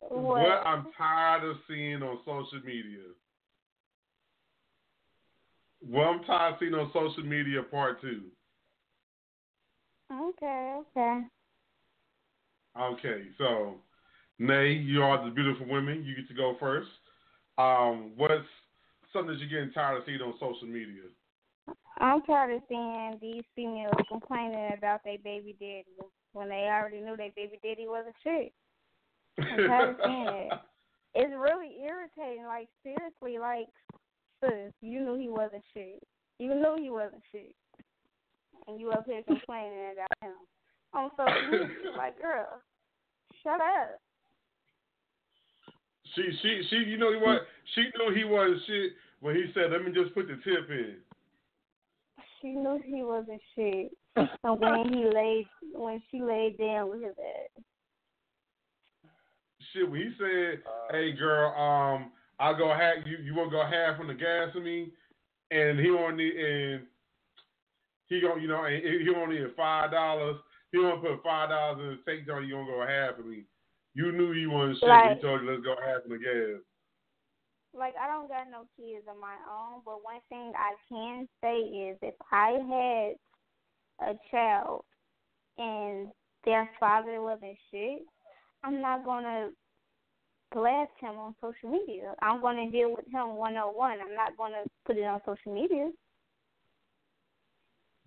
What? 0.00 0.40
what 0.40 0.66
I'm 0.66 0.86
tired 0.96 1.44
of 1.44 1.56
seeing 1.68 2.02
on 2.02 2.18
social 2.24 2.64
media. 2.64 3.04
What 5.80 6.04
I'm 6.04 6.24
tired 6.24 6.54
of 6.54 6.58
seeing 6.60 6.74
on 6.74 6.90
social 6.92 7.24
media, 7.24 7.62
part 7.62 8.00
two. 8.00 8.22
Okay, 10.12 10.80
okay. 10.80 11.20
Okay, 12.80 13.22
so 13.38 13.76
Nayy, 14.40 14.84
you 14.84 15.02
are 15.02 15.24
the 15.24 15.30
beautiful 15.30 15.66
women. 15.68 16.04
You 16.04 16.16
get 16.16 16.28
to 16.28 16.34
go 16.34 16.56
first. 16.58 16.88
Um, 17.58 18.12
what's 18.16 18.46
something 19.12 19.32
that 19.32 19.38
you're 19.38 19.48
getting 19.48 19.72
tired 19.72 19.98
of 19.98 20.04
seeing 20.06 20.20
on 20.20 20.34
social 20.40 20.66
media? 20.66 21.02
I'm 22.00 22.22
tired 22.22 22.56
of 22.56 22.62
seeing 22.68 23.18
these 23.20 23.44
females 23.54 23.92
complaining 24.08 24.70
about 24.76 25.04
their 25.04 25.18
baby 25.22 25.54
daddy 25.60 25.84
when 26.32 26.48
they 26.48 26.68
already 26.70 27.00
knew 27.00 27.16
their 27.16 27.30
baby 27.36 27.60
daddy 27.62 27.86
wasn't 27.86 28.14
shit. 28.24 28.52
I'm 29.38 29.68
tired 29.68 29.90
of 29.90 29.96
seeing 30.04 30.26
it. 30.26 30.52
It's 31.12 31.32
really 31.32 31.74
irritating. 31.82 32.44
Like 32.44 32.68
seriously, 32.84 33.40
like 33.40 33.66
sis, 34.38 34.72
you 34.80 35.00
knew 35.00 35.18
he 35.18 35.28
wasn't 35.28 35.64
shit. 35.74 36.00
You 36.38 36.54
knew 36.54 36.76
he 36.80 36.88
wasn't 36.88 37.22
shit, 37.32 37.52
and 38.68 38.80
you 38.80 38.92
up 38.92 39.04
here 39.06 39.20
complaining 39.26 39.90
about 39.92 40.30
him 40.30 40.36
on 40.94 41.10
social 41.16 41.50
media. 41.50 41.90
Like, 41.98 42.22
girl, 42.22 42.62
shut 43.42 43.60
up. 43.60 43.98
She, 46.14 46.22
she, 46.40 46.62
she. 46.70 46.76
You 46.76 46.96
know 46.96 47.18
what? 47.18 47.42
She 47.74 47.82
knew 47.82 48.14
he 48.14 48.22
was 48.22 48.60
shit 48.68 48.92
when 49.18 49.34
he 49.34 49.50
said, 49.52 49.72
"Let 49.72 49.84
me 49.84 49.90
just 49.90 50.14
put 50.14 50.28
the 50.28 50.36
tip 50.44 50.70
in." 50.70 50.94
She 52.40 52.48
knew 52.48 52.80
he 52.84 53.02
wasn't 53.02 53.40
shit, 53.54 53.92
and 54.16 54.28
when 54.42 54.92
he 54.92 55.04
laid, 55.04 55.46
when 55.74 56.02
she 56.10 56.22
laid 56.22 56.58
down 56.58 56.88
with 56.90 57.02
his 57.02 57.14
ass. 57.18 57.62
Shit, 59.72 59.90
when 59.90 60.00
he 60.00 60.10
said, 60.18 60.62
"Hey, 60.90 61.12
girl, 61.12 61.50
um, 61.54 62.12
I'll 62.38 62.56
go 62.56 62.68
half. 62.72 63.06
You, 63.06 63.18
you 63.22 63.34
want 63.34 63.50
to 63.50 63.56
go 63.56 63.62
half 63.62 64.00
on 64.00 64.08
the 64.08 64.14
gas 64.14 64.48
of 64.54 64.62
me?" 64.62 64.90
And 65.50 65.78
he 65.78 65.90
only 65.90 66.28
and 66.28 66.86
he 68.06 68.20
gonna, 68.20 68.40
you 68.40 68.48
know, 68.48 68.64
and 68.64 68.82
he 68.82 69.08
only 69.14 69.38
need 69.38 69.54
five 69.56 69.90
dollars. 69.90 70.36
He 70.72 70.78
want 70.78 71.02
to 71.02 71.10
put 71.10 71.22
five 71.22 71.50
dollars 71.50 71.78
in 71.82 71.90
his 71.90 72.00
tank 72.06 72.26
car. 72.26 72.42
You 72.42 72.54
gonna 72.54 72.66
go 72.66 72.86
half 72.86 73.18
of 73.18 73.26
me? 73.26 73.44
You 73.94 74.12
knew 74.12 74.32
he 74.32 74.46
wasn't 74.46 74.78
shit. 74.78 74.88
Like- 74.88 75.16
he 75.16 75.22
told 75.22 75.42
you 75.42 75.50
let's 75.50 75.64
go 75.64 75.74
half 75.84 76.02
on 76.04 76.10
the 76.10 76.18
gas. 76.18 76.62
Like 77.76 77.94
I 78.00 78.06
don't 78.08 78.28
got 78.28 78.50
no 78.50 78.66
kids 78.76 79.06
of 79.08 79.16
my 79.20 79.36
own, 79.50 79.82
but 79.84 80.04
one 80.04 80.20
thing 80.28 80.52
I 80.56 80.74
can 80.88 81.28
say 81.42 81.58
is 81.58 81.96
if 82.02 82.14
I 82.32 83.16
had 84.00 84.08
a 84.10 84.18
child 84.30 84.84
and 85.58 86.08
their 86.44 86.68
father 86.78 87.20
wasn't 87.20 87.56
shit, 87.70 88.02
I'm 88.64 88.80
not 88.80 89.04
gonna 89.04 89.50
blast 90.52 90.90
him 91.00 91.16
on 91.18 91.34
social 91.40 91.70
media. 91.70 92.14
I'm 92.22 92.40
gonna 92.40 92.70
deal 92.70 92.90
with 92.90 93.06
him 93.06 93.36
one 93.36 93.56
on 93.56 93.76
one. 93.76 93.98
I'm 94.00 94.14
not 94.14 94.36
gonna 94.36 94.64
put 94.84 94.96
it 94.96 95.04
on 95.04 95.20
social 95.24 95.54
media. 95.54 95.90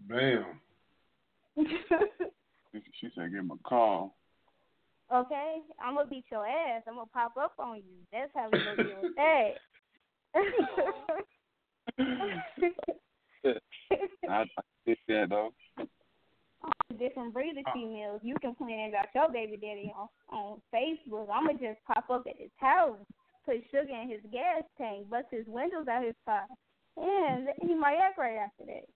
Bam. 0.07 0.59
She 2.99 3.09
said, 3.15 3.31
give 3.31 3.41
him 3.41 3.51
a 3.51 3.69
call. 3.69 4.15
Okay? 5.13 5.61
I'm 5.83 5.95
gonna 5.95 6.09
beat 6.09 6.25
your 6.31 6.45
ass. 6.45 6.83
I'm 6.87 6.93
gonna 6.95 7.07
pop 7.13 7.37
up 7.37 7.53
on 7.59 7.77
you. 7.77 8.05
That's 8.11 8.31
how 8.35 8.49
we 8.51 8.59
gonna 8.59 8.83
deal 8.83 9.01
with 9.01 9.15
that. 9.15 9.53
I, 14.29 14.29
I 14.29 14.45
did 14.85 14.97
that 15.07 15.29
though. 15.29 15.53
different 16.97 17.33
breed 17.33 17.57
of 17.57 17.65
females. 17.73 18.21
You 18.23 18.35
can 18.41 18.55
complaining 18.55 18.89
about 18.89 19.07
your 19.13 19.29
baby 19.31 19.57
daddy 19.57 19.93
on 19.97 20.07
on 20.29 20.61
Facebook. 20.73 21.27
I'ma 21.31 21.53
just 21.53 21.79
pop 21.85 22.09
up 22.09 22.25
at 22.27 22.39
his 22.39 22.51
house, 22.57 22.97
put 23.45 23.63
sugar 23.71 23.93
in 24.01 24.09
his 24.09 24.21
gas 24.31 24.63
tank, 24.77 25.09
bust 25.09 25.27
his 25.31 25.45
windows 25.47 25.87
out 25.87 26.03
his 26.03 26.15
car, 26.25 26.45
and 26.97 27.47
he 27.61 27.75
might 27.75 27.97
act 27.97 28.17
right 28.17 28.37
after 28.37 28.65
that. 28.65 28.87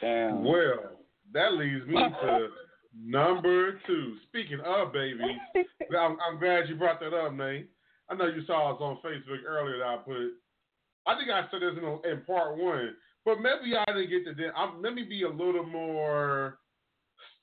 Damn. 0.00 0.44
Well, 0.44 0.98
that 1.32 1.52
leads 1.52 1.86
me 1.86 1.94
to 1.94 2.48
number 2.98 3.80
two. 3.86 4.16
Speaking 4.28 4.60
of 4.64 4.92
babies, 4.92 5.38
I'm, 5.98 6.16
I'm 6.20 6.38
glad 6.38 6.68
you 6.68 6.76
brought 6.76 7.00
that 7.00 7.14
up, 7.14 7.32
Nate. 7.32 7.68
I 8.10 8.14
know 8.14 8.26
you 8.26 8.44
saw 8.46 8.74
us 8.74 8.80
on 8.80 8.98
Facebook 9.04 9.44
earlier 9.46 9.78
that 9.78 9.86
I 9.86 9.96
put. 9.96 10.32
I 11.06 11.16
think 11.16 11.30
I 11.30 11.42
said 11.50 11.62
this 11.62 11.78
in, 11.78 12.10
in 12.10 12.20
part 12.24 12.56
one, 12.58 12.94
but 13.24 13.36
maybe 13.40 13.76
I 13.76 13.84
didn't 13.86 14.10
get 14.10 14.24
to. 14.26 14.34
the- 14.34 14.56
I'm, 14.56 14.82
let 14.82 14.94
me 14.94 15.02
be 15.02 15.22
a 15.22 15.28
little 15.28 15.64
more 15.66 16.58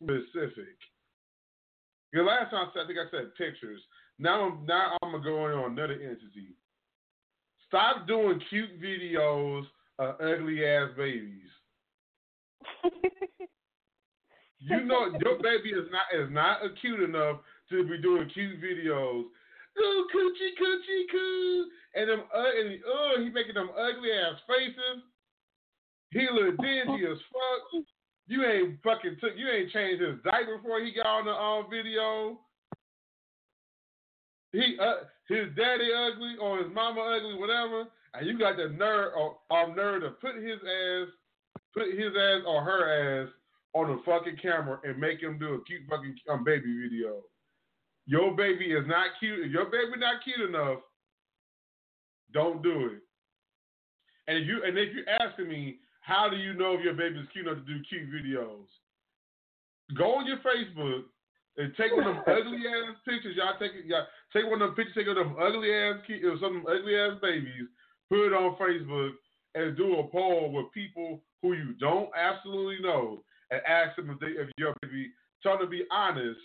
specific. 0.02 0.78
Because 2.12 2.28
last 2.28 2.52
time 2.52 2.68
I 2.68 2.74
said, 2.74 2.84
I 2.84 2.88
think 2.88 3.00
I 3.00 3.12
said 3.12 3.36
pictures. 3.36 3.82
Now, 4.18 4.50
I'm 4.50 4.66
now 4.66 4.98
I'm 5.02 5.12
gonna 5.12 5.24
go 5.24 5.46
in 5.48 5.54
on 5.54 5.72
another 5.72 5.94
entity. 5.94 6.56
Stop 7.68 8.08
doing 8.08 8.42
cute 8.50 8.82
videos 8.82 9.64
of 10.00 10.16
ugly 10.22 10.66
ass 10.66 10.90
babies. 10.98 11.50
You 14.60 14.84
know 14.84 15.12
your 15.24 15.42
baby 15.42 15.70
is 15.70 15.88
not 15.92 16.08
is 16.14 16.30
not 16.32 16.60
cute 16.82 17.00
enough 17.00 17.38
to 17.70 17.88
be 17.88 17.98
doing 18.02 18.30
cute 18.34 18.62
videos. 18.62 19.24
Oh, 19.78 20.06
coochie, 20.14 20.60
coochie, 20.60 21.12
coo, 21.12 21.66
and 21.96 22.10
them 22.10 22.24
uh, 22.36 22.44
and 22.60 22.80
uh, 22.84 23.24
he 23.24 23.30
making 23.30 23.54
them 23.54 23.70
ugly 23.72 24.12
ass 24.12 24.40
faces. 24.48 25.04
He 26.12 26.28
look 26.34 26.58
dingy 26.58 27.06
as 27.06 27.18
fuck. 27.32 27.84
You 28.28 28.46
ain't 28.46 28.84
fucking 28.84 29.18
took. 29.22 29.38
You 29.38 29.48
ain't 29.50 29.72
changed 29.72 30.02
his 30.02 30.16
diaper 30.24 30.58
before 30.58 30.82
he 30.82 30.92
got 30.92 31.06
on 31.06 31.26
the 31.26 31.32
um 31.32 31.70
video. 31.70 32.40
He 34.52 34.78
uh, 34.82 35.06
his 35.30 35.56
daddy 35.56 35.90
ugly 35.94 36.36
or 36.42 36.58
his 36.58 36.74
mama 36.74 37.00
ugly, 37.00 37.36
whatever, 37.40 37.86
and 38.14 38.28
you 38.28 38.38
got 38.38 38.58
the 38.58 38.70
nerve 38.70 39.14
or, 39.16 39.38
or 39.50 39.74
nerve 39.74 40.02
to 40.02 40.10
put 40.10 40.36
his 40.36 40.60
ass, 40.60 41.08
put 41.74 41.94
his 41.94 42.12
ass 42.18 42.42
or 42.46 42.62
her 42.62 43.24
ass 43.24 43.30
on 43.74 43.88
the 43.88 44.02
fucking 44.06 44.38
camera 44.42 44.80
and 44.84 45.00
make 45.00 45.22
him 45.22 45.38
do 45.38 45.54
a 45.54 45.64
cute 45.66 45.84
fucking 45.90 46.16
um, 46.30 46.44
baby 46.44 46.82
video. 46.82 47.22
Your 48.06 48.36
baby 48.36 48.66
is 48.66 48.88
not 48.88 49.12
cute. 49.20 49.46
If 49.46 49.52
your 49.52 49.66
baby 49.66 50.00
not 50.00 50.24
cute 50.24 50.50
enough, 50.50 50.80
don't 52.34 52.64
do 52.64 52.88
it. 52.88 53.02
And 54.28 54.38
if 54.38 54.48
you 54.48 54.64
and 54.64 54.78
if 54.78 54.90
you're 54.94 55.10
asking 55.22 55.48
me, 55.48 55.78
how 56.02 56.30
do 56.30 56.38
you 56.38 56.54
know 56.54 56.74
if 56.74 56.84
your 56.84 56.94
baby 56.94 57.20
is 57.20 57.28
cute 57.34 57.46
enough 57.46 57.66
to 57.66 57.74
do 57.74 57.82
cute 57.88 58.10
videos? 58.10 58.66
Go 59.96 60.16
on 60.16 60.26
your 60.26 60.38
Facebook 60.38 61.04
and 61.58 61.74
take 61.78 61.96
one 61.96 62.08
of 62.08 62.16
them 62.16 62.24
ugly 62.28 62.66
ass 62.66 62.96
pictures. 63.06 63.36
Y'all 63.38 63.58
take 63.60 63.74
it. 63.74 63.86
Y'all 63.86 64.06
take 64.34 64.46
one 64.46 64.62
of 64.62 64.70
them 64.70 64.76
pictures. 64.76 64.96
Take 64.98 65.08
one 65.08 65.18
of 65.18 65.28
them 65.28 65.36
ugly 65.40 65.74
ass 65.74 65.98
ki- 66.08 66.24
or 66.24 66.38
some 66.40 66.66
ugly 66.68 66.96
ass 66.96 67.18
babies. 67.22 67.70
Put 68.10 68.28
it 68.28 68.34
on 68.34 68.58
Facebook 68.58 69.12
and 69.56 69.78
do 69.78 70.00
a 70.00 70.08
poll 70.08 70.52
with 70.52 70.72
people 70.74 71.22
who 71.42 71.54
you 71.54 71.74
don't 71.80 72.10
absolutely 72.18 72.82
know 72.82 73.24
and 73.52 73.62
ask 73.68 73.96
them 73.96 74.10
if 74.10 74.20
they 74.20 74.28
if 74.28 74.50
your 74.58 74.74
baby. 74.82 75.12
Tell 75.42 75.58
them 75.58 75.68
to 75.68 75.70
be 75.70 75.84
honest. 75.92 76.40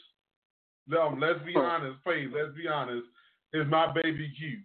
Um, 0.98 1.18
let's 1.18 1.40
be 1.44 1.54
honest, 1.56 1.96
please. 2.04 2.28
Let's 2.34 2.54
be 2.56 2.68
honest. 2.68 3.06
Is 3.52 3.66
my 3.68 3.92
baby 3.92 4.32
cute? 4.36 4.60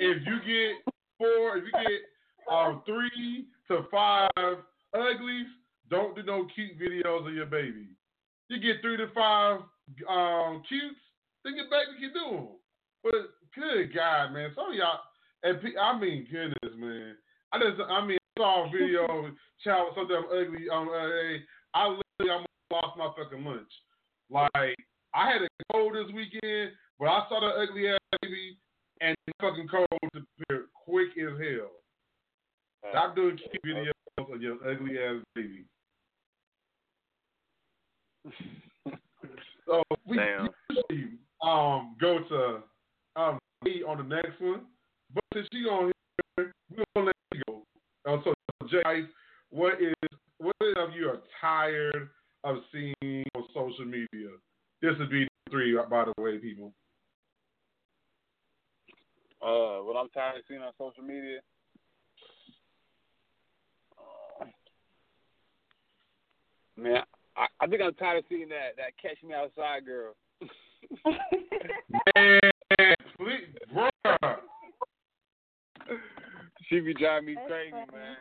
If 0.00 0.26
you 0.26 0.38
get 0.40 0.92
four, 1.18 1.58
if 1.58 1.64
you 1.64 1.72
get 1.72 2.52
um 2.52 2.82
three 2.84 3.46
to 3.68 3.86
five 3.90 4.30
uglies, 4.92 5.46
don't 5.90 6.16
do 6.16 6.22
no 6.22 6.46
cute 6.54 6.78
videos 6.78 7.26
of 7.28 7.34
your 7.34 7.46
baby. 7.46 7.88
You 8.48 8.60
get 8.60 8.82
three 8.82 8.96
to 8.96 9.08
five 9.14 9.60
um 10.08 10.62
cutes, 10.68 11.00
then 11.44 11.54
your 11.56 11.66
baby 11.66 12.00
can 12.00 12.12
do 12.12 12.36
them. 12.36 12.48
But 13.02 13.12
good 13.54 13.94
God, 13.94 14.32
man, 14.32 14.50
some 14.54 14.70
of 14.70 14.74
y'all, 14.74 15.00
and 15.42 15.58
I 15.80 15.98
mean 15.98 16.26
goodness, 16.30 16.74
man. 16.76 17.16
I 17.52 17.58
just, 17.58 17.80
I 17.88 18.04
mean, 18.04 18.18
saw 18.36 18.66
a 18.66 18.70
video 18.70 19.04
of 19.18 19.24
a 19.26 19.32
child 19.62 19.88
with 19.88 19.96
something 19.96 20.24
ugly. 20.30 20.68
Um, 20.70 20.88
uh, 20.88 21.38
I 21.74 21.88
literally 21.88 22.30
almost 22.30 22.48
lost 22.70 22.98
my 22.98 23.10
fucking 23.16 23.44
lunch. 23.44 23.70
Like 24.30 24.76
I 25.14 25.30
had 25.30 25.42
a 25.42 25.48
cold 25.72 25.94
this 25.94 26.12
weekend, 26.14 26.72
but 26.98 27.06
I 27.06 27.26
saw 27.28 27.40
the 27.40 27.62
ugly 27.62 27.88
ass 27.88 27.98
baby, 28.22 28.58
and 29.00 29.16
the 29.26 29.32
fucking 29.40 29.68
cold 29.68 29.86
disappeared 30.12 30.66
quick 30.84 31.10
as 31.18 31.38
hell. 31.38 31.70
Stop 32.90 33.16
doing 33.16 33.38
cute 33.38 33.62
videos 33.64 34.34
of 34.34 34.42
your 34.42 34.56
ugly 34.68 34.98
ass 34.98 35.22
baby. 35.34 35.64
So 39.66 39.82
we 40.06 40.18
Damn. 40.18 40.48
usually 40.68 41.12
um 41.42 41.96
go 41.98 42.18
to 42.28 42.62
um 43.16 43.38
me 43.62 43.82
on 43.82 43.96
the 43.96 44.14
next 44.14 44.38
one, 44.40 44.66
but 45.14 45.24
since 45.32 45.48
she 45.52 45.60
on 45.60 45.90
here, 46.36 46.52
we're 46.76 46.84
gonna 46.94 47.12
Uh, 48.06 48.18
so 48.24 48.34
Jay, 48.68 49.04
what 49.50 49.80
is 49.80 49.94
what 50.38 50.54
of 50.76 50.94
you 50.94 51.08
are 51.08 51.20
tired 51.40 52.08
of 52.42 52.56
seeing 52.72 53.24
on 53.34 53.44
social 53.54 53.84
media? 53.84 54.30
This 54.82 54.92
would 54.98 55.10
be 55.10 55.26
three, 55.50 55.78
by 55.88 56.04
the 56.04 56.22
way, 56.22 56.38
people. 56.38 56.72
Uh, 59.40 59.82
what 59.84 59.96
I'm 59.96 60.08
tired 60.10 60.38
of 60.38 60.44
seeing 60.48 60.60
on 60.60 60.72
social 60.78 61.02
media. 61.02 61.38
Uh, 64.40 64.44
man, 66.76 67.02
I, 67.36 67.46
I 67.60 67.66
think 67.66 67.82
I'm 67.82 67.94
tired 67.94 68.18
of 68.18 68.24
seeing 68.28 68.48
that 68.48 68.76
that 68.76 68.92
catch 69.00 69.22
me 69.22 69.34
outside 69.34 69.86
girl. 69.86 70.14
Man, 72.16 72.40
please, 73.16 73.48
bruh. 73.72 74.38
She 76.68 76.80
be 76.80 76.94
driving 76.94 77.26
me 77.26 77.34
That's 77.34 77.46
crazy, 77.46 77.70
funny. 77.72 77.86
man. 77.92 78.16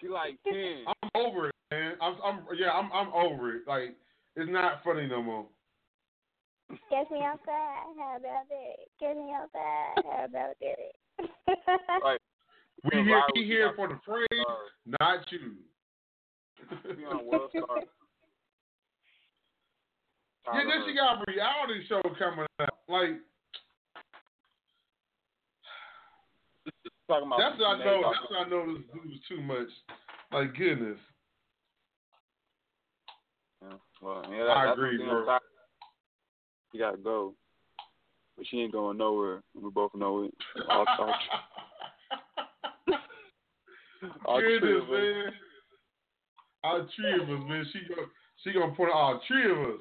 She 0.00 0.08
like 0.08 0.38
ten. 0.48 0.84
I'm 0.86 1.10
over 1.14 1.48
it, 1.48 1.54
man. 1.70 1.94
I'm, 2.00 2.16
I'm, 2.24 2.40
yeah, 2.58 2.70
I'm, 2.70 2.90
I'm 2.92 3.12
over 3.12 3.54
it. 3.56 3.62
Like, 3.66 3.96
it's 4.36 4.50
not 4.50 4.84
funny 4.84 5.06
no 5.06 5.22
more. 5.22 5.46
Get 6.90 7.10
me 7.10 7.20
outside. 7.24 7.96
How 7.98 8.16
about 8.18 8.46
it? 8.50 8.88
Get 9.00 9.16
me 9.16 9.32
outside. 9.34 10.02
How 10.04 10.24
about 10.24 10.56
it? 10.60 10.94
Like 12.04 12.20
We 12.84 12.98
Yeah, 12.98 13.04
here, 13.04 13.22
we 13.34 13.44
here 13.44 13.72
for 13.74 13.88
the 13.88 13.98
praise, 14.04 14.28
not 15.00 15.30
you. 15.32 15.56
be 16.96 17.04
on 17.04 17.26
World 17.26 17.50
Star. 17.56 17.82
Yeah, 20.54 20.62
then 20.64 20.84
she 20.86 20.94
got 20.94 21.20
a 21.20 21.24
reality 21.26 21.86
show 21.88 22.00
coming 22.18 22.46
out. 22.60 22.78
Like, 22.88 23.20
talking 27.08 27.26
about 27.26 27.38
that's 27.38 27.58
what 27.58 27.66
I 27.66 27.84
know. 27.84 28.02
That's 28.04 28.30
what 28.30 28.46
I 28.46 28.48
know. 28.48 28.74
This 28.74 28.84
dude 28.92 29.10
was 29.10 29.20
too 29.28 29.40
much. 29.40 29.68
Like, 30.32 30.54
goodness. 30.56 30.98
Yeah, 33.62 33.76
well, 34.02 34.22
yeah, 34.30 34.44
that, 34.44 34.56
I 34.56 34.72
agree, 34.72 34.98
bro. 34.98 35.38
She 36.70 36.78
gotta 36.78 36.98
go, 36.98 37.34
but 38.36 38.46
she 38.48 38.60
ain't 38.60 38.72
going 38.72 38.98
nowhere. 38.98 39.42
We 39.60 39.70
both 39.70 39.94
know 39.94 40.24
it. 40.24 40.34
All, 40.68 40.84
all, 40.98 41.14
all 44.26 44.38
three 44.38 44.60
goodness, 44.60 44.82
of 44.82 44.88
us. 44.88 44.90
man. 44.92 45.32
All 46.62 46.86
three 46.94 47.14
of 47.14 47.22
us, 47.22 47.48
man. 47.48 47.66
She 47.72 47.78
go, 47.88 48.02
she 48.44 48.52
gonna 48.52 48.74
put 48.74 48.90
all 48.92 49.20
three 49.26 49.50
of 49.50 49.58
us. 49.58 49.80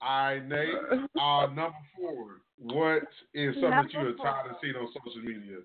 All 0.00 0.24
right, 0.24 0.48
Nayy. 0.48 1.08
Uh, 1.20 1.46
number 1.46 1.74
four. 1.96 2.40
What 2.58 3.08
is 3.34 3.54
something 3.54 3.70
that 3.70 3.92
you 3.92 4.00
are 4.00 4.12
tired 4.14 4.50
of 4.50 4.56
seeing 4.62 4.74
on 4.74 4.88
social 4.92 5.20
media? 5.22 5.58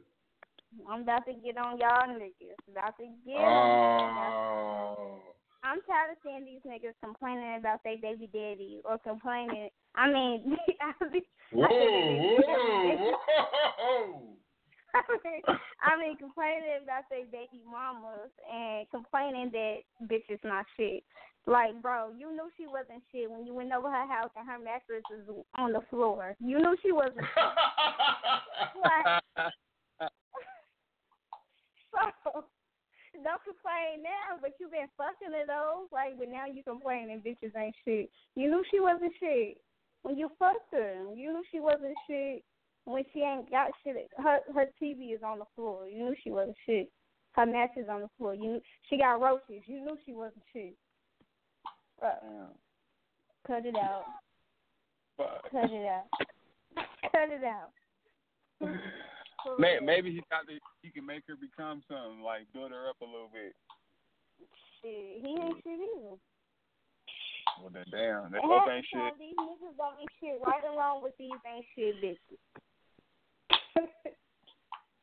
I'm 0.90 1.02
about 1.02 1.26
to 1.26 1.34
get 1.34 1.58
on 1.58 1.78
y'all 1.78 2.08
niggas. 2.10 2.58
About 2.72 2.98
to 2.98 3.06
get 3.26 3.38
on. 3.38 4.98
Oh. 4.98 5.20
I'm 5.64 5.80
tired 5.88 6.12
of 6.12 6.18
seeing 6.24 6.46
these 6.46 6.62
niggas 6.68 6.94
complaining 7.04 7.58
about 7.58 7.80
their 7.84 7.98
baby 7.98 8.30
daddy 8.34 8.82
or 8.84 8.98
complaining. 9.00 9.70
I 9.96 10.08
mean, 10.12 10.58
I 10.82 11.06
mean, 11.06 11.22
Whoa, 11.52 11.68
whoa, 11.68 13.12
whoa. 13.80 14.34
I 14.94 15.98
mean, 15.98 16.18
complaining 16.18 16.84
about 16.84 17.04
their 17.10 17.26
baby 17.26 17.62
mamas 17.66 18.30
and 18.52 18.90
complaining 18.92 19.52
that 19.52 19.78
bitch 20.08 20.30
is 20.30 20.40
not 20.44 20.66
shit. 20.78 21.04
Like, 21.46 21.72
mm-hmm. 21.72 21.82
bro, 21.82 22.10
you 22.18 22.32
knew 22.32 22.50
she 22.58 22.68
wasn't 22.68 23.04
shit 23.12 23.30
when 23.30 23.46
you 23.46 23.54
went 23.54 23.74
over 23.74 23.90
her 23.92 24.08
house 24.08 24.32
and 24.38 24.48
her 24.48 24.60
mattress 24.60 25.04
was 25.12 25.44
on 25.58 25.74
the 25.74 25.82
floor. 25.90 26.36
You 26.40 26.60
knew 26.60 26.76
she 26.82 26.92
wasn't 26.92 27.18
shit. 27.20 27.44
So, 31.94 32.42
don't 33.22 33.44
complain 33.46 34.02
now, 34.02 34.42
but 34.42 34.58
you 34.60 34.68
been 34.68 34.90
fucking 34.98 35.30
it 35.30 35.46
though. 35.46 35.86
Like, 35.94 36.18
but 36.18 36.30
now 36.30 36.46
you 36.50 36.64
complaining 36.64 37.22
bitches 37.22 37.56
ain't 37.56 37.76
shit. 37.86 38.10
You 38.36 38.50
knew 38.50 38.64
she 38.72 38.80
wasn't 38.80 39.14
shit 39.20 39.62
when 40.02 40.18
you 40.18 40.30
fucked 40.40 40.74
her. 40.74 41.14
You 41.16 41.32
knew 41.32 41.44
she 41.52 41.60
wasn't 41.60 41.94
shit 42.10 42.44
when 42.86 43.04
she 43.14 43.22
ain't 43.22 43.50
got 43.52 43.72
shit. 43.84 44.10
Her 44.18 44.40
her 44.54 44.66
TV 44.82 45.14
is 45.14 45.22
on 45.24 45.40
the 45.40 45.46
floor. 45.56 45.88
You 45.88 46.06
knew 46.06 46.16
she 46.24 46.32
wasn't 46.32 46.58
shit. 46.66 46.90
Her 47.34 47.46
mattress 47.46 47.88
on 47.90 48.02
the 48.02 48.10
floor. 48.18 48.34
You 48.34 48.54
knew 48.54 48.62
she 48.90 48.98
got 48.98 49.22
roaches. 49.22 49.64
You 49.68 49.86
knew 49.86 49.98
she 50.06 50.14
wasn't 50.14 50.44
shit. 50.52 50.74
Bro, 52.04 52.52
cut 53.48 53.66
it 53.66 53.76
out. 53.80 54.04
Cut 55.18 55.72
it 55.72 55.88
out. 55.88 56.04
cut 57.16 57.30
it 57.32 57.44
out. 57.46 57.72
For 58.60 59.56
May, 59.60 59.76
real. 59.76 59.84
maybe 59.84 60.12
he 60.12 60.20
got 60.30 60.46
the, 60.46 60.60
he 60.82 60.92
can 60.92 61.06
make 61.06 61.24
her 61.30 61.36
become 61.40 61.82
something, 61.88 62.22
like 62.22 62.52
build 62.52 62.72
her 62.72 62.90
up 62.90 63.00
a 63.00 63.06
little 63.06 63.32
bit. 63.32 63.56
Shit, 64.84 65.24
he 65.24 65.32
ain't 65.32 65.64
shit 65.64 65.80
either. 65.80 66.20
Well 67.62 67.72
then, 67.72 67.86
damn, 67.88 68.32
they 68.34 68.40
both 68.44 68.68
half 68.68 68.76
ain't 68.76 68.86
shit. 68.92 69.14
These 69.20 69.40
niggas 69.40 69.78
don't 69.78 69.96
ain't 70.02 70.12
shit 70.20 70.42
right 70.46 70.64
along 70.68 71.04
with 71.04 71.16
these 71.18 71.40
ain't 71.48 71.66
shit 71.72 71.96
bitches. 72.04 72.42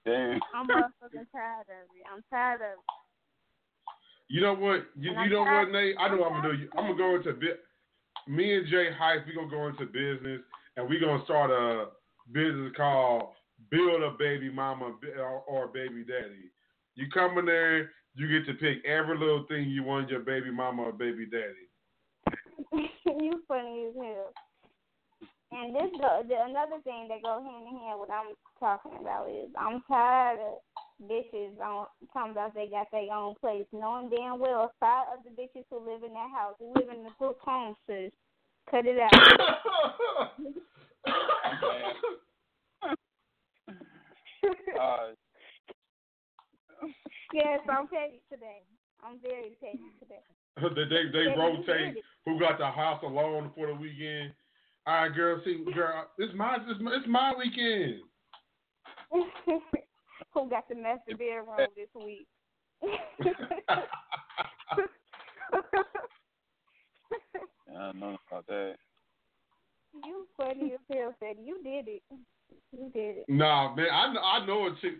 Damn. 0.05 0.41
I'm 0.53 0.69
motherfucking 0.69 1.33
tired 1.33 1.65
of 1.65 1.89
it. 1.97 2.05
I'm 2.13 2.23
tired 2.29 2.61
of 2.61 2.77
it. 2.77 3.00
You 4.31 4.41
know 4.41 4.55
what? 4.55 4.87
You, 4.97 5.11
you 5.11 5.31
know 5.31 5.41
what, 5.41 5.75
Nayy? 5.75 5.95
I 5.99 6.09
know 6.09 6.19
what 6.19 6.31
I'm 6.31 6.41
gonna 6.41 6.57
do. 6.57 6.69
I'm 6.79 6.87
gonna 6.87 6.97
go 6.97 7.17
into 7.17 7.33
bit. 7.33 7.65
Me 8.29 8.55
and 8.55 8.67
J 8.69 8.91
Hyfe, 8.97 9.27
we 9.27 9.35
gonna 9.35 9.51
go 9.51 9.67
into 9.67 9.87
business, 9.87 10.41
and 10.77 10.89
we 10.89 11.01
gonna 11.01 11.25
start 11.25 11.51
a 11.51 11.87
business 12.31 12.73
called 12.77 13.31
Build 13.73 14.05
a 14.05 14.13
Baby 14.17 14.49
Mama 14.49 14.95
or, 15.49 15.67
Baby 15.67 16.05
Daddy. 16.07 16.53
You 16.95 17.09
come 17.13 17.39
in 17.39 17.47
there, 17.47 17.91
you 18.15 18.29
get 18.29 18.47
to 18.47 18.55
pick 18.55 18.85
every 18.85 19.19
little 19.19 19.47
thing 19.49 19.69
you 19.69 19.83
want 19.83 20.11
your 20.11 20.21
baby 20.21 20.53
mama 20.53 20.83
or 20.83 20.93
baby 20.93 21.27
daddy. 21.27 21.67
you 23.05 23.43
funny 23.49 23.87
as 23.89 23.95
hell. 23.97 24.33
And 25.53 25.75
this 25.75 25.91
go, 26.01 26.23
the, 26.29 26.35
another 26.45 26.81
thing 26.85 27.09
that 27.09 27.23
goes 27.23 27.43
hand 27.43 27.67
in 27.69 27.79
hand 27.79 27.99
with 27.99 28.09
what 28.09 28.17
I'm 28.17 28.35
talking 28.61 28.93
about 29.01 29.29
is 29.29 29.51
I'm 29.59 29.83
tired 29.89 30.39
of 30.39 30.59
bitches 31.09 31.59
on 31.61 31.87
talking 32.13 32.33
about 32.33 32.55
they 32.55 32.67
got 32.67 32.87
their 32.93 33.13
own 33.13 33.35
place, 33.41 33.67
knowing 33.73 34.11
damn 34.11 34.39
well 34.39 34.73
five 34.81 35.07
other 35.13 35.31
bitches 35.31 35.65
who 35.71 35.79
live 35.79 36.03
in 36.03 36.13
that 36.13 36.31
house, 36.35 36.55
who 36.59 36.73
live 36.75 36.89
in 36.95 37.05
the 37.05 37.11
group 37.19 37.39
home, 37.41 37.75
sis. 37.87 38.11
Cut 38.71 38.87
it 38.87 39.01
out. 39.01 39.11
Uh, 44.81 45.09
yes, 47.35 47.61
I'm 47.69 47.89
petty 47.89 48.23
today. 48.31 48.63
I'm 49.03 49.19
very 49.23 49.57
petty 49.61 49.81
today. 49.99 50.23
they 50.75 50.85
they, 50.85 51.11
they 51.13 51.27
rotate 51.37 51.97
who 52.25 52.39
got 52.39 52.59
the 52.59 52.71
house 52.71 53.03
alone 53.03 53.51
for 53.55 53.67
the 53.67 53.75
weekend. 53.75 54.33
All 54.87 54.95
right, 54.95 55.15
girl. 55.15 55.41
See, 55.45 55.65
girl, 55.75 56.07
it's 56.19 56.35
my 56.35 56.57
it's 56.69 56.81
my, 56.81 56.93
it's 56.95 57.09
my 57.09 57.33
weekend. 57.37 58.01
Who 60.33 60.49
got 60.49 60.69
the 60.69 60.77
master 60.77 61.17
bedroom 61.17 61.57
this 61.77 61.89
week? 61.95 62.27
I 67.69 67.75
don't 67.75 68.01
know 68.01 68.17
about 68.31 68.47
that. 68.47 68.77
you 70.05 70.27
funny 70.37 70.75
as 70.75 70.81
hell, 70.91 71.15
said 71.19 71.37
you 71.43 71.63
did 71.63 71.89
it. 71.89 72.03
You 72.73 72.91
did 72.95 73.19
it. 73.19 73.25
Nah, 73.29 73.75
man, 73.75 73.87
I 73.93 74.13
know, 74.13 74.21
I 74.21 74.47
know 74.47 74.67
a 74.67 74.71
chick. 74.81 74.95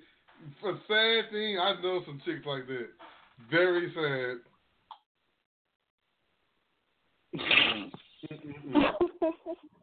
For 0.61 0.79
sad 0.89 1.31
thing, 1.31 1.59
I 1.59 1.75
know 1.83 2.03
some 2.07 2.21
chicks 2.25 2.47
like 2.47 2.67
that. 2.67 2.89
Very 3.51 3.93
sad. 3.95 4.39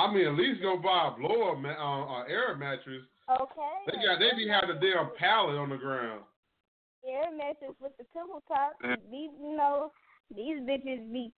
I 0.00 0.12
mean, 0.14 0.26
at 0.26 0.34
least 0.34 0.62
go 0.62 0.76
buy 0.78 1.08
a 1.12 1.18
blow 1.18 1.52
up, 1.52 1.58
ma- 1.58 1.76
uh, 1.76 2.20
uh, 2.20 2.24
air 2.24 2.56
mattress. 2.56 3.04
okay. 3.30 3.76
They 3.86 3.96
got 4.00 4.18
they 4.18 4.30
be 4.36 4.48
having 4.48 4.76
a 4.76 4.80
damn 4.80 5.10
pallet 5.18 5.56
on 5.58 5.68
the 5.70 5.76
ground. 5.76 6.22
air 7.06 7.30
mattress 7.36 7.76
with 7.80 7.92
the 7.98 8.04
pillow 8.12 8.42
top. 8.48 8.72
These, 9.10 9.30
you 9.40 9.56
know, 9.56 9.92
these 10.34 10.60
bitches 10.62 11.12
be, 11.12 11.32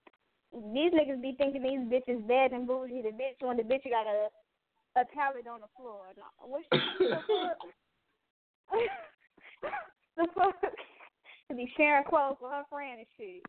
these 0.53 0.93
niggas 0.93 1.21
be 1.23 1.35
thinking 1.39 1.63
these 1.63 1.87
bitches 1.91 2.27
bad 2.29 2.53
and 2.53 2.67
bougie. 2.67 3.03
The 3.03 3.11
bitch 3.11 3.41
when 3.41 3.57
the 3.57 3.63
bitch 3.63 3.85
got 3.91 4.07
a 4.07 4.29
a 4.95 5.05
pallet 5.15 5.47
on 5.47 5.61
the 5.61 5.67
floor. 5.77 6.03
No, 6.17 6.25
What 6.47 6.63
the 6.71 6.79
fuck? 7.09 7.59
the 10.17 10.27
fuck? 10.35 10.61
To 11.49 11.55
be 11.57 11.73
sharing 11.77 12.05
clothes 12.05 12.37
with 12.41 12.53
her 12.53 12.65
friend 12.71 12.99
and 13.01 13.07
shit. 13.17 13.43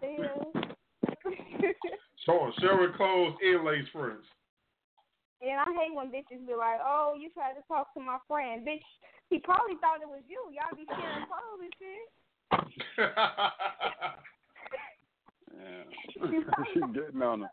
The 0.00 0.76
hell? 1.36 1.72
So 2.26 2.52
sharing 2.60 2.92
clothes 2.94 3.34
and 3.42 3.64
lace 3.64 3.88
friends. 3.92 4.24
And 5.40 5.60
I 5.60 5.64
hate 5.78 5.94
when 5.94 6.10
bitches 6.10 6.46
be 6.46 6.54
like, 6.54 6.80
"Oh, 6.84 7.14
you 7.18 7.30
tried 7.30 7.54
to 7.54 7.62
talk 7.68 7.94
to 7.94 8.00
my 8.00 8.18
friend, 8.26 8.66
bitch." 8.66 8.82
He 9.30 9.38
probably 9.38 9.76
thought 9.80 10.02
it 10.02 10.08
was 10.08 10.22
you. 10.28 10.50
Y'all 10.52 10.76
be 10.76 10.84
sharing 10.88 11.26
clothes 11.26 11.62
and 11.62 11.74
shit. 11.78 12.08
Yeah. 15.58 15.84
she 16.74 16.80
getting 16.92 17.22
on 17.22 17.40
her. 17.42 17.50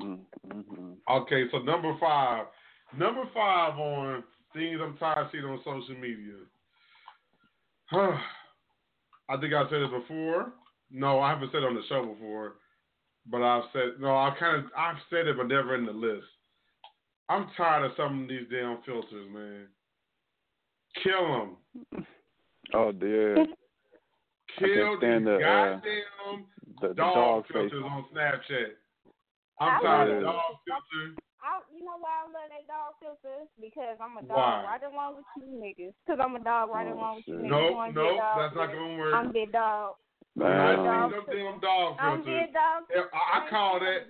Mm-hmm. 0.00 0.92
Okay, 1.10 1.44
so 1.50 1.58
number 1.58 1.96
five. 2.00 2.46
Number 2.96 3.22
five 3.32 3.78
on 3.78 4.24
things 4.52 4.80
I'm 4.82 4.96
tired 4.98 5.26
of 5.26 5.32
seeing 5.32 5.44
on 5.44 5.58
social 5.64 5.94
media. 6.00 6.34
I 9.28 9.36
think 9.40 9.52
I've 9.54 9.68
said 9.70 9.82
it 9.82 9.90
before. 9.90 10.52
No, 10.90 11.20
I 11.20 11.30
haven't 11.30 11.50
said 11.52 11.62
it 11.62 11.66
on 11.66 11.74
the 11.74 11.82
show 11.88 12.04
before. 12.04 12.54
But 13.30 13.42
I've 13.42 13.64
said 13.72 14.00
no, 14.00 14.16
I 14.16 14.34
kind 14.38 14.56
of 14.58 14.64
I've 14.76 14.96
said 15.08 15.26
it 15.28 15.36
but 15.36 15.46
never 15.48 15.74
in 15.76 15.86
the 15.86 15.92
list. 15.92 16.26
I'm 17.28 17.46
tired 17.56 17.84
of 17.86 17.92
some 17.96 18.22
of 18.24 18.28
these 18.28 18.46
damn 18.50 18.78
filters, 18.84 19.28
man. 19.32 19.68
Kill 21.02 21.56
them. 21.92 22.04
Oh 22.74 22.92
dear. 22.92 23.36
Kill 24.58 24.68
can't 24.68 24.98
stand 24.98 25.26
these 25.26 25.32
the, 25.32 25.36
uh, 25.36 25.38
goddamn 25.38 26.44
The, 26.82 26.88
the 26.88 26.94
dog, 26.94 27.14
dog 27.14 27.42
face. 27.46 27.52
filters 27.54 27.84
on 27.86 28.04
Snapchat. 28.14 28.66
I 29.60 29.64
I'm 29.66 29.82
tired 29.82 30.08
love 30.08 30.16
of 30.16 30.22
it. 30.22 30.24
dog 30.24 30.42
filters. 30.66 31.16
I, 31.42 31.58
you 31.74 31.84
know 31.84 31.98
why 31.98 32.22
I 32.22 32.30
love 32.30 32.48
that 32.54 32.66
dog 32.70 32.94
filter? 33.02 33.50
Because 33.60 33.98
I'm 33.98 34.16
a 34.16 34.22
dog 34.22 34.38
Why? 34.38 34.62
right 34.78 34.82
along 34.86 35.16
with 35.18 35.26
you 35.36 35.58
niggas. 35.58 35.92
Because 36.06 36.20
I'm 36.22 36.36
a 36.36 36.42
dog 36.44 36.70
right 36.70 36.86
Oh, 36.86 36.94
along 36.94 37.16
with 37.16 37.28
you 37.28 37.34
niggas. 37.42 37.50
Nope, 37.50 37.70
You 37.70 37.76
wanna 37.76 37.90
a 37.90 37.94
nope, 37.94 38.18
dog 38.18 38.38
that's 38.38 38.54
not 38.54 38.70
filter? 38.70 38.78
gonna 38.78 38.98
work. 38.98 39.14
I'm 39.14 39.32
big 39.32 39.50
dog. 39.52 39.94
I 40.38 40.38
Man. 40.38 40.76
see 40.78 40.84
dog 40.86 41.10
them 41.12 41.24
damn 41.28 41.60
dog 41.60 41.96
I'm 42.00 42.22
filters. 42.24 42.40
big 42.46 42.54
dog. 42.54 42.80
I, 43.12 43.38
I 43.38 43.50
call 43.50 43.80
that. 43.80 44.00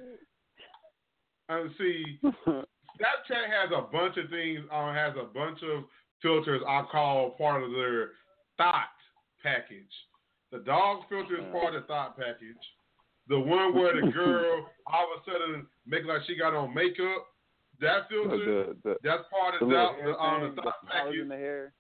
Uh, 1.49 1.65
see, 1.79 2.19
Snapchat 2.23 3.45
has 3.49 3.73
a 3.75 3.83
bunch 3.91 4.17
of 4.17 4.29
things. 4.31 4.61
Uh, 4.71 4.93
has 4.93 5.15
a 5.17 5.25
bunch 5.25 5.59
of 5.65 5.85
filters. 6.21 6.63
I 6.69 6.85
call 6.93 7.31
part 7.33 7.63
of 7.65 7.73
their 7.73 8.11
thought 8.57 8.93
package. 9.43 9.91
The 10.53 10.59
dog 10.59 11.09
filter 11.09 11.39
is 11.41 11.45
part 11.51 11.75
of 11.75 11.83
the 11.83 11.87
thought 11.89 12.17
package. 12.17 12.61
The 13.29 13.39
one 13.39 13.75
where 13.75 13.95
the 14.01 14.11
girl 14.13 14.67
all 14.87 15.07
of 15.15 15.21
a 15.23 15.31
sudden 15.31 15.67
make 15.87 16.05
like 16.05 16.23
she 16.27 16.37
got 16.37 16.55
on 16.55 16.75
makeup. 16.75 17.27
That 17.81 18.09
filter. 18.09 18.37
the, 18.39 18.77
the, 18.85 18.97
that's 19.03 19.25
part 19.31 19.61
of 19.61 19.69
hair 19.69 19.91
The, 20.05 20.15
um, 20.19 20.41
thing, 20.41 20.51
the 20.51 20.55
the 20.57 20.63
thought 20.63 20.75
flowers 20.87 21.05
package. 21.07 21.21
in 21.21 21.29
the 21.29 21.37
hair. 21.37 21.73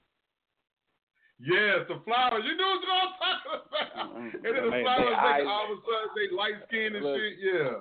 Yes, 1.38 1.78
the 1.88 2.00
flowers. 2.04 2.42
You 2.44 2.56
know 2.56 2.66
what 2.66 2.88
I'm 2.90 3.12
talking 3.18 3.60
about. 3.68 4.16
Mm, 4.16 4.34
And 4.34 4.44
then 4.44 4.64
the 4.64 4.70
they- 4.70 4.82
flowers 4.82 5.04
they 5.08 5.14
eyes- 5.14 5.44
all 5.46 5.64
of 5.64 5.78
a 5.78 5.80
sudden 5.82 6.10
they 6.16 6.34
light 6.34 6.54
skin 6.68 6.96
and 6.96 7.04
Look. 7.04 7.18
shit. 7.18 7.38
Yeah. 7.40 7.72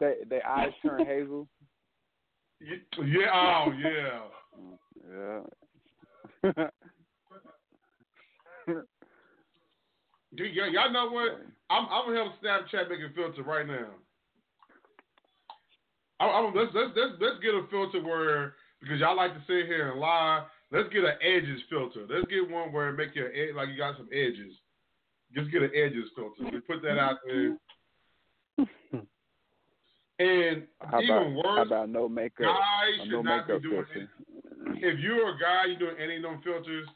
They 0.00 0.14
they 0.28 0.40
eyes 0.42 0.72
turn 0.82 1.04
hazel. 1.06 1.48
Yeah. 2.60 3.30
Oh 3.32 3.72
yeah. 3.72 4.20
Yeah. 6.44 6.68
Y- 10.36 10.50
y- 10.56 10.68
y'all 10.72 10.90
know 10.90 11.10
what? 11.10 11.42
I'm 11.70 11.86
I'm 11.90 12.06
gonna 12.06 12.24
help 12.24 12.32
Snapchat 12.42 12.90
make 12.90 13.00
a 13.00 13.12
filter 13.14 13.42
right 13.42 13.66
now. 13.66 13.86
I, 16.20 16.26
I, 16.26 16.40
let's, 16.54 16.70
let's 16.74 16.90
let's 16.96 17.12
let's 17.20 17.42
get 17.42 17.54
a 17.54 17.66
filter 17.70 18.02
where 18.02 18.54
because 18.80 19.00
y'all 19.00 19.16
like 19.16 19.34
to 19.34 19.40
sit 19.46 19.66
here 19.66 19.90
and 19.90 20.00
lie. 20.00 20.44
Let's 20.70 20.92
get 20.92 21.04
an 21.04 21.14
edges 21.22 21.60
filter. 21.70 22.06
Let's 22.08 22.26
get 22.26 22.50
one 22.50 22.72
where 22.72 22.88
it 22.88 22.96
make 22.96 23.14
your 23.14 23.32
ed- 23.32 23.54
like 23.54 23.68
you 23.68 23.76
got 23.76 23.96
some 23.96 24.08
edges. 24.12 24.54
Just 25.34 25.50
get 25.50 25.62
an 25.62 25.70
edges 25.74 26.10
filter. 26.16 26.50
We 26.52 26.60
put 26.60 26.82
that 26.82 26.98
out 26.98 27.18
there. 27.26 27.56
And 30.18 30.62
How 30.80 31.00
even 31.00 31.16
about 31.16 31.32
worse, 31.32 31.44
how 31.44 31.62
about 31.62 31.88
no 31.90 32.08
makeup? 32.08 32.46
guys 32.46 33.02
should 33.02 33.10
no 33.10 33.22
not 33.22 33.46
be 33.46 33.60
doing 33.60 33.84
filter. 33.92 34.08
if 34.76 35.00
you're 35.00 35.30
a 35.30 35.38
guy, 35.38 35.66
you're 35.66 35.78
doing 35.78 35.96
any 36.02 36.16
of 36.16 36.22
them 36.22 36.40
filters, 36.44 36.86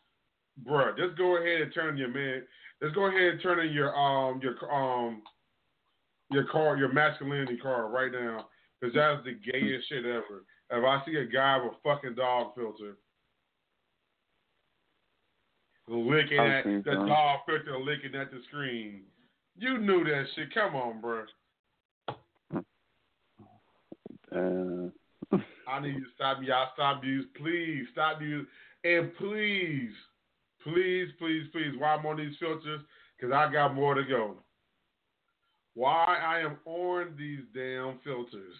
bruh, 0.66 0.96
just 0.96 1.16
go 1.18 1.36
ahead 1.36 1.62
and 1.62 1.74
turn 1.74 1.96
your 1.96 2.08
man. 2.08 2.42
Let's 2.80 2.94
go 2.94 3.06
ahead 3.06 3.22
and 3.22 3.42
turn 3.42 3.66
in 3.66 3.72
your 3.72 3.96
um 3.96 4.40
your 4.42 4.72
um 4.72 5.22
your 6.30 6.44
card, 6.44 6.78
your 6.78 6.92
masculinity 6.92 7.56
card 7.56 7.92
right 7.92 8.12
now, 8.12 8.48
because 8.80 8.94
that's 8.94 9.24
the 9.24 9.32
gayest 9.50 9.88
shit 9.88 10.04
ever. 10.04 10.44
If 10.70 10.84
I 10.84 11.02
see 11.06 11.16
a 11.16 11.24
guy 11.24 11.58
with 11.62 11.72
a 11.72 11.76
fucking 11.82 12.14
dog 12.14 12.54
filter, 12.54 12.96
licking 15.88 16.38
at 16.38 16.64
the 16.64 17.04
dog 17.06 17.40
filter, 17.46 17.78
licking 17.78 18.14
at 18.14 18.30
the 18.30 18.40
screen, 18.48 19.02
you 19.56 19.78
knew 19.78 20.04
that 20.04 20.26
shit. 20.36 20.52
Come 20.54 20.76
on, 20.76 21.02
bruh. 21.02 21.24
Uh, 24.30 24.90
I 25.68 25.80
need 25.80 25.94
you 25.94 26.00
to 26.00 26.10
stop. 26.14 26.38
Y'all 26.42 26.68
stop 26.74 27.02
use. 27.04 27.26
Please 27.36 27.86
stop 27.92 28.20
use. 28.20 28.46
And 28.84 29.14
please, 29.16 29.90
please, 30.62 31.08
please, 31.18 31.46
please. 31.52 31.72
Why 31.78 31.94
I'm 31.94 32.06
on 32.06 32.16
these 32.16 32.36
filters? 32.38 32.82
Because 33.16 33.34
I 33.34 33.52
got 33.52 33.74
more 33.74 33.94
to 33.94 34.04
go. 34.04 34.36
Why 35.74 36.04
I 36.04 36.40
am 36.40 36.58
on 36.64 37.14
these 37.16 37.44
damn 37.54 37.98
filters? 38.04 38.54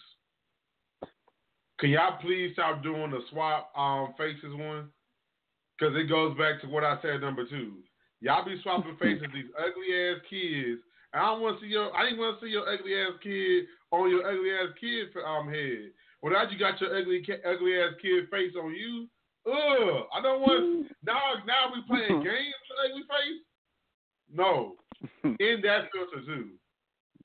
Can 1.80 1.90
y'all 1.90 2.18
please 2.20 2.52
stop 2.54 2.82
doing 2.82 3.10
the 3.10 3.20
swap 3.30 3.70
um 3.76 4.14
faces 4.18 4.54
one? 4.54 4.88
Because 5.78 5.94
it 5.96 6.08
goes 6.08 6.36
back 6.36 6.60
to 6.62 6.68
what 6.68 6.84
I 6.84 6.98
said 7.02 7.20
number 7.20 7.44
two. 7.46 7.74
Y'all 8.20 8.44
be 8.44 8.60
swapping 8.62 8.96
faces 9.00 9.28
these 9.32 9.50
ugly 9.56 9.94
ass 9.94 10.20
kids. 10.28 10.80
And 11.12 11.22
I 11.22 11.26
don't 11.26 11.42
want 11.42 11.58
to 11.58 11.64
see 11.64 11.70
your. 11.70 11.94
I 11.96 12.04
didn't 12.04 12.18
want 12.18 12.40
to 12.40 12.46
see 12.46 12.50
your 12.50 12.68
ugly 12.68 12.94
ass 12.94 13.18
kid 13.22 13.66
on 13.90 14.10
your 14.10 14.26
ugly 14.26 14.50
ass 14.50 14.74
kid 14.80 15.08
um 15.24 15.48
head. 15.48 15.90
Well, 16.20 16.32
now 16.32 16.50
you 16.50 16.58
got 16.58 16.80
your 16.80 16.96
ugly 16.98 17.22
ugly 17.46 17.78
ass 17.78 17.94
kid 18.02 18.28
face 18.30 18.52
on 18.60 18.74
you. 18.74 19.06
Ugh, 19.48 20.04
I 20.12 20.20
don't 20.20 20.40
want. 20.40 20.60
Hmm. 20.60 20.82
Now, 21.02 21.40
now 21.46 21.72
we 21.72 21.80
playing 21.88 22.20
hmm. 22.20 22.26
games 22.26 22.60
with 22.68 22.84
ugly 22.84 23.04
face. 23.08 23.42
No, 24.28 24.76
in 25.24 25.64
that 25.64 25.88
filter 25.88 26.20
too. 26.26 26.52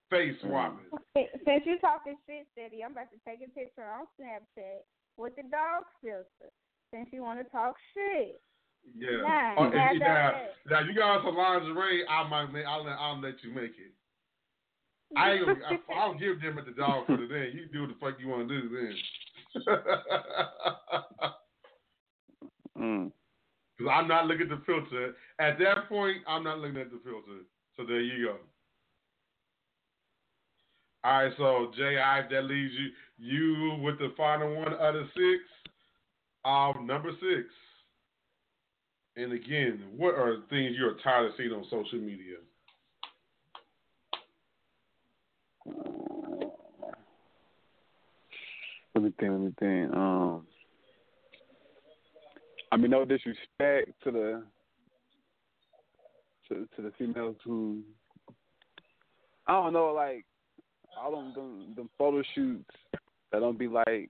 Face 0.10 0.36
hmm. 0.42 0.48
swapping. 0.48 0.88
Since 1.16 1.64
you 1.66 1.80
talking 1.80 2.16
shit, 2.26 2.48
Ceddy, 2.56 2.80
I'm 2.86 2.94
about 2.94 3.12
to 3.12 3.20
take 3.28 3.44
a 3.44 3.52
picture 3.52 3.84
on 3.84 4.08
Snapchat 4.16 4.88
with 5.18 5.36
the 5.36 5.44
dog 5.44 5.84
filter. 6.02 6.52
Since 6.94 7.10
you 7.12 7.24
want 7.24 7.40
to 7.44 7.50
talk 7.52 7.76
shit. 7.94 8.40
Yeah. 8.96 9.22
Nah, 9.24 9.56
Oh, 9.58 9.70
nah, 9.70 9.94
now, 9.94 10.32
now 10.70 10.80
you 10.82 10.94
got 10.96 11.24
some 11.24 11.36
lingerie. 11.36 12.08
I 12.08 12.28
might. 12.28 12.52
Make, 12.54 12.66
I'll 12.66 12.84
let. 12.86 12.98
I'll 13.00 13.20
let 13.20 13.36
you 13.44 13.54
make 13.54 13.76
it. 13.76 13.92
I 15.16 15.34
ain't 15.34 15.46
gonna, 15.46 15.60
I, 15.70 15.94
I'll 16.00 16.18
give 16.18 16.42
them 16.42 16.58
at 16.58 16.66
the 16.66 16.72
dog 16.72 17.08
filter 17.08 17.28
then. 17.28 17.52
You 17.54 17.64
can 17.64 17.74
do 17.74 17.82
what 17.82 17.90
the 17.90 17.96
fuck 18.00 18.20
you 18.20 18.28
want 18.28 18.48
to 18.48 18.62
do 18.62 18.70
then. 18.70 18.96
mm. 22.84 23.12
Because 23.78 23.92
I'm 23.96 24.08
not 24.08 24.28
looking 24.28 24.44
at 24.44 24.50
the 24.50 24.64
filter. 24.66 25.16
At 25.40 25.58
that 25.60 25.90
point, 25.90 26.18
I'm 26.28 26.44
not 26.44 26.60
looking 26.60 26.80
at 26.80 26.92
the 26.92 27.00
filter. 27.04 27.42
So 27.76 27.86
there 27.86 28.02
you 28.02 28.26
go. 28.26 28.36
All 31.06 31.24
right, 31.24 31.34
so 31.38 31.72
Jay, 31.76 31.98
I, 31.98 32.22
that 32.32 32.46
leaves 32.46 32.74
you 32.78 32.90
you 33.18 33.78
with 33.82 34.00
the 34.00 34.14
final 34.16 34.56
one 34.56 34.74
out 34.74 34.96
of 34.96 35.06
six. 35.08 35.44
Um, 36.46 36.86
number 36.88 37.12
six. 37.12 37.50
And 39.16 39.34
again, 39.34 39.84
what 39.96 40.16
are 40.16 40.38
things 40.50 40.76
you're 40.78 40.98
tired 41.04 41.28
of 41.28 41.32
seeing 41.38 41.52
on 41.52 41.66
social 41.70 42.00
media? 42.00 42.38
Let 48.96 49.04
me 49.04 49.14
think. 49.20 49.32
Let 49.32 49.40
me 49.40 49.54
think. 49.60 49.94
Um, 49.94 50.48
I 52.74 52.78
mean, 52.78 52.90
no 52.90 53.06
disrespect 53.06 53.92
to 54.04 54.12
the 54.12 54.44
to, 56.50 56.68
to 56.76 56.82
the 56.82 56.92
females 56.98 57.36
who 57.44 57.82
I 59.46 59.54
don't 59.54 59.74
know, 59.74 59.94
like 59.94 60.26
all 61.00 61.12
them 61.12 61.34
them, 61.36 61.74
them 61.76 61.90
photo 62.00 62.24
shoots 62.34 62.66
that 63.32 63.42
don't 63.42 63.60
be 63.60 63.68
like 63.68 64.10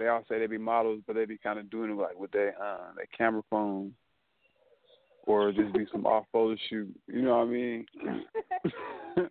they 0.00 0.08
all 0.08 0.24
say 0.28 0.40
they 0.40 0.48
be 0.48 0.58
models, 0.58 1.00
but 1.06 1.14
they 1.14 1.26
be 1.26 1.38
kind 1.38 1.60
of 1.60 1.70
doing 1.70 1.92
it 1.92 1.96
like 1.96 2.18
with 2.18 2.32
their 2.32 2.60
uh, 2.60 2.92
their 2.96 3.06
camera 3.16 3.42
phone, 3.48 3.92
or 5.22 5.52
just 5.52 5.72
be 5.72 5.86
some 5.92 6.04
off 6.04 6.24
photo 6.32 6.56
shoot. 6.68 6.92
You 7.06 7.22
know 7.22 7.38
what 7.38 7.46
I 7.46 7.50
mean? 7.50 7.86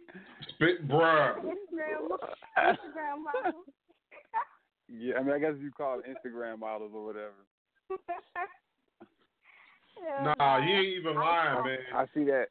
Spit, 0.49 0.87
bruh. 0.87 1.35
Instagram, 1.39 2.07
Instagram 2.57 3.23
model. 3.43 3.63
yeah, 4.87 5.15
I 5.19 5.23
mean, 5.23 5.33
I 5.33 5.39
guess 5.39 5.55
you 5.59 5.71
call 5.71 5.99
it 5.99 6.05
Instagram 6.05 6.59
models 6.59 6.91
or 6.95 7.05
whatever. 7.05 7.33
Yeah, 10.03 10.33
Nah, 10.39 10.61
he 10.61 10.71
ain't 10.71 10.97
even 10.97 11.15
lying, 11.15 11.63
man. 11.63 11.77
I 11.95 12.05
see 12.13 12.23
that. 12.23 12.45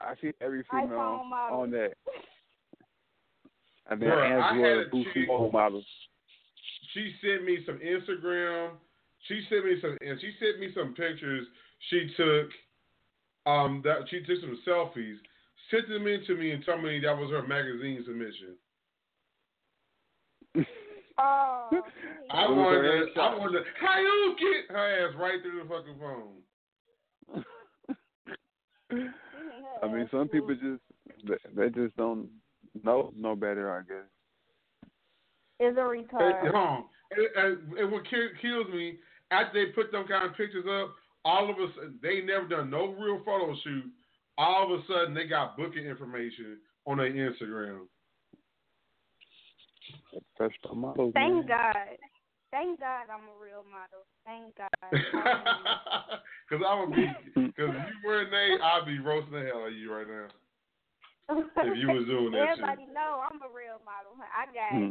I 0.00 0.14
see 0.20 0.32
every 0.40 0.64
female 0.70 0.98
on 0.98 1.70
that. 1.72 1.92
And 3.90 4.02
then 4.02 4.10
I 4.10 4.26
had 4.28 4.50
Angela 4.50 4.82
a 4.82 4.90
Boosie 4.90 5.52
models. 5.52 5.86
she 6.92 7.10
sent 7.22 7.44
me 7.44 7.58
some 7.64 7.78
Instagram. 7.78 8.72
She 9.26 9.40
sent 9.48 9.64
me 9.64 9.76
some, 9.80 9.96
and 10.02 10.20
she 10.20 10.30
sent 10.38 10.60
me 10.60 10.68
some 10.74 10.92
pictures 10.94 11.46
she 11.88 12.10
took. 12.16 12.48
Um, 13.46 13.80
that 13.84 14.00
she 14.10 14.20
took 14.20 14.40
some 14.42 14.58
selfies, 14.68 15.16
sent 15.70 15.88
them 15.88 16.06
in 16.06 16.22
to 16.26 16.34
me, 16.36 16.50
and 16.50 16.62
told 16.66 16.82
me 16.82 17.00
that 17.00 17.16
was 17.16 17.30
her 17.30 17.46
magazine 17.46 18.02
submission. 18.04 18.56
Oh, 21.18 21.68
I 22.30 22.44
It 22.44 22.50
was 22.50 22.56
wanted, 22.56 23.14
to, 23.14 23.20
I 23.20 23.34
wanted, 23.36 23.58
to, 23.58 23.64
how 23.80 23.98
you 24.00 24.36
get 24.38 24.74
her 24.74 25.08
ass 25.08 25.14
right 25.18 25.40
through 25.42 25.62
the 25.62 25.68
fucking 25.68 25.98
phone? 25.98 27.44
I 29.82 29.86
mean, 29.88 30.08
some 30.10 30.28
people 30.28 30.54
just 30.54 30.82
they, 31.26 31.36
they 31.54 31.68
just 31.70 31.96
don't 31.96 32.28
know 32.84 33.12
no 33.16 33.34
better. 33.36 33.70
I 33.72 33.80
guess. 33.82 34.06
is 35.60 35.76
a 35.76 35.80
And, 35.80 36.08
retard. 36.08 36.54
um, 36.54 36.84
and, 37.10 37.28
and, 37.36 37.78
and 37.78 37.92
what 37.92 38.04
kills 38.10 38.66
me 38.72 38.98
after 39.30 39.64
they 39.66 39.72
put 39.72 39.90
them 39.92 40.06
kind 40.08 40.26
of 40.30 40.36
pictures 40.36 40.64
up, 40.70 40.94
all 41.24 41.50
of 41.50 41.56
a 41.56 41.66
sudden 41.74 41.98
they 42.02 42.20
never 42.20 42.46
done 42.48 42.70
no 42.70 42.86
real 42.92 43.20
photo 43.24 43.54
shoot. 43.64 43.84
All 44.38 44.64
of 44.72 44.80
a 44.80 44.82
sudden 44.86 45.14
they 45.14 45.26
got 45.26 45.56
booking 45.56 45.84
information 45.84 46.58
on 46.86 46.98
their 46.98 47.10
Instagram. 47.12 47.86
Professional 50.36 50.74
models. 50.74 51.12
Thank 51.14 51.46
man. 51.46 51.46
God. 51.46 51.96
Thank 52.50 52.80
God 52.80 53.04
I'm 53.12 53.28
a 53.28 53.36
real 53.42 53.64
model. 53.68 54.08
Thank 54.24 54.56
God. 54.56 56.20
Because 56.48 56.64
I 56.66 56.80
would 56.80 56.96
be, 56.96 57.06
because 57.34 57.76
if 57.76 57.86
you 57.92 58.08
were 58.08 58.22
a 58.22 58.30
name, 58.30 58.58
I'd 58.62 58.86
be 58.86 58.98
roasting 58.98 59.34
the 59.34 59.44
hell 59.44 59.62
out 59.62 59.68
of 59.68 59.74
you 59.74 59.92
right 59.92 60.08
now. 60.08 60.28
If 61.28 61.76
you 61.76 61.88
was 61.88 62.06
doing 62.06 62.32
that 62.32 62.56
shit. 62.56 62.64
Everybody 62.64 62.86
know 62.86 63.20
I'm 63.20 63.36
a 63.42 63.52
real 63.52 63.76
model. 63.84 64.16
I 64.16 64.46
got 64.46 64.72
Hmm. 64.72 64.90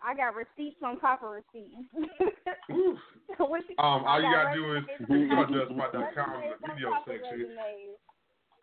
I 0.00 0.14
got 0.14 0.34
receipts 0.36 0.80
on 0.84 1.00
top 1.00 1.22
of 1.22 1.30
receipts. 1.30 1.74
Um, 3.78 4.04
all 4.04 4.20
you 4.20 4.30
got 4.32 4.54
gotta 4.54 4.56
do 4.56 4.76
is 4.76 4.84
resumes 5.08 5.30
go 5.30 5.36
on 5.36 5.52
to 5.52 5.58
top 5.58 5.68
of 5.68 5.78
justspot.com 5.78 6.42
in 6.42 6.50
the 6.50 6.68
video 6.74 6.90
section. 7.06 7.38
resumes. 7.38 7.98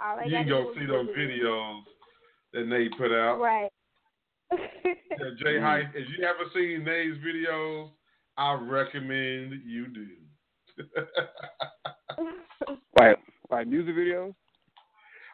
All 0.01 0.17
they 0.17 0.25
You 0.25 0.37
can 0.37 0.47
go 0.49 0.73
see 0.77 0.85
those 0.85 1.07
videos 1.07 1.81
that 2.53 2.65
Nayy 2.65 2.97
put 2.97 3.11
out. 3.11 3.39
Right. 3.39 3.71
Yeah, 4.83 5.29
J 5.43 5.45
Hyfe, 5.59 5.89
if 5.95 6.07
you 6.17 6.25
haven't 6.25 6.53
seen 6.53 6.85
Nayy's 6.85 7.17
videos, 7.23 7.89
I 8.37 8.53
recommend 8.53 9.61
you 9.65 9.87
do. 9.87 10.07
Like 12.97 13.17
like 13.51 13.67
music 13.67 13.95
videos. 13.95 14.33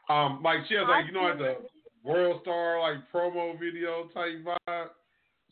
um, 0.10 0.42
like 0.44 0.60
she 0.68 0.74
has 0.76 0.86
like 0.88 1.06
you 1.06 1.14
know 1.14 1.22
like 1.22 1.38
the 1.38 1.56
World 2.04 2.42
Star 2.42 2.80
like 2.82 2.98
promo 3.14 3.58
video 3.60 4.08
type 4.14 4.44
vibe. 4.44 4.88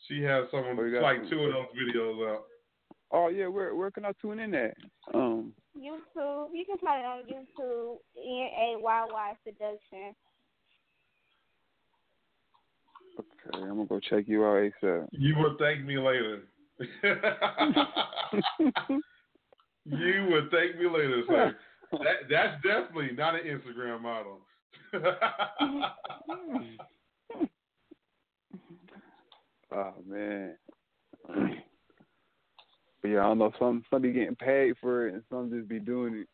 She 0.07 0.21
has 0.23 0.45
some 0.51 0.63
Oh, 0.65 0.83
you 0.83 1.01
like 1.01 1.29
two 1.29 1.39
of 1.39 1.53
those 1.53 1.65
videos 1.77 2.33
out. 2.33 2.43
Oh 3.11 3.27
yeah, 3.27 3.47
where 3.47 3.75
where 3.75 3.91
can 3.91 4.05
I 4.05 4.11
tune 4.21 4.39
in 4.39 4.53
at? 4.55 4.75
Um, 5.13 5.53
YouTube. 5.77 6.49
You 6.53 6.65
can 6.65 6.77
find 6.79 7.01
it 7.01 7.05
on 7.05 7.23
YouTube. 7.25 7.97
N 8.17 8.49
A 8.57 8.79
Y 8.79 9.05
Y 9.11 9.33
Seduction. 9.43 10.15
Okay, 13.19 13.49
I'm 13.53 13.69
gonna 13.69 13.85
go 13.85 13.99
check 13.99 14.25
you 14.27 14.45
out 14.45 14.71
ASAP. 14.83 15.07
You 15.11 15.35
will 15.35 15.55
thank 15.59 15.85
me 15.85 15.97
later. 15.97 16.43
you 19.85 20.25
will 20.29 20.47
thank 20.51 20.77
me 20.77 20.87
later, 20.89 21.23
sir. 21.27 21.55
That, 21.91 22.29
that's 22.29 22.61
definitely 22.63 23.11
not 23.17 23.35
an 23.35 23.41
Instagram 23.41 24.01
model. 24.01 24.39
Oh 29.71 29.93
man. 30.07 30.55
But 31.27 33.07
yeah, 33.07 33.19
I 33.19 33.23
don't 33.23 33.37
know. 33.37 33.51
Some 33.59 33.83
some 33.89 34.01
be 34.01 34.11
getting 34.11 34.35
paid 34.35 34.73
for 34.81 35.07
it, 35.07 35.13
and 35.13 35.23
some 35.29 35.51
just 35.51 35.67
be 35.67 35.79
doing 35.79 36.15
it 36.15 36.27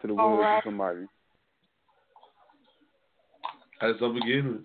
to 0.00 0.06
the 0.06 0.14
will 0.14 0.38
right. 0.38 0.58
of 0.58 0.64
somebody. 0.64 1.06
That's 3.80 3.98
the 4.00 4.08
beginning. 4.08 4.64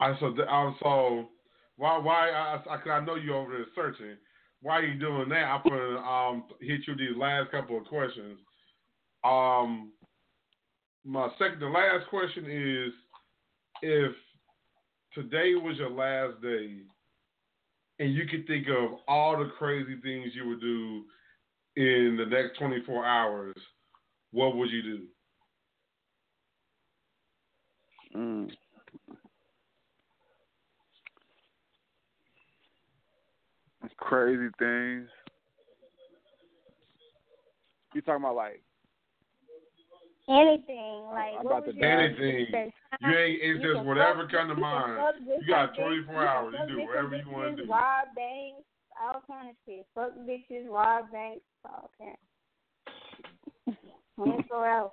I 0.00 0.14
so 0.20 0.34
I 0.48 0.72
so 0.82 1.28
why 1.76 1.98
why 1.98 2.30
I 2.30 2.60
I, 2.68 3.04
know 3.04 3.14
you 3.16 3.34
over 3.34 3.52
there 3.52 3.66
searching. 3.74 4.16
Why 4.62 4.78
are 4.78 4.86
you 4.86 4.98
doing 4.98 5.28
that? 5.28 5.44
I'm 5.44 5.62
gonna 5.68 5.98
um 5.98 6.44
hit 6.60 6.80
you 6.86 6.96
these 6.96 7.16
last 7.16 7.50
couple 7.50 7.78
of 7.78 7.84
questions. 7.86 8.38
Um, 9.24 9.92
my 11.04 11.28
second 11.38 11.60
the 11.60 11.66
last 11.66 12.08
question 12.08 12.46
is 12.46 12.92
if 13.82 14.12
today 15.14 15.54
was 15.54 15.76
your 15.78 15.90
last 15.90 16.40
day 16.42 16.78
and 17.98 18.14
you 18.14 18.26
could 18.26 18.46
think 18.46 18.66
of 18.68 18.98
all 19.08 19.38
the 19.38 19.50
crazy 19.58 19.96
things 20.02 20.32
you 20.34 20.48
would 20.48 20.60
do 20.60 21.04
in 21.76 22.16
the 22.18 22.26
next 22.26 22.58
24 22.58 23.04
hours, 23.04 23.54
what 24.32 24.56
would 24.56 24.70
you 24.70 24.82
do? 24.82 25.02
Mm. 28.14 28.50
Crazy 33.98 34.48
things. 34.58 35.08
You 37.94 38.00
talking 38.02 38.22
about 38.24 38.36
like 38.36 38.62
Anything 40.28 41.04
like 41.12 41.34
I'm 41.38 41.46
about 41.46 41.66
was 41.66 41.74
to 41.74 41.80
your. 41.80 42.00
Anything. 42.00 42.72
You 43.00 43.16
ain't. 43.16 43.38
It's 43.42 43.62
You 43.62 43.74
just 43.74 43.86
whatever 43.86 44.22
fuck- 44.22 44.32
come 44.32 44.48
to 44.48 44.54
mind. 44.56 44.98
You 45.40 45.46
got 45.48 45.76
24 45.76 46.26
hours. 46.26 46.54
can 46.58 46.68
You 46.68 46.76
do 46.76 46.82
whatever 46.86 47.16
you 47.16 47.30
want 47.30 47.56
to 47.56 47.62
do. 47.64 47.70
Rob 47.70 48.08
banks, 48.16 48.64
all 49.00 49.22
kind 49.28 49.50
of 49.50 49.56
shit. 49.64 49.86
Fuck 49.94 50.12
bitches, 50.28 50.68
rob 50.68 51.12
banks, 51.12 51.42
all 51.64 51.90
kind. 51.98 53.76
Twenty-four 54.16 54.66
hours. 54.66 54.90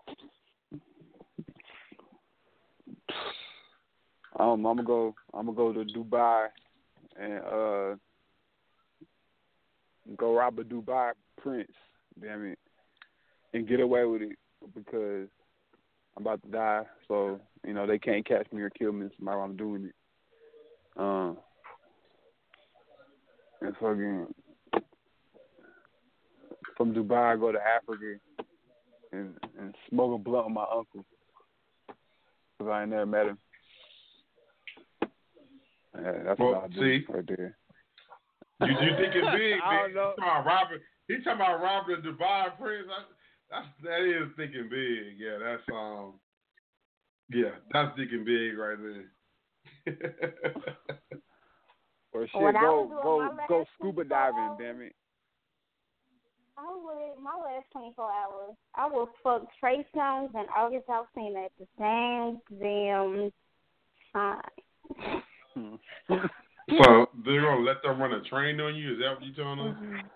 um, 4.40 4.50
I'm 4.66 4.76
gonna 4.78 4.84
go. 4.84 5.16
I'm 5.34 5.46
gonna 5.48 5.58
go 5.58 5.74
to 5.74 5.86
Dubai 5.86 6.48
and 7.20 7.40
uh 7.40 7.96
go 10.18 10.36
rob 10.36 10.60
a 10.60 10.64
Dubai 10.64 11.12
prince. 11.42 11.72
Damn 12.22 12.46
it, 12.46 12.60
and 13.54 13.68
get 13.68 13.80
away 13.80 14.06
with 14.06 14.22
it 14.22 14.38
because 14.76 15.28
I'm 16.16 16.24
about 16.24 16.42
to 16.44 16.50
die. 16.50 16.84
So 17.08 17.40
you 17.66 17.74
know 17.74 17.88
they 17.88 18.00
can't 18.00 18.26
catch 18.26 18.52
me 18.52 18.62
or 18.62 18.70
kill 18.70 18.92
me 18.92 19.10
while 19.20 19.42
I'm 19.42 19.56
doing 19.58 19.86
it. 19.86 19.96
Um, 20.96 21.38
and 23.62 23.76
fucking 23.78 24.28
from 26.78 26.94
Dubai, 26.94 27.34
I 27.34 27.38
go 27.38 27.52
to 27.52 27.60
Africa 27.60 28.20
and 29.12 29.34
and 29.60 29.76
smoke 29.90 30.20
a 30.20 30.24
blunt 30.24 30.46
with 30.48 30.56
my 30.56 30.66
uncle 30.72 31.06
because 32.58 32.72
I 32.72 32.82
ain't 32.82 32.92
never 32.92 33.06
met 33.06 33.28
him. 33.28 33.38
Yeah, 35.96 36.12
that's 36.26 36.40
Well, 36.40 36.54
what 36.54 36.64
I 36.64 36.68
do 36.68 37.00
see? 37.00 37.06
right 37.10 37.28
there. 37.28 37.58
You, 38.68 38.74
you 38.74 38.92
thinking 38.98 39.28
big? 39.34 39.60
I 39.66 39.88
don't 39.88 39.94
know. 39.94 40.14
He 40.16 40.22
talking 40.22 40.24
about 40.24 40.46
robbing. 40.46 40.80
He 41.08 41.16
talking 41.18 41.34
about 41.34 41.62
robbing 41.62 42.02
the 42.04 42.10
Dubai 42.10 42.58
prince. 42.58 42.88
I, 42.90 43.04
that's 43.52 43.68
that 43.84 44.02
is 44.02 44.30
thinking 44.36 44.68
big. 44.70 45.20
Yeah, 45.20 45.38
that's 45.42 45.64
um. 45.74 46.20
Yeah, 47.30 47.56
that's 47.72 47.96
thinking 47.98 48.26
big 48.26 48.58
right 48.58 48.78
there. 48.78 49.06
Or 52.14 52.28
shit, 52.28 52.42
When 52.42 52.54
go 52.54 53.00
go 53.02 53.30
go 53.48 53.66
scuba 53.76 54.04
diving, 54.04 54.40
hours- 54.40 54.58
damn 54.60 54.82
it. 54.82 54.94
I 56.56 56.68
would 56.72 57.24
my 57.24 57.32
last 57.32 57.66
twenty-four 57.72 58.06
hours. 58.12 58.56
I 58.76 58.88
will 58.88 59.10
fuck 59.24 59.48
Trey 59.60 59.84
Songz 59.96 60.30
and 60.36 60.48
August 60.56 60.88
Alsina 60.88 61.46
at 61.46 61.52
the 61.58 61.68
same 61.80 62.40
damn 62.62 63.32
time. 64.14 64.42
so 66.82 67.10
they're 67.26 67.42
gonna 67.42 67.62
let 67.62 67.82
them 67.84 68.00
run 68.02 68.14
a 68.14 68.22
train 68.24 68.60
on 68.60 68.76
you? 68.76 68.94
Is 68.94 69.00
that 69.00 69.14
what 69.14 69.24
you're 69.24 69.36
telling 69.36 69.60
us? 69.60 69.76
Mm-hmm. 69.76 70.08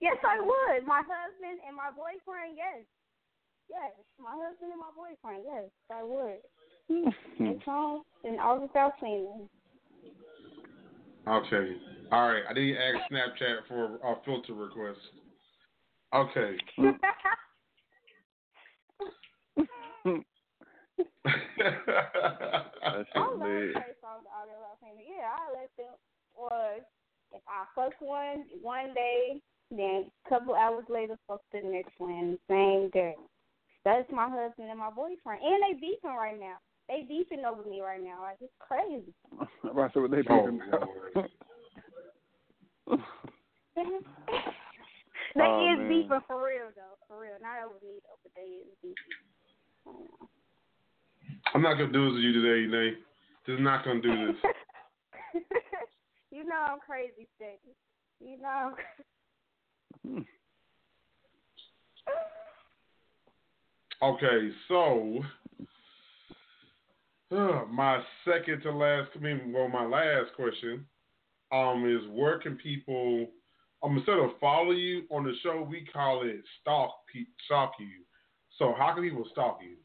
Yes, 0.00 0.16
I 0.22 0.40
would. 0.40 0.86
My 0.86 1.00
husband 1.00 1.60
and 1.66 1.76
my 1.76 1.90
boyfriend, 1.90 2.56
yes. 2.56 2.84
Yes. 3.70 3.92
My 4.18 4.36
husband 4.36 4.72
and 4.72 4.80
my 4.80 4.92
boyfriend, 4.92 5.44
yes, 5.46 5.70
I 5.90 6.02
would. 6.02 6.44
Trey 7.38 7.58
Songz 7.66 8.02
and 8.24 8.38
August 8.40 8.74
Alsina. 8.74 9.48
Okay. 11.26 11.76
All 12.12 12.28
right. 12.28 12.42
I 12.48 12.52
didn't 12.52 12.76
ask 12.76 13.10
Snapchat 13.10 13.66
for 13.66 13.96
a 13.96 14.16
filter 14.24 14.52
request. 14.52 15.00
Okay. 16.14 16.56
That 22.84 23.96
Yeah, 25.24 25.40
I 25.40 25.56
let 25.56 25.70
them 25.78 25.96
or 26.34 26.84
if 27.32 27.40
I 27.48 27.64
fuck 27.74 27.96
one 28.00 28.44
one 28.60 28.92
day, 28.92 29.40
then 29.70 30.04
a 30.04 30.28
couple 30.28 30.54
hours 30.54 30.84
later 30.90 31.16
fuck 31.26 31.40
the 31.50 31.62
next 31.64 31.92
one, 31.96 32.38
same 32.46 32.90
day. 32.90 33.14
That's 33.86 34.04
my 34.12 34.28
husband 34.28 34.68
and 34.68 34.78
my 34.78 34.90
boyfriend. 34.90 35.40
And 35.42 35.62
they 35.64 35.80
beefing 35.80 36.12
right 36.14 36.38
now. 36.38 36.56
They 36.88 37.06
beefing 37.08 37.44
over 37.48 37.66
me 37.66 37.80
right 37.80 38.04
now. 38.04 38.20
Like 38.20 38.36
it's 38.42 38.52
crazy. 38.60 39.14
I'm 39.40 39.70
about 39.70 39.94
to 39.94 39.96
say 39.96 40.00
what 40.02 40.10
they 40.10 40.22
Oh, 40.28 40.44
doing 40.44 40.60
they 43.76 43.82
Oh, 45.40 45.72
is 45.72 45.78
man. 45.78 45.88
beefing 45.88 46.20
for 46.26 46.44
real 46.44 46.68
though, 46.76 47.00
for 47.08 47.18
real. 47.18 47.40
Not 47.40 47.64
over 47.64 47.80
me 47.80 47.96
though, 48.04 48.20
but 48.22 48.32
they 48.36 48.60
is 48.60 48.76
beefing. 48.82 48.96
I 49.86 49.90
don't 49.90 50.04
know. 50.04 50.28
I'm 51.54 51.62
not 51.62 51.78
gonna 51.78 51.92
do 51.92 52.12
this 52.12 52.20
to 52.20 52.20
you 52.20 52.32
today, 52.42 52.68
Nayy. 52.68 52.92
Just 53.46 53.62
not 53.62 53.86
gonna 53.86 54.02
do 54.02 54.26
this. 54.26 54.36
you 56.30 56.44
know 56.44 56.60
I'm 56.66 56.78
crazy, 56.80 57.28
Ceddy. 57.40 57.74
You 58.20 58.40
know. 58.40 58.74
I'm 60.04 60.24
Okay, 64.02 64.50
so 64.68 65.24
uh, 67.30 67.62
my 67.70 68.02
second 68.26 68.60
to 68.62 68.70
last, 68.70 69.08
I 69.16 69.18
mean, 69.18 69.50
well, 69.50 69.68
my 69.68 69.86
last 69.86 70.34
question, 70.36 70.84
um, 71.50 71.86
is 71.88 72.06
where 72.10 72.38
can 72.38 72.56
people, 72.56 73.28
um, 73.82 73.96
instead 73.96 74.18
of 74.18 74.30
follow 74.40 74.72
you 74.72 75.04
on 75.10 75.24
the 75.24 75.32
show, 75.42 75.66
we 75.68 75.86
call 75.90 76.22
it 76.22 76.42
stalk, 76.60 76.90
pe- 77.10 77.20
stalk 77.46 77.72
you. 77.78 78.04
So 78.58 78.74
how 78.76 78.92
can 78.92 79.04
people 79.04 79.26
stalk 79.32 79.60
you? 79.62 79.76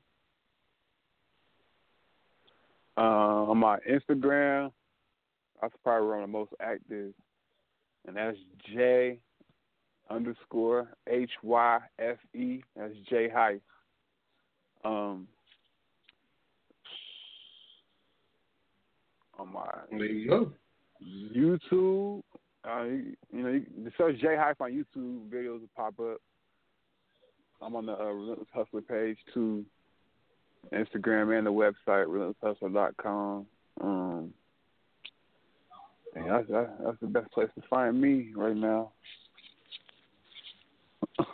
Uh, 2.98 3.52
on 3.52 3.58
my 3.58 3.78
Instagram, 3.90 4.72
that's 5.62 5.74
probably 5.84 6.08
where 6.08 6.16
I'm 6.18 6.22
the 6.24 6.28
most 6.28 6.52
active. 6.62 7.14
and 8.08 8.16
that's 8.16 8.38
J 8.74 9.20
underscore 10.10 10.88
H 11.08 11.32
Y 11.44 11.80
F 12.00 12.18
E. 12.34 12.62
That's 12.76 12.94
J 13.10 13.30
Hyfe. 13.30 13.62
Um, 14.84 15.28
on 19.38 19.54
my 19.54 19.68
There 19.92 20.06
you 20.06 20.30
go. 20.30 20.52
YouTube, 21.36 22.22
uh, 22.68 22.84
you, 22.84 23.16
you 23.32 23.44
know, 23.44 23.50
you 23.50 23.66
you 23.78 23.92
search 23.98 24.20
J 24.20 24.28
Hyfe 24.30 24.60
on 24.60 24.72
YouTube, 24.72 25.30
videos 25.30 25.62
will 25.62 25.70
pop 25.76 26.00
up. 26.00 26.18
I'm 27.62 27.76
on 27.76 27.86
the 27.86 27.94
uh, 28.00 28.06
Relentless 28.06 28.48
Hustler 28.54 28.82
page 28.82 29.18
too, 29.34 29.66
Instagram 30.74 31.38
and 31.38 31.46
the 31.48 31.52
website 31.52 32.06
relentlesshustler.com. 32.08 33.46
Um, 33.82 34.34
and 36.16 36.30
that's, 36.30 36.46
that's 36.50 36.72
that's 36.84 36.98
the 37.02 37.08
best 37.08 37.32
place 37.32 37.50
to 37.56 37.62
find 37.70 38.00
me 38.00 38.32
right 38.36 38.56
now. 38.56 38.92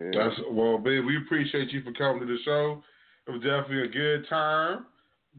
yeah. 0.00 0.10
That's 0.12 0.40
well, 0.50 0.78
babe. 0.78 1.04
We 1.04 1.16
appreciate 1.18 1.70
you 1.72 1.82
for 1.82 1.92
coming 1.92 2.20
to 2.20 2.26
the 2.26 2.38
show. 2.44 2.82
It 3.26 3.30
was 3.30 3.42
definitely 3.42 3.84
a 3.84 3.88
good 3.88 4.28
time. 4.28 4.86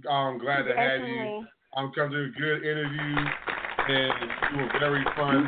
I'm 0.09 0.39
glad 0.39 0.63
to 0.63 0.75
have 0.75 1.07
you. 1.07 1.45
I'm 1.77 1.91
coming 1.93 2.11
to 2.11 2.23
a 2.23 2.29
good 2.39 2.63
interview, 2.63 3.15
and 3.87 4.13
you 4.51 4.57
were 4.61 4.79
very 4.79 5.03
fun 5.15 5.47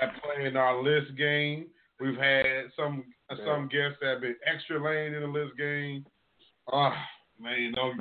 at 0.00 0.12
playing 0.22 0.56
our 0.56 0.82
list 0.82 1.16
game. 1.16 1.66
We've 2.00 2.16
had 2.16 2.70
some 2.76 3.04
some 3.44 3.68
guests 3.68 3.98
that 4.00 4.10
have 4.10 4.20
been 4.20 4.36
extra 4.46 4.82
lane 4.82 5.14
in 5.14 5.22
the 5.22 5.28
list 5.28 5.56
game. 5.56 6.04
Ah, 6.72 6.94
man, 7.40 7.60
you 7.60 7.72
know, 7.72 7.92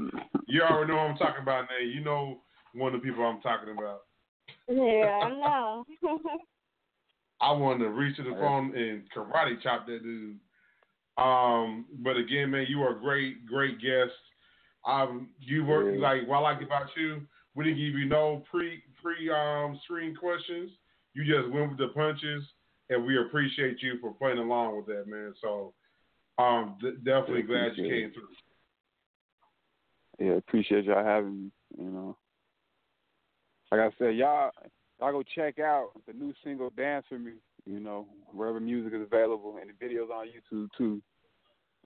you 0.48 0.61
already 0.61 0.91
know 0.91 0.98
what 0.98 1.11
I'm 1.11 1.18
talking 1.18 1.41
about, 1.41 1.65
man. 1.69 1.89
You 1.89 2.03
know 2.03 2.41
one 2.73 2.93
of 2.93 3.02
the 3.02 3.07
people 3.07 3.23
I'm 3.23 3.41
talking 3.41 3.73
about. 3.77 4.02
Yeah, 4.68 5.19
I 5.22 5.30
know. 5.39 5.85
I 7.41 7.52
wanted 7.52 7.85
to 7.85 7.89
reach 7.89 8.18
to 8.18 8.23
the 8.23 8.31
phone 8.31 8.76
and 8.76 9.03
karate 9.15 9.61
chop 9.61 9.88
that 9.88 10.03
dude. 10.03 10.38
Um, 11.18 11.85
but 11.99 12.15
again, 12.18 12.52
man, 12.52 12.65
you 12.69 12.81
are 12.84 12.95
a 12.98 12.99
great, 12.99 13.45
great 13.45 13.81
guest. 13.81 14.14
Um, 14.85 15.30
you 15.39 15.65
were 15.65 15.91
Yeah. 15.91 15.99
like 15.99 16.27
what 16.27 16.38
I 16.38 16.41
like 16.41 16.61
about 16.61 16.88
you. 16.95 17.22
We 17.56 17.65
didn't 17.65 17.80
give 17.80 17.95
you 17.99 18.06
no 18.06 18.43
pre 18.49 18.81
pre 19.02 19.30
um 19.30 19.80
screen 19.84 20.15
questions. 20.15 20.72
You 21.14 21.26
just 21.26 21.52
went 21.53 21.69
with 21.69 21.77
the 21.80 21.89
punches, 21.89 22.43
and 22.89 23.06
we 23.06 23.18
appreciate 23.19 23.81
you 23.81 23.98
for 23.99 24.14
playing 24.14 24.38
along 24.38 24.77
with 24.77 24.85
that, 24.88 25.07
man. 25.07 25.34
So, 25.41 25.73
um, 26.38 26.77
d- 26.80 26.95
definitely 27.03 27.41
glad 27.41 27.76
you 27.76 27.84
Appreciate 27.85 28.02
came 28.03 28.14
through. 28.14 28.30
Yeah, 30.26 30.34
appreciate 30.38 30.85
y'all 30.85 31.03
having 31.03 31.43
me. 31.45 31.52
You 31.77 31.89
know, 31.89 32.18
like 33.72 33.80
I 33.80 33.89
said, 33.98 34.15
y'all 34.15 34.52
y'all 34.99 35.11
go 35.11 35.23
check 35.35 35.60
out 35.60 35.91
the 36.06 36.14
new 36.14 36.34
single 36.43 36.69
"Dance 36.72 37.06
for 37.07 37.18
Me." 37.18 37.31
You 37.65 37.80
know, 37.80 38.07
wherever 38.34 38.60
music 38.60 38.93
is 38.93 39.02
available, 39.02 39.57
and 39.61 39.69
the 39.69 39.85
videos 39.85 40.10
on 40.10 40.27
YouTube 40.27 40.68
too. 40.77 41.02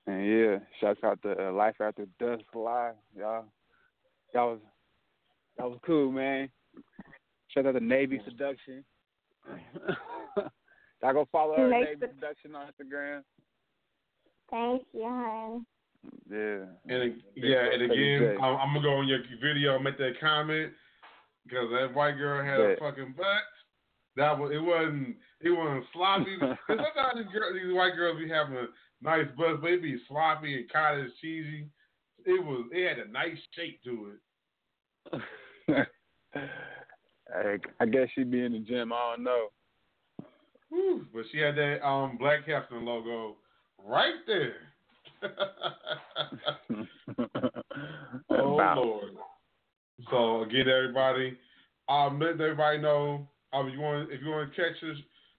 And 0.07 0.25
yeah, 0.25 0.57
shouts 0.79 0.99
out 1.03 1.21
to 1.23 1.49
uh, 1.49 1.51
Life 1.51 1.75
After 1.81 2.05
Dusk 2.19 2.43
Live, 2.53 2.95
y'all. 3.17 3.45
Y'all 4.33 4.51
was 4.51 4.59
that 5.57 5.69
was 5.69 5.79
cool, 5.85 6.11
man. 6.11 6.49
Shout 7.49 7.65
out 7.65 7.73
to 7.73 7.79
Nayy 7.79 8.23
Seduction. 8.25 8.83
y'all 11.03 11.13
go 11.13 11.27
follow 11.31 11.55
her 11.57 11.69
Nayy 11.69 11.95
Nayy 11.95 11.99
Seduction 11.99 12.55
on 12.55 12.67
Instagram. 12.67 13.21
Thank 14.49 14.83
you, 14.93 15.03
hon. 15.03 15.65
Yeah. 16.29 16.65
And 16.87 17.21
yeah, 17.35 17.73
and 17.73 17.91
again, 17.91 18.37
I'm, 18.41 18.55
I'm 18.57 18.73
gonna 18.73 18.81
go 18.81 18.93
on 18.95 19.07
your 19.07 19.19
video 19.41 19.75
and 19.75 19.83
make 19.83 19.97
that 19.97 20.19
comment 20.19 20.71
because 21.45 21.69
that 21.71 21.93
white 21.93 22.17
girl 22.17 22.43
had 22.43 22.59
a 22.59 22.75
fucking 22.79 23.13
butt. 23.17 23.43
That 24.15 24.37
was 24.37 24.51
it 24.53 24.59
wasn't 24.59 25.17
it 25.41 25.49
wasn't 25.51 25.85
sloppy. 25.93 26.37
'Cause 26.39 26.57
sometimes 26.67 27.17
these, 27.17 27.33
girl, 27.33 27.53
these 27.53 27.73
white 27.73 27.95
girls 27.95 28.19
be 28.19 28.29
having 28.29 28.55
a 28.57 28.67
nice 29.01 29.27
butts, 29.37 29.59
but 29.61 29.71
it 29.71 29.81
be 29.81 29.99
sloppy 30.07 30.55
and 30.57 30.71
cottage 30.71 31.11
cheesy. 31.21 31.67
It 32.25 32.43
was 32.43 32.65
it 32.71 32.97
had 32.97 33.07
a 33.07 33.11
nice 33.11 33.37
shape 33.55 33.81
to 33.83 34.13
it. 34.13 34.19
I, 37.35 37.57
I 37.79 37.85
guess 37.85 38.07
she'd 38.13 38.31
be 38.31 38.43
in 38.43 38.53
the 38.53 38.59
gym. 38.59 38.93
I 38.93 39.13
don't 39.15 39.23
know. 39.23 39.47
Whew. 40.69 41.05
But 41.13 41.23
she 41.31 41.39
had 41.39 41.55
that 41.55 41.85
um 41.85 42.17
Black 42.17 42.45
captain 42.45 42.85
logo 42.85 43.35
right 43.83 44.15
there. 44.27 44.55
oh. 48.29 48.55
Lord. 48.75 49.11
So 50.09 50.43
again, 50.43 50.67
everybody, 50.67 51.37
um, 51.87 52.19
let 52.19 52.31
everybody 52.31 52.79
know 52.79 53.27
um, 53.53 53.67
if 53.67 53.73
you 53.73 53.79
want 53.79 54.11
if 54.11 54.21
you 54.21 54.29
want 54.29 54.53
to 54.53 54.55
catch 54.55 54.81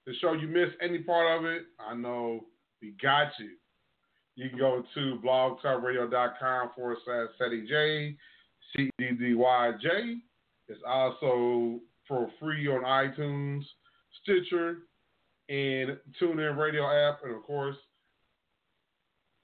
the 0.06 0.14
show 0.20 0.32
you 0.32 0.48
missed 0.48 0.76
any 0.80 0.98
part 0.98 1.38
of 1.38 1.44
it, 1.44 1.62
I 1.78 1.94
know 1.94 2.46
we 2.80 2.94
got 3.02 3.28
you. 3.38 3.50
You 4.36 4.50
can 4.50 4.58
go 4.58 4.82
to 4.94 5.20
blogtalkradio.com 5.24 6.70
forward 6.74 6.98
slash 7.04 7.28
Ceddy 7.40 7.66
J, 7.66 8.16
C 8.74 8.90
D 8.98 9.10
D 9.18 9.34
Y 9.34 9.72
J. 9.80 10.16
It's 10.68 10.80
also 10.86 11.80
for 12.08 12.28
free 12.40 12.66
on 12.68 12.82
iTunes, 12.82 13.62
Stitcher, 14.22 14.78
and 15.48 15.96
TuneIn 16.20 16.56
Radio 16.56 16.84
app, 16.84 17.20
and 17.24 17.34
of 17.34 17.42
course, 17.42 17.76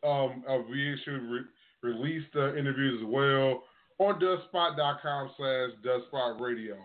um, 0.04 0.42
uh, 0.48 0.58
we 0.68 0.98
should 1.04 1.22
re- 1.30 1.44
release 1.82 2.24
the 2.34 2.56
interviews 2.58 3.00
as 3.02 3.08
well 3.08 3.64
on 3.98 4.20
dustspot.com 4.20 5.30
slash 5.36 5.70
dustspot 5.84 6.40
radio. 6.40 6.76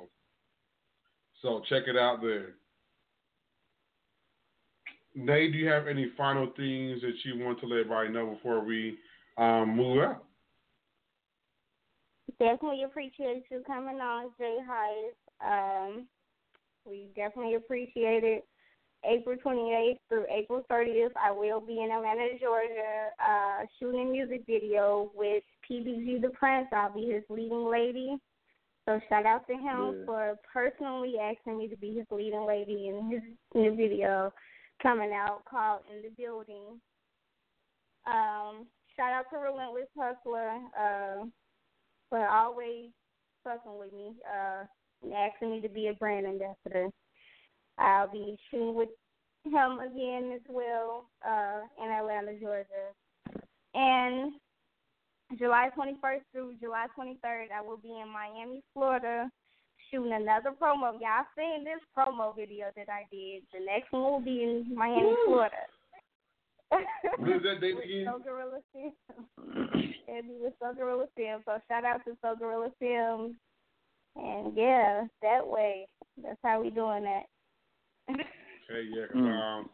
So 1.41 1.61
check 1.69 1.83
it 1.87 1.97
out 1.97 2.21
there. 2.21 2.55
Nayy, 5.17 5.51
do 5.51 5.57
you 5.57 5.67
have 5.67 5.87
any 5.87 6.11
final 6.15 6.47
things 6.55 7.01
that 7.01 7.13
you 7.23 7.43
want 7.43 7.59
to 7.59 7.65
let 7.65 7.79
everybody 7.79 8.09
know 8.09 8.33
before 8.35 8.63
we 8.63 8.97
um, 9.37 9.75
move 9.75 10.03
out? 10.03 10.23
Definitely 12.39 12.83
appreciate 12.83 13.45
you 13.49 13.63
coming 13.65 13.99
on, 13.99 14.29
J 14.37 14.57
Hyfe. 14.69 15.87
Um, 15.89 16.07
we 16.85 17.09
definitely 17.15 17.55
appreciate 17.55 18.23
it. 18.23 18.45
April 19.05 19.37
28th 19.43 19.99
through 20.09 20.25
April 20.29 20.65
30th, 20.69 21.11
I 21.23 21.31
will 21.31 21.61
be 21.61 21.81
in 21.81 21.91
Atlanta, 21.91 22.27
Georgia, 22.39 23.09
uh, 23.19 23.65
shooting 23.79 24.07
a 24.07 24.11
music 24.11 24.43
video 24.47 25.11
with 25.15 25.43
PBG 25.69 26.21
the 26.21 26.29
Prince. 26.29 26.67
I'll 26.71 26.93
be 26.93 27.11
his 27.11 27.23
leading 27.29 27.69
lady. 27.69 28.17
So 28.85 28.99
shout 29.09 29.25
out 29.25 29.45
to 29.47 29.53
him 29.53 29.99
Yeah. 29.99 30.05
for 30.05 30.39
personally 30.51 31.19
asking 31.19 31.57
me 31.57 31.67
to 31.67 31.75
be 31.77 31.93
his 31.95 32.05
leading 32.09 32.45
lady 32.45 32.87
in 32.87 33.09
his 33.11 33.21
new 33.53 33.75
video 33.75 34.31
coming 34.81 35.11
out 35.13 35.43
called 35.45 35.81
In 35.91 36.01
the 36.01 36.09
Building. 36.09 36.79
Um, 38.05 38.67
shout 38.95 39.11
out 39.11 39.25
to 39.31 39.37
Relentless 39.37 39.89
Hustler 39.97 40.51
uh, 40.79 41.25
for 42.09 42.27
always 42.27 42.91
fucking 43.43 43.77
with 43.77 43.91
me 43.91 44.13
uh, 44.25 44.63
and 45.03 45.13
asking 45.13 45.51
me 45.51 45.61
to 45.61 45.69
be 45.69 45.87
a 45.87 45.93
brand 45.93 46.25
ambassador. 46.25 46.89
I'll 47.77 48.09
be 48.09 48.37
shooting 48.49 48.73
with 48.73 48.89
him 49.43 49.79
again 49.79 50.31
as 50.33 50.41
well 50.49 51.09
uh, 51.27 51.59
in 51.83 51.91
Atlanta, 51.91 52.39
Georgia. 52.39 52.93
And 53.73 54.33
July 55.35 55.69
21st 55.77 56.21
through 56.31 56.55
July 56.61 56.87
23rd, 56.97 57.51
I 57.55 57.61
will 57.61 57.77
be 57.77 57.89
in 57.89 58.07
Miami, 58.07 58.63
Florida, 58.73 59.29
shooting 59.91 60.13
another 60.13 60.51
promo. 60.51 60.93
Y'all 60.99 61.25
seen 61.37 61.63
this 61.65 61.81
promo 61.97 62.35
video 62.35 62.67
that 62.75 62.87
I 62.89 63.03
did. 63.11 63.43
The 63.53 63.65
next 63.65 63.91
one 63.91 64.03
will 64.03 64.19
be 64.21 64.43
in 64.43 64.73
Miami, 64.73 65.15
Florida. 65.25 65.55
What 66.69 67.29
is 67.29 67.43
that 67.43 67.61
date 67.61 67.75
With 67.75 67.85
again? 67.85 68.05
So 68.07 68.19
Gorilla 68.23 68.59
Films. 68.73 68.93
It'll 70.07 70.21
be 70.21 70.37
with 70.41 70.53
So 70.61 70.73
Gorilla 70.73 71.05
Films. 71.15 71.43
So 71.45 71.57
shout 71.67 71.85
out 71.85 72.03
to 72.05 72.17
So 72.21 72.35
Gorilla 72.37 72.71
Films. 72.79 73.35
And 74.15 74.55
yeah, 74.55 75.05
that 75.21 75.45
way. 75.45 75.87
That's 76.23 76.39
how 76.43 76.61
we 76.61 76.69
doing 76.69 77.03
that. 77.03 77.23
Okay, 78.09 78.87
yeah, 78.89 79.05
'cause, 79.07 79.15
um, 79.21 79.69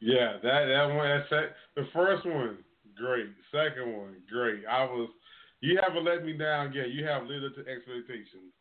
yeah, 0.00 0.38
that 0.42 0.64
that 0.66 0.86
one, 0.88 1.08
that 1.08 1.26
sec- 1.30 1.54
the 1.74 1.84
first 1.92 2.24
one, 2.26 2.58
great. 2.96 3.26
Second 3.52 3.96
one, 3.96 4.16
great. 4.30 4.64
I 4.70 4.84
was, 4.84 5.10
you 5.60 5.78
haven't 5.82 6.04
let 6.04 6.24
me 6.24 6.32
down 6.32 6.72
yet. 6.72 6.90
You 6.90 7.04
have 7.06 7.24
lived 7.24 7.44
up 7.44 7.54
to 7.54 7.70
expectations. 7.70 8.52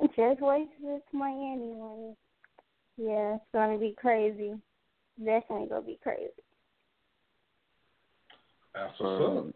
Just 0.00 0.40
wait 0.40 0.68
till 0.78 0.94
this 0.94 1.02
Miami 1.12 1.72
one. 1.72 2.14
Yeah, 2.98 3.36
it's 3.36 3.44
gonna 3.52 3.78
be 3.78 3.94
crazy. 3.98 4.54
Definitely 5.18 5.68
gonna 5.68 5.82
be 5.82 5.98
crazy. 6.02 6.30
That's 8.74 8.92
what's 8.98 9.54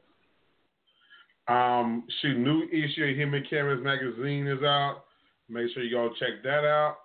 up. 1.49 1.55
Um, 1.55 2.05
shoot, 2.21 2.39
new 2.39 2.63
issue 2.71 3.05
of 3.05 3.17
Human 3.17 3.45
Canvas 3.51 3.81
magazine 3.83 4.47
is 4.47 4.63
out. 4.63 5.05
Make 5.49 5.73
sure 5.75 5.83
you 5.83 5.91
go 5.91 6.11
check 6.19 6.43
that 6.45 6.65
out. 6.65 6.97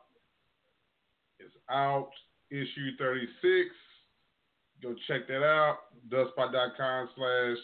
It's 1.39 1.55
out, 1.69 2.11
issue 2.51 2.95
36. 2.99 3.31
Go 3.39 3.84
go 4.85 4.95
check 5.07 5.27
that 5.27 5.43
out. 5.43 5.77
Dustspot.com 6.09 7.09
slash 7.15 7.57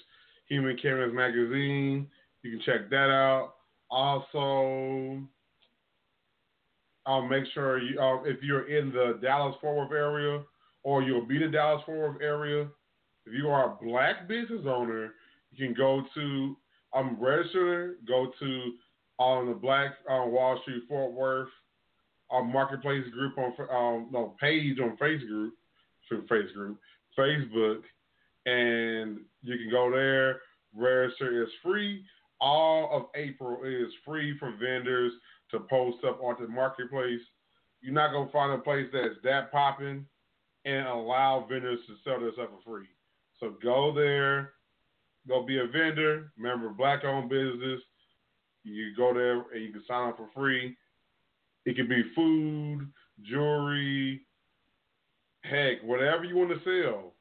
Human 0.50 0.78
Canvas 0.82 1.12
magazine. 1.14 2.08
You 2.44 2.52
can 2.52 2.62
check 2.66 2.90
that 2.90 3.10
out. 3.10 3.54
Also, 3.90 5.20
um, 5.20 5.30
out. 7.08 7.30
Make 7.30 7.46
sure 7.54 7.80
you 7.80 8.00
um, 8.00 8.20
uh, 8.20 8.24
if 8.24 8.42
you're 8.42 8.68
in 8.68 8.92
the 8.92 9.20
Dallas 9.22 9.56
Fort 9.62 9.78
Worth 9.78 9.92
area 9.92 10.44
or 10.84 11.04
you'll 11.04 11.26
be 11.26 11.38
the 11.38 11.48
Dallas 11.48 11.84
Fort 11.86 12.14
Worth 12.14 12.22
area, 12.22 12.68
if 13.26 13.34
you 13.34 13.50
are 13.50 13.74
a 13.74 13.86
black 13.86 14.28
business 14.28 14.62
owner, 14.66 15.14
you 15.52 15.66
can 15.68 15.76
go 15.76 16.04
to 16.16 16.56
I'm 16.94 17.10
um 17.10 17.18
register, 17.20 17.96
go 18.08 18.32
to 18.40 18.72
on 19.18 19.48
the 19.48 19.54
Black 19.54 19.92
um, 20.10 20.32
Wall 20.32 20.60
Street 20.64 20.84
Fort 20.90 21.14
Worth 21.14 21.50
um, 22.34 22.52
Marketplace 22.52 23.04
group 23.14 23.38
on 23.38 23.54
um, 23.70 24.08
no 24.12 24.36
page 24.40 24.80
on 24.80 24.98
Facebook 24.98 25.50
through 26.08 26.26
Facebook 26.28 26.76
Facebook, 27.18 27.82
and 28.46 29.20
you 29.42 29.58
can 29.58 29.70
go 29.70 29.92
there. 29.92 30.42
Register 30.76 31.44
is 31.44 31.50
free. 31.64 32.04
All 32.40 32.90
of 32.92 33.04
April 33.16 33.64
is 33.64 33.92
free 34.06 34.38
for 34.40 34.52
vendors 34.52 35.12
to 35.52 35.60
post 35.60 35.98
up 36.08 36.22
onto 36.24 36.48
the 36.48 36.52
marketplace. 36.52 37.22
You're 37.82 37.94
not 37.94 38.12
gonna 38.12 38.32
find 38.32 38.54
a 38.54 38.64
place 38.64 38.88
that's 38.94 39.16
that 39.24 39.52
popping 39.52 40.06
and 40.66 40.88
allow 40.88 41.46
vendors 41.50 41.80
to 41.88 41.96
sell 42.04 42.20
their 42.20 42.34
stuff 42.34 42.50
for 42.64 42.78
free. 42.78 42.88
So 43.40 43.56
go 43.62 43.94
there, 43.94 44.54
go 45.28 45.44
be 45.44 45.60
a 45.60 45.68
vendor. 45.68 46.32
Remember, 46.38 46.70
black 46.70 47.04
owned 47.04 47.30
business. 47.30 47.82
You 48.64 48.96
go 48.96 49.14
there 49.14 49.44
and 49.54 49.64
you 49.64 49.72
can 49.72 49.84
sign 49.88 50.10
up 50.10 50.18
for 50.18 50.30
free. 50.36 50.78
It 51.66 51.76
can 51.76 51.88
be 51.88 52.04
food, 52.16 52.88
jewelry, 53.24 54.22
heck, 55.44 55.84
whatever 55.84 56.24
you 56.24 56.38
want 56.38 56.52
to 56.52 56.64
sell. 56.64 57.14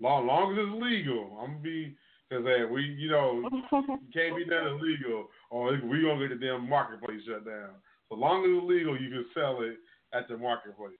Long, 0.00 0.26
long 0.26 0.52
as 0.52 0.58
it's 0.60 0.82
legal. 0.82 1.38
I'm 1.40 1.52
gonna 1.52 1.62
be 1.62 1.94
because 2.28 2.44
hey, 2.46 2.64
we, 2.64 2.82
you 2.82 3.10
know, 3.10 3.42
you 3.72 3.98
can't 4.12 4.36
be 4.36 4.44
done 4.44 4.66
illegal, 4.66 5.28
or 5.50 5.72
we 5.72 6.02
gonna 6.02 6.28
get 6.28 6.40
the 6.40 6.46
damn 6.46 6.68
marketplace 6.68 7.20
shut 7.26 7.44
down. 7.44 7.70
So 8.08 8.16
long 8.16 8.44
as 8.44 8.50
it's 8.50 8.68
legal, 8.68 9.00
you 9.00 9.10
can 9.10 9.26
sell 9.34 9.62
it 9.62 9.76
at 10.12 10.28
the 10.28 10.36
marketplace. 10.36 10.92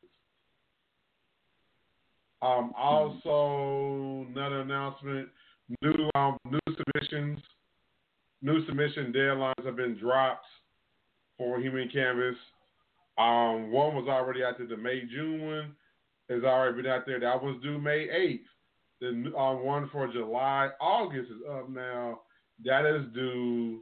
Um, 2.43 2.73
also, 2.77 4.27
another 4.31 4.61
announcement: 4.61 5.29
new 5.81 6.11
um, 6.15 6.37
new 6.45 6.61
submissions, 6.77 7.41
new 8.41 8.65
submission 8.66 9.12
deadlines 9.12 9.65
have 9.65 9.77
been 9.77 9.99
dropped 9.99 10.47
for 11.39 11.61
Human 11.61 11.89
Canvas. 11.89 12.37
Um, 13.19 13.70
one 13.73 13.95
was 13.95 14.07
already 14.09 14.45
out 14.45 14.59
there. 14.59 14.66
The 14.66 14.77
May 14.77 15.03
June 15.07 15.47
one 15.47 15.77
has 16.33 16.45
already 16.45 16.83
been 16.83 16.91
out 16.91 17.07
there. 17.07 17.21
That 17.21 17.43
was 17.43 17.61
due 17.63 17.79
May 17.79 18.09
eighth. 18.11 18.47
The 19.01 19.33
uh, 19.37 19.55
one 19.57 19.89
for 19.91 20.07
July 20.13 20.71
August 20.81 21.31
is 21.31 21.43
up 21.51 21.69
now. 21.69 22.21
That 22.65 22.87
is 22.87 23.13
due 23.15 23.81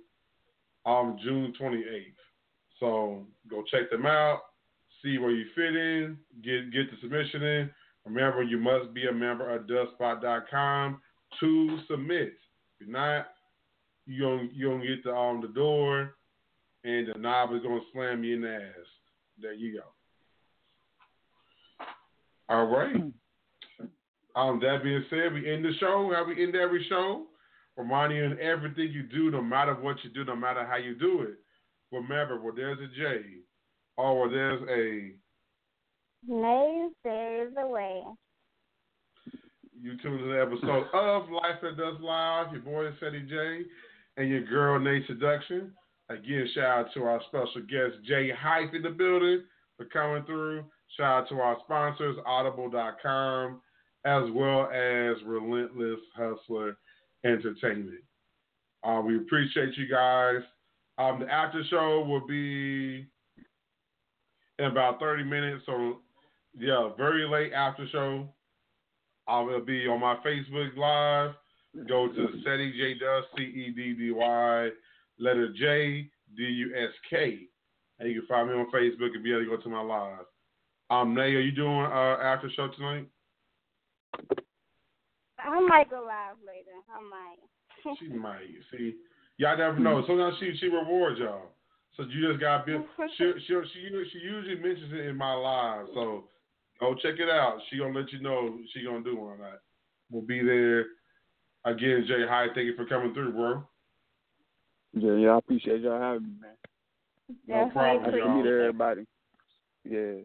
um 0.87 1.19
June 1.23 1.53
twenty 1.59 1.81
eighth. 1.81 2.17
So 2.79 3.27
go 3.51 3.63
check 3.71 3.91
them 3.91 4.07
out. 4.07 4.41
See 5.03 5.19
where 5.19 5.31
you 5.31 5.45
fit 5.55 5.77
in. 5.77 6.17
Get 6.43 6.73
get 6.73 6.91
the 6.91 6.97
submission 7.03 7.43
in. 7.43 7.71
Remember, 8.07 8.43
you 8.43 8.59
must 8.59 8.95
be 8.95 9.07
a 9.07 9.13
member 9.13 9.55
of 9.55 9.67
Dustspot.com 9.67 11.01
to 11.39 11.79
submit. 11.89 12.33
If 12.81 12.87
you're 12.87 12.89
not, 12.89 13.29
you 14.07 14.23
don't 14.23 14.53
you 14.55 14.71
don't 14.71 14.81
get 14.81 15.05
the 15.05 15.15
um 15.15 15.43
the 15.43 15.49
door, 15.49 16.15
and 16.85 17.09
the 17.09 17.19
knob 17.19 17.53
is 17.53 17.63
gonna 17.63 17.81
slam 17.93 18.25
you 18.25 18.37
in 18.37 18.43
the 18.43 18.55
ass. 18.55 18.87
There 19.41 19.53
you 19.53 19.75
go. 19.75 19.85
All 22.51 22.67
right. 22.67 22.97
Um, 24.37 24.61
that 24.61 24.83
being 24.83 25.05
said, 25.09 25.33
we 25.33 25.51
end 25.51 25.65
the 25.65 25.73
show. 25.79 26.13
How 26.15 26.25
we 26.27 26.43
end 26.43 26.57
every 26.57 26.85
show, 26.89 27.27
reminding 27.77 28.19
you 28.19 28.25
in 28.25 28.41
everything 28.41 28.91
you 28.93 29.05
do, 29.05 29.31
no 29.31 29.41
matter 29.41 29.75
what 29.75 29.97
you 30.03 30.11
do, 30.11 30.25
no 30.25 30.37
matter 30.37 30.67
how 30.67 30.77
you 30.77 30.95
do 30.97 31.23
it. 31.23 31.37
Remember, 31.93 32.41
where 32.41 32.53
there's 32.53 32.79
a 32.79 32.89
J, 32.97 33.23
or 33.97 34.21
where 34.21 34.31
there's 34.31 34.63
a 34.69 35.13
Nay, 36.27 36.89
there's 37.03 37.53
a 37.57 37.67
way. 37.67 38.03
You 39.81 39.97
tuned 40.03 40.19
to 40.19 40.27
the 40.27 40.43
episode 40.43 40.87
of 40.93 41.31
Life 41.31 41.57
After 41.57 41.75
Dusk 41.75 42.03
Live. 42.03 42.53
Your 42.53 42.63
boy 42.63 42.91
Ceddy 43.01 43.29
J 43.29 43.65
and 44.17 44.29
your 44.29 44.45
girl 44.45 44.79
Nayy 44.79 45.07
Seduction. 45.07 45.73
Again, 46.11 46.49
shout 46.55 46.87
out 46.87 46.95
to 46.95 47.05
our 47.05 47.21
special 47.29 47.63
guest 47.63 48.05
J 48.07 48.31
Hyfe 48.31 48.75
in 48.75 48.83
the 48.83 48.91
building 48.91 49.45
for 49.77 49.87
coming 49.87 50.25
through. 50.25 50.65
Shout 50.97 51.23
out 51.23 51.29
to 51.29 51.37
our 51.37 51.57
sponsors, 51.65 52.17
Audible.com, 52.27 53.61
as 54.05 54.23
well 54.33 54.65
as 54.71 55.17
Relentless 55.25 56.01
Hustler 56.17 56.77
Entertainment. 57.25 58.03
Uh, 58.83 59.03
we 59.05 59.17
appreciate 59.17 59.77
you 59.77 59.87
guys. 59.89 60.41
Um, 60.99 61.21
the 61.21 61.27
after 61.31 61.63
show 61.71 62.05
will 62.07 62.27
be 62.27 63.07
in 64.59 64.65
about 64.67 65.01
30 65.01 65.25
minutes. 65.25 65.63
So, 65.67 65.99
yeah, 66.59 66.91
very 66.97 67.27
late 67.29 67.53
after 67.53 67.87
show. 67.91 68.29
I 69.29 69.41
will 69.41 69.65
be 69.65 69.87
on 69.87 70.01
my 70.01 70.17
Facebook 70.27 70.77
Live. 70.77 71.35
Go 71.89 72.09
to 72.09 72.29
Ceddy 72.45 72.73
J 72.73 72.95
Dusk, 72.95 73.29
C 73.37 73.43
E 73.45 73.73
D 73.75 73.95
D 73.95 74.11
Y, 74.11 74.71
letter 75.19 75.53
J 75.53 76.11
D 76.37 76.43
U 76.43 76.75
S 76.77 76.91
K. 77.09 77.39
And 78.01 78.11
you 78.11 78.21
can 78.21 78.29
find 78.29 78.49
me 78.49 78.55
on 78.55 78.67
Facebook 78.75 79.15
and 79.15 79.23
be 79.23 79.31
able 79.31 79.45
to 79.45 79.57
go 79.57 79.63
to 79.63 79.69
my 79.69 79.81
live. 79.81 80.25
Um, 80.91 81.15
Nay, 81.15 81.35
are 81.35 81.41
you 81.41 81.53
doing 81.53 81.87
uh, 81.87 82.19
after 82.21 82.51
show 82.51 82.69
tonight? 82.77 83.07
I 85.39 85.61
might 85.61 85.89
go 85.89 86.05
live 86.05 86.37
later. 86.45 86.77
I 86.91 87.01
might. 87.01 87.39
She 87.99 88.09
might. 88.09 88.41
See, 88.71 88.97
y'all 89.39 89.57
never 89.57 89.79
know. 89.79 90.05
Sometimes 90.07 90.35
she 90.39 90.53
she 90.61 90.67
rewards 90.67 91.19
y'all. 91.19 91.53
So 91.97 92.03
you 92.03 92.29
just 92.29 92.41
got 92.41 92.67
to 92.67 92.79
be. 92.79 92.85
She 93.17 93.33
she 93.47 93.55
she 93.73 94.05
she 94.13 94.19
usually 94.19 94.57
mentions 94.57 94.93
it 94.93 95.07
in 95.07 95.17
my 95.17 95.33
live. 95.33 95.87
So 95.95 96.25
go 96.79 96.95
check 96.97 97.15
it 97.19 97.31
out. 97.31 97.59
She 97.71 97.79
gonna 97.79 97.99
let 97.99 98.13
you 98.13 98.21
know 98.21 98.59
she 98.75 98.85
gonna 98.85 99.03
do 99.03 99.17
one 99.17 99.39
or 99.39 99.39
not. 99.39 99.61
We'll 100.11 100.23
be 100.23 100.43
there. 100.43 100.87
Again, 101.65 102.05
Jay 102.07 102.25
Hi, 102.29 102.47
thank 102.55 102.67
you 102.67 102.77
for 102.77 102.85
coming 102.87 103.15
through, 103.15 103.33
bro. 103.33 103.63
Yeah, 104.93 105.13
yeah, 105.13 105.31
I 105.31 105.39
appreciate 105.39 105.83
y'all 105.83 106.01
having 106.01 106.23
me, 106.25 106.35
man. 106.41 106.51
No 107.47 107.65
Definitely 107.65 107.73
problem, 107.73 108.15
I 108.15 108.19
y'all. 108.19 108.27
can 108.27 108.45
meet 108.45 108.51
everybody. 108.51 109.07
Yeah. 109.89 110.25